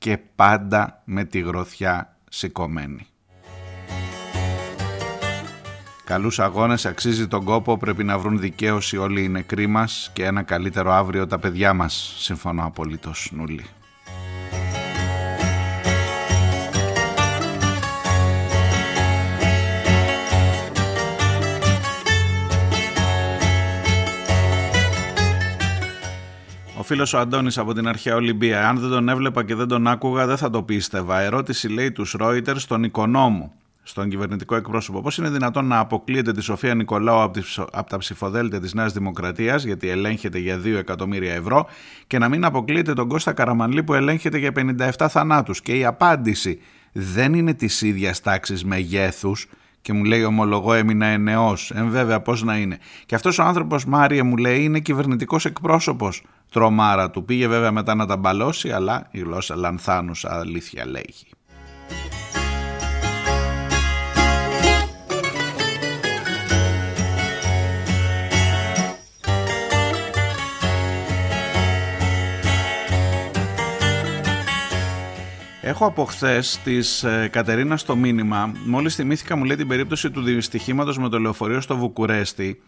και 0.01 0.17
πάντα 0.35 1.01
με 1.05 1.23
τη 1.23 1.39
γροθιά 1.39 2.17
σηκωμένη. 2.29 3.07
Καλούς 6.03 6.39
αγώνες, 6.39 6.85
αξίζει 6.85 7.27
τον 7.27 7.43
κόπο, 7.43 7.77
πρέπει 7.77 8.03
να 8.03 8.17
βρουν 8.17 8.39
δικαίωση 8.39 8.97
όλοι 8.97 9.23
οι 9.23 9.29
νεκροί 9.29 9.67
μας 9.67 10.09
και 10.13 10.25
ένα 10.25 10.43
καλύτερο 10.43 10.91
αύριο 10.91 11.27
τα 11.27 11.39
παιδιά 11.39 11.73
μας, 11.73 12.15
συμφωνώ 12.17 12.65
απολύτως 12.65 13.31
Νουλή. 13.33 13.65
Φίλος 26.91 27.13
ο 27.13 27.19
Αντώνης 27.19 27.57
από 27.57 27.73
την 27.73 27.87
αρχαία 27.87 28.15
Ολυμπία. 28.15 28.69
Αν 28.69 28.77
δεν 28.77 28.89
τον 28.89 29.09
έβλεπα 29.09 29.45
και 29.45 29.55
δεν 29.55 29.67
τον 29.67 29.87
άκουγα, 29.87 30.25
δεν 30.25 30.37
θα 30.37 30.49
το 30.49 30.63
πίστευα. 30.63 31.19
Ερώτηση 31.19 31.67
λέει 31.67 31.91
τους 31.91 32.11
Ρόιτερ 32.11 32.59
στον 32.59 32.83
οικονόμου, 32.83 33.51
στον 33.83 34.09
κυβερνητικό 34.09 34.55
εκπρόσωπο. 34.55 35.01
Πώς 35.01 35.17
είναι 35.17 35.29
δυνατόν 35.29 35.65
να 35.65 35.79
αποκλείεται 35.79 36.31
τη 36.31 36.41
Σοφία 36.41 36.75
Νικολάου 36.75 37.21
από 37.71 37.89
τα 37.89 37.97
ψηφοδέλτια 37.97 38.59
της 38.59 38.73
Νέας 38.73 38.93
Δημοκρατίας, 38.93 39.63
γιατί 39.63 39.89
ελέγχεται 39.89 40.39
για 40.39 40.57
2 40.57 40.77
εκατομμύρια 40.77 41.33
ευρώ, 41.33 41.67
και 42.07 42.17
να 42.17 42.29
μην 42.29 42.45
αποκλείεται 42.45 42.93
τον 42.93 43.07
Κώστα 43.07 43.33
Καραμανλή 43.33 43.83
που 43.83 43.93
ελέγχεται 43.93 44.37
για 44.37 44.51
57 44.51 45.07
θανάτους. 45.09 45.61
Και 45.61 45.77
η 45.77 45.85
απάντηση 45.85 46.59
δεν 46.91 47.33
είναι 47.33 47.53
της 47.53 47.81
ίδιας 47.81 48.21
τάξης 48.21 48.65
μεγέθους 48.65 49.47
και 49.81 49.93
μου 49.93 50.03
λέει 50.03 50.23
ομολογώ 50.23 50.73
έμεινα 50.73 51.05
ενεός, 51.05 51.71
εμ 51.71 51.89
βέβαια 51.89 52.21
πώς 52.21 52.43
να 52.43 52.57
είναι. 52.57 52.77
Και 53.05 53.15
αυτός 53.15 53.39
ο 53.39 53.43
άνθρωπος 53.43 53.85
Μάρια 53.85 54.23
μου 54.23 54.37
λέει 54.37 54.63
είναι 54.63 54.79
κυβερνητικός 54.79 55.45
εκπρόσωπος 55.45 56.23
τρομάρα 56.51 57.09
του. 57.09 57.25
Πήγε 57.25 57.47
βέβαια 57.47 57.71
μετά 57.71 57.95
να 57.95 58.05
τα 58.05 58.17
μπαλώσει 58.17 58.71
αλλά 58.71 59.07
η 59.11 59.19
γλώσσα 59.19 59.55
λανθάνουσα 59.55 60.39
αλήθεια 60.39 60.85
λέγει. 60.85 61.25
Έχω 75.71 75.85
από 75.85 76.05
χθες 76.05 76.59
της 76.63 77.03
ε, 77.03 77.27
Κατερίνα 77.31 77.77
στο 77.77 77.95
μήνυμα. 77.95 78.51
Μόλις 78.65 78.95
θυμήθηκα, 78.95 79.35
μου 79.35 79.43
λέει 79.43 79.55
την 79.55 79.67
περίπτωση 79.67 80.11
του 80.11 80.21
δυστυχήματος 80.21 80.97
με 80.97 81.09
το 81.09 81.19
λεωφορείο 81.19 81.61
στο 81.61 81.77
Βουκουρέστι 81.77 82.61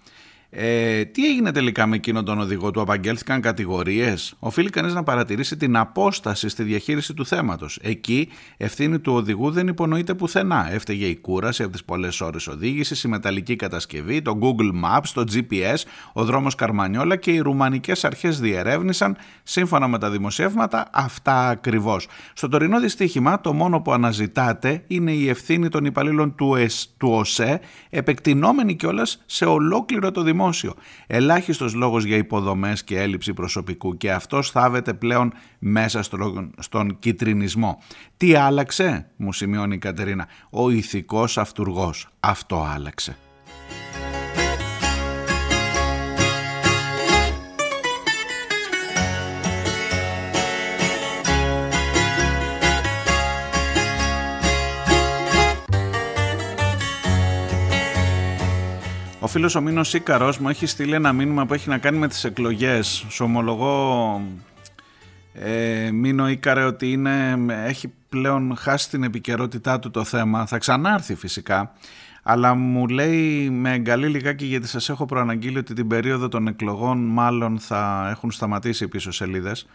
ε, 0.56 1.06
τι 1.06 1.26
έγινε 1.26 1.52
τελικά 1.52 1.88
με 1.88 1.96
εκείνον 1.96 2.26
τον 2.26 2.40
οδηγό 2.40 2.72
του, 2.72 2.82
απαγγέλθηκαν 2.82 3.42
κατηγορίες; 3.42 4.36
Οφείλει 4.40 4.70
κανείς 4.70 4.94
να 4.94 5.04
παρατηρήσει 5.04 5.58
την 5.58 5.78
απόσταση 5.78 6.50
στη 6.50 6.64
διαχείριση 6.64 7.14
του 7.14 7.26
θέματος. 7.26 7.80
Εκεί 7.82 8.30
ευθύνη 8.58 9.00
του 9.00 9.14
οδηγού 9.14 9.52
δεν 9.52 9.68
υπονοείται 9.68 10.14
πουθενά. 10.14 10.72
Έφταιγε 10.72 11.06
η 11.06 11.16
κούραση 11.16 11.64
από 11.64 11.72
τις 11.72 11.84
πολλές 11.84 12.22
ώρες 12.22 12.48
οδήγησης, 12.48 13.04
η 13.04 13.08
μεταλλική 13.08 13.56
κατασκευή, 13.56 14.22
το 14.22 14.38
Google 14.42 14.86
Maps, 14.86 15.08
το 15.14 15.24
GPS, 15.34 15.76
ο 16.14 16.24
δρόμος 16.24 16.56
Καρμανιόλα 16.56 17.16
και 17.16 17.32
οι 17.32 17.40
ρουμανικές 17.40 18.04
αρχές 18.06 18.40
διερεύνησαν, 18.40 19.18
σύμφωνα 19.44 19.88
με 19.88 19.98
τα 19.98 20.10
δημοσιεύματα, 20.10 20.90
αυτά 20.94 21.50
ακριβώς. 21.50 22.08
Στο 22.34 22.48
τωρινό 22.48 22.80
δυστύχημα, 22.80 23.42
το 23.42 23.54
μόνο 23.54 23.82
που 23.82 23.92
αναζητάτε 23.92 24.84
είναι 24.88 25.12
η 25.12 25.30
ευθύνη 25.30 25.70
των 25.70 25.86
υπαλλήλων 25.86 26.36
του, 26.36 26.56
του 26.98 27.10
ΟΣΕ, 27.12 27.60
επεκτηνόμενη 27.90 28.76
κιόλας 28.76 29.24
σε 29.26 29.46
ολόκληρο 29.46 30.12
το 30.12 30.22
δημόσιο 30.22 30.42
δημόσιο. 30.44 30.74
Ελάχιστος 31.08 31.74
λόγος 31.74 32.04
για 32.04 32.18
υποδομές 32.18 32.84
και 32.84 33.00
έλλειψη 33.02 33.34
προσωπικού 33.34 33.98
και 33.98 34.12
αυτός 34.12 34.52
θάβεται 34.52 34.94
πλέον 34.94 35.34
μέσα 35.60 36.04
στον, 36.04 36.52
στον 36.60 37.00
κυτρινισμό. 37.00 37.82
Τι 38.18 38.36
άλλαξε, 38.36 39.10
μου 39.16 39.34
σημειώνει 39.34 39.76
η 39.76 39.78
Κατερίνα, 39.78 40.28
ο 40.50 40.70
ηθικός 40.70 41.38
αυτούργος. 41.38 42.08
Αυτό 42.20 42.68
άλλαξε. 42.76 43.18
Ο 59.24 59.28
φίλος 59.28 59.56
ο 59.56 59.62
Μίνος 59.62 59.94
Ίκαρος 59.94 60.38
μου 60.38 60.50
έχει 60.50 60.66
στείλει 60.66 60.94
ένα 60.94 61.14
μήνυμα 61.14 61.46
που 61.46 61.54
έχει 61.54 61.70
να 61.70 61.78
κάνει 61.78 61.98
με 61.98 62.08
τις 62.08 62.24
εκλογές. 62.24 63.06
Σου 63.10 63.26
ομολογώ 63.26 64.22
ε, 65.34 65.92
Μίνο 65.92 66.30
Ίκαρε 66.30 66.64
ότι 66.64 66.92
είναι, 66.92 67.36
έχει 67.66 67.94
πλέον 68.10 68.56
χάσει 68.58 68.90
την 68.90 69.04
επικαιρότητά 69.04 69.80
του 69.80 69.92
το 69.92 70.04
θέμα. 70.04 70.46
Θα 70.46 70.58
ξανάρθει 70.58 71.16
φυσικά. 71.16 71.74
Αλλά 72.24 72.56
μου 72.56 72.88
λέει 72.88 73.50
με 73.50 73.74
εγκαλεί 73.74 74.08
λιγάκι 74.08 74.46
γιατί 74.46 74.68
σας 74.68 74.90
έχω 74.90 75.06
προαναγγείλει 75.06 75.58
ότι 75.58 75.74
την 75.74 75.88
περίοδο 75.88 76.28
των 76.28 76.48
εκλογών 76.48 76.98
μάλλον 76.98 77.60
θα 77.60 78.08
έχουν 78.12 78.32
σταματήσει 78.32 78.84
οι 78.84 78.88
πίσω 78.88 79.12
σελίδες 79.12 79.68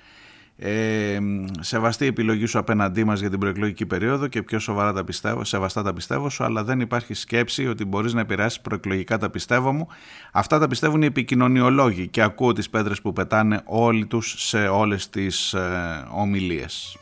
ε, 0.61 1.19
σεβαστή 1.61 2.07
επιλογή 2.07 2.47
σου 2.47 2.59
απέναντί 2.59 3.05
μας 3.05 3.21
για 3.21 3.31
την 3.31 3.39
προεκλογική 3.39 3.87
περίοδο 3.87 4.27
και 4.27 4.43
πιο 4.43 4.59
σοβαρά 4.59 4.93
τα 4.93 5.05
πιστεύω, 5.05 5.45
σεβαστά 5.45 5.83
τα 5.83 5.93
πιστεύω 5.93 6.31
σου, 6.31 6.45
αλλά 6.45 6.65
δεν 6.65 6.81
υπάρχει 6.81 7.15
σκέψη 7.15 7.69
ότι 7.69 7.85
μπορείς 7.85 8.13
να 8.13 8.21
επηρεάσεις 8.21 8.61
προεκλογικά 8.61 9.19
τα 9.19 9.31
πιστεύω 9.31 9.73
μου. 9.73 9.89
Αυτά 10.33 10.59
τα 10.59 10.67
πιστεύουν 10.67 11.03
οι 11.03 11.07
επικοινωνιολόγοι 11.07 12.09
και 12.09 12.23
ακούω 12.23 12.53
τις 12.53 12.71
πέτρες 12.71 13.01
που 13.01 13.13
πετάνε 13.13 13.61
όλοι 13.65 14.07
τους 14.07 14.35
σε 14.39 14.59
όλες 14.59 15.11
τις 15.11 15.53
ε, 15.53 16.07
ομιλίες. 16.11 16.97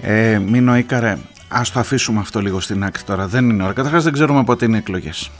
Ε, 0.00 0.38
Μίνο 0.38 0.76
Ίκαρε, 0.76 1.18
ας 1.48 1.70
το 1.70 1.80
αφήσουμε 1.80 2.20
αυτό 2.20 2.40
λίγο 2.40 2.60
στην 2.60 2.84
άκρη 2.84 3.02
τώρα, 3.02 3.26
δεν 3.26 3.50
είναι 3.50 3.62
ώρα. 3.62 3.72
Καταρχάς 3.72 4.04
δεν 4.04 4.12
ξέρουμε 4.12 4.44
πότε 4.44 4.64
είναι 4.64 4.78
εκλογές 4.78 5.30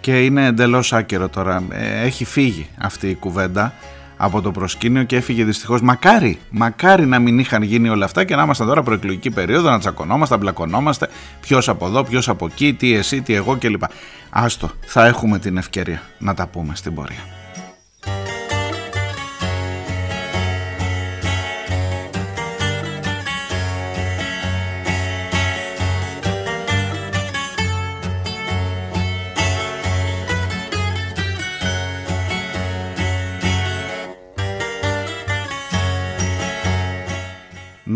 και 0.00 0.24
είναι 0.24 0.46
εντελώς 0.46 0.92
άκυρο 0.92 1.28
τώρα. 1.28 1.62
Ε, 1.70 2.04
έχει 2.06 2.24
φύγει 2.24 2.68
αυτή 2.78 3.08
η 3.08 3.14
κουβέντα 3.14 3.72
από 4.16 4.40
το 4.40 4.50
προσκήνιο 4.50 5.02
και 5.02 5.16
έφυγε 5.16 5.44
δυστυχώς. 5.44 5.80
Μακάρι, 5.80 6.38
μακάρι 6.50 7.06
να 7.06 7.18
μην 7.18 7.38
είχαν 7.38 7.62
γίνει 7.62 7.88
όλα 7.88 8.04
αυτά 8.04 8.24
και 8.24 8.36
να 8.36 8.42
ήμασταν 8.42 8.66
τώρα 8.66 8.82
προεκλογική 8.82 9.30
περίοδο, 9.30 9.70
να 9.70 9.78
τσακωνόμαστε, 9.78 10.34
να 10.34 10.40
μπλακωνόμαστε, 10.40 11.08
ποιος 11.40 11.68
από 11.68 11.86
εδώ, 11.86 12.02
ποιος 12.04 12.28
από 12.28 12.46
εκεί, 12.46 12.74
τι 12.74 12.94
εσύ, 12.94 13.20
τι 13.22 13.34
εγώ 13.34 13.56
κλπ. 13.56 13.82
Άστο, 14.30 14.70
θα 14.80 15.06
έχουμε 15.06 15.38
την 15.38 15.56
ευκαιρία 15.56 16.02
να 16.18 16.34
τα 16.34 16.46
πούμε 16.46 16.74
στην 16.74 16.94
πορεία. 16.94 17.39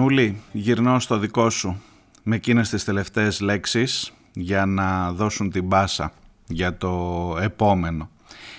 Μανούλη, 0.05 0.40
γυρνώ 0.52 1.00
στο 1.00 1.18
δικό 1.18 1.50
σου 1.50 1.82
με 2.22 2.36
εκείνες 2.36 2.68
τις 2.68 2.84
τελευταίες 2.84 3.40
λέξεις 3.40 4.12
για 4.32 4.66
να 4.66 5.12
δώσουν 5.12 5.50
την 5.50 5.68
πάσα 5.68 6.12
για 6.46 6.76
το 6.76 7.36
επόμενο. 7.40 8.11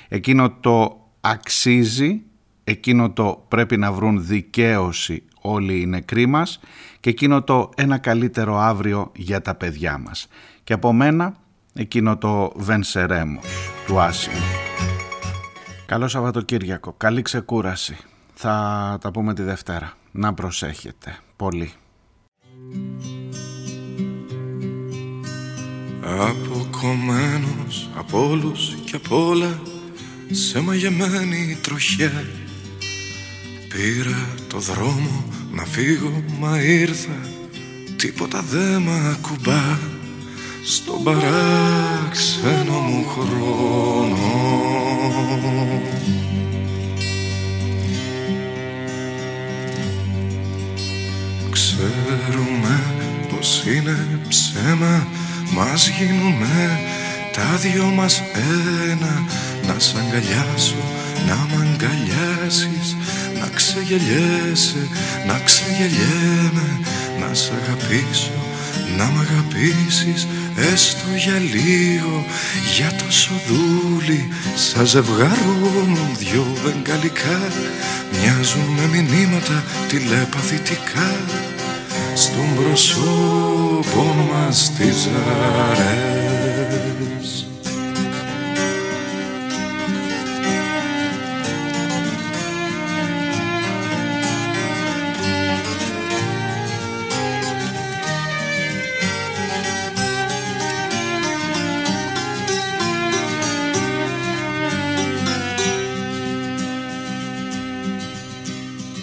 Εκείνο 0.08 0.52
το 0.52 1.00
αξίζει, 1.22 2.22
εκείνο 2.64 3.12
το 3.12 3.46
πρέπει 3.48 3.78
να 3.78 3.92
βρουν 3.92 4.26
δικαίωση 4.26 5.24
όλοι 5.42 5.82
οι 5.82 5.86
νεκροί 5.86 6.26
μας 6.26 6.60
και 7.00 7.10
εκείνο 7.10 7.44
το 7.44 7.70
ένα 7.76 7.98
καλύτερο 7.98 8.58
αύριο 8.58 9.12
για 9.16 9.42
τα 9.42 9.56
παιδιά 9.56 9.98
μας. 9.98 10.28
Και 10.64 10.74
από 10.74 10.94
μένα 10.94 11.36
εκείνο 11.74 12.18
το 12.18 12.52
βενσερέμος 12.56 13.46
του 13.88 14.00
Άσιμου. 14.00 14.36
Καλό 15.86 16.08
Σαββατοκύριακο, 16.08 16.94
καλή 16.98 17.22
ξεκούραση. 17.22 17.98
Θα 18.34 18.98
τα 19.02 19.12
πούμε 19.12 19.34
τη 19.34 19.42
Δευτέρα. 19.42 19.94
Να 20.18 20.34
προσέχετε 20.34 21.18
πολύ. 21.36 21.72
Αποκομμένος 26.02 27.90
από 27.98 28.30
όλους 28.30 28.76
και 28.86 28.96
από 28.96 29.28
όλα 29.28 29.62
σε 30.32 30.60
μαγεμένη 30.60 31.58
τροχιά. 31.62 32.26
Πήρα 33.70 34.28
το 34.48 34.60
δρόμο 34.60 35.24
να 35.52 35.66
φύγω 35.66 36.24
μα 36.40 36.62
ήρθα 36.62 37.20
τίποτα 37.96 38.42
δε 38.42 38.80
μ' 38.80 38.90
ακουμπά. 38.90 39.78
Στον 40.64 41.04
παράξενο 41.04 42.80
μου 42.80 43.06
χρόνο 43.06 44.26
πως 53.66 53.74
είναι 53.74 54.20
ψέμα 54.28 55.08
μας 55.54 55.88
γίνουμε 55.88 56.80
τα 57.34 57.58
δυο 57.58 57.86
μας 57.86 58.22
ένα. 58.92 59.24
Να 59.68 59.80
σ' 59.80 59.96
αγκαλιάσω, 59.96 60.84
να 61.28 61.36
μ' 61.36 61.62
αγκαλιάσεις 61.62 62.98
Να 63.40 63.48
ξεγελιέσαι, 63.56 64.88
να 65.28 65.40
ξεγελιέμαι. 65.46 66.80
Να 67.20 67.34
σ' 67.34 67.52
αγαπήσω, 67.62 68.38
να 68.98 69.06
μ' 69.06 69.20
αγαπήσεις 69.20 70.28
Έστω 70.74 71.08
για 71.24 71.40
λίγο, 71.40 72.26
για 72.76 72.92
το 72.98 73.12
σοδούλι 73.12 74.28
Σαν 74.56 74.86
ζευγαρώνουν 74.86 76.12
δυο 76.18 76.46
βεγγαλικά. 76.64 77.40
Μοιάζουν 78.12 78.70
με 78.78 78.86
μηνύματα 78.88 79.64
τηλεπαθητικά 79.88 81.10
στον 82.16 82.56
προσώπο 82.56 84.16
μας 84.32 84.72
τις 84.78 84.96
ζαρές 84.96 86.16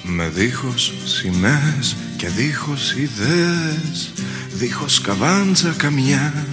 Με 0.03 0.29
δίχως 0.29 0.93
σημαίες 1.05 1.97
και 2.23 2.29
δίχως 2.29 2.93
ιδέες 2.93 4.13
δίχως 4.53 5.01
καβάντζα 5.01 5.75
καμιά. 5.77 6.47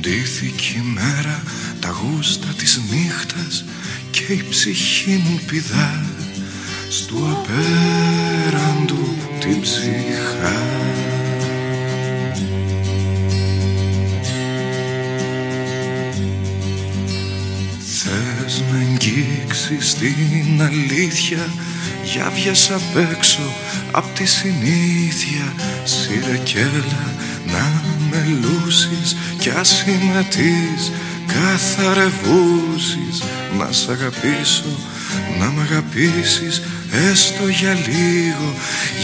Ντύθηκε 0.00 0.72
η 0.76 0.82
μέρα 0.94 1.42
τα 1.80 1.88
γούστα 1.88 2.46
της 2.46 2.80
νύχτας 2.90 3.64
και 4.10 4.32
η 4.32 4.44
ψυχή 4.50 5.22
μου 5.24 5.40
πηδά 5.46 6.04
στου 6.88 7.16
απέραντου 7.30 9.16
την 9.40 9.60
ψυχά. 9.60 10.62
Θες 17.78 18.62
να 18.70 18.78
αγγίξεις 18.78 19.94
την 19.94 20.62
αλήθεια 20.62 21.50
για 22.12 22.30
βγες 22.34 22.70
απ' 22.70 22.96
έξω 23.10 23.52
απ' 23.90 24.14
τη 24.14 24.26
συνήθεια 24.26 25.54
Σύρε 25.84 26.36
κι 26.44 26.58
έλα 26.58 27.14
να 27.46 27.82
με 28.10 28.26
λούσεις 28.40 29.16
κι 29.38 29.50
ας 29.50 29.84
είμαι 29.86 30.26
της 30.30 30.92
καθαρευούσεις 31.26 33.22
Να 33.58 33.72
σ' 33.72 33.88
αγαπήσω, 33.88 34.78
να 35.38 35.46
μ' 35.46 35.60
αγαπήσεις 35.60 36.62
έστω 37.10 37.48
για 37.48 37.72
λίγο. 37.72 38.54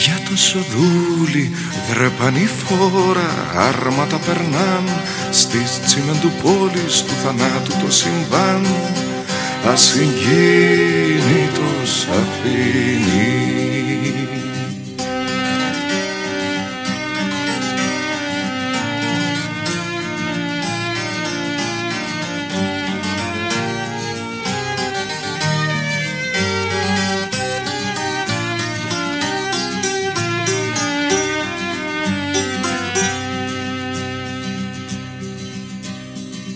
Για 0.05 0.19
το 0.29 0.37
σοδούλι 0.37 1.53
δρεπανή 1.91 2.49
φόρα 2.65 3.31
άρματα 3.69 4.17
περνάν. 4.17 4.85
Στις 5.31 5.81
τσιμεντου 5.87 6.31
πόλης 6.43 7.03
του 7.03 7.15
θανάτου 7.23 7.73
το 7.85 7.91
συμβάν 7.93 8.67
ασυγκίνητος 9.65 10.59
αφήνει 12.11 13.49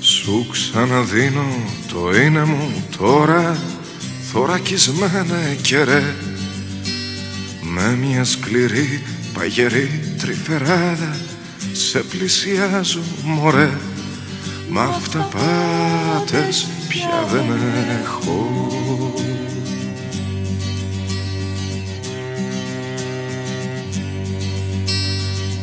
Σου 0.00 0.46
ξαναδίνω 0.50 1.46
το 1.92 2.14
είναι 2.22 2.44
μου 2.44 2.84
τώρα 2.98 3.56
θωρακισμένε 4.32 5.58
κερέ 5.62 6.14
με 7.62 7.96
μια 7.96 8.24
σκληρή 8.24 9.02
παγερή 9.34 10.14
τρυφεράδα 10.18 11.16
σε 11.72 11.98
πλησιάζω 11.98 13.00
μωρέ. 13.24 13.70
Μ' 14.68 14.78
αυταπάτες 14.78 16.66
πια 16.88 17.26
δεν 17.30 17.44
έχω. 18.02 18.46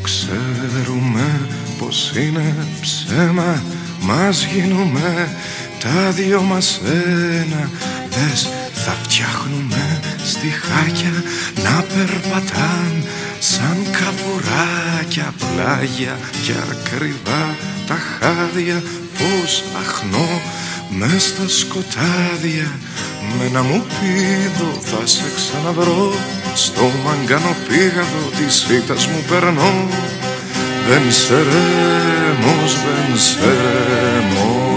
Ξέρουμε 0.03 1.41
πως 1.79 2.11
είναι 2.15 2.55
ψέμα 2.81 3.61
Μας 4.01 4.45
γίνουμε 4.45 5.35
τα 5.79 6.11
δυο 6.11 6.41
μας 6.41 6.81
ένα 6.83 7.69
Δες 8.09 8.49
θα 8.73 8.95
φτιάχνουμε 9.03 9.99
στιχάκια 10.23 11.23
να 11.63 11.83
περπατάν 11.83 13.03
Σαν 13.39 13.77
καβουράκια 13.91 15.33
πλάγια 15.37 16.17
και 16.43 16.53
ακριβά 16.71 17.55
τα 17.87 17.95
χάδια. 17.95 18.83
Πώς 19.17 19.63
αχνώ 19.85 20.41
μες 20.89 21.23
στα 21.23 21.47
σκοτάδια 21.47 22.71
με 23.37 23.45
ένα 23.45 23.63
μου 23.63 23.85
πίδο 23.99 24.79
θα 24.81 25.05
σε 25.05 25.23
ξαναβρω. 25.35 26.13
Στο 26.53 26.91
μαγκανοπήγαδο 27.05 28.29
της 28.37 28.65
ήττας 28.69 29.07
μου 29.07 29.23
περνώ. 29.29 29.87
Venceremos, 30.91 32.69
venceremos 32.85 34.68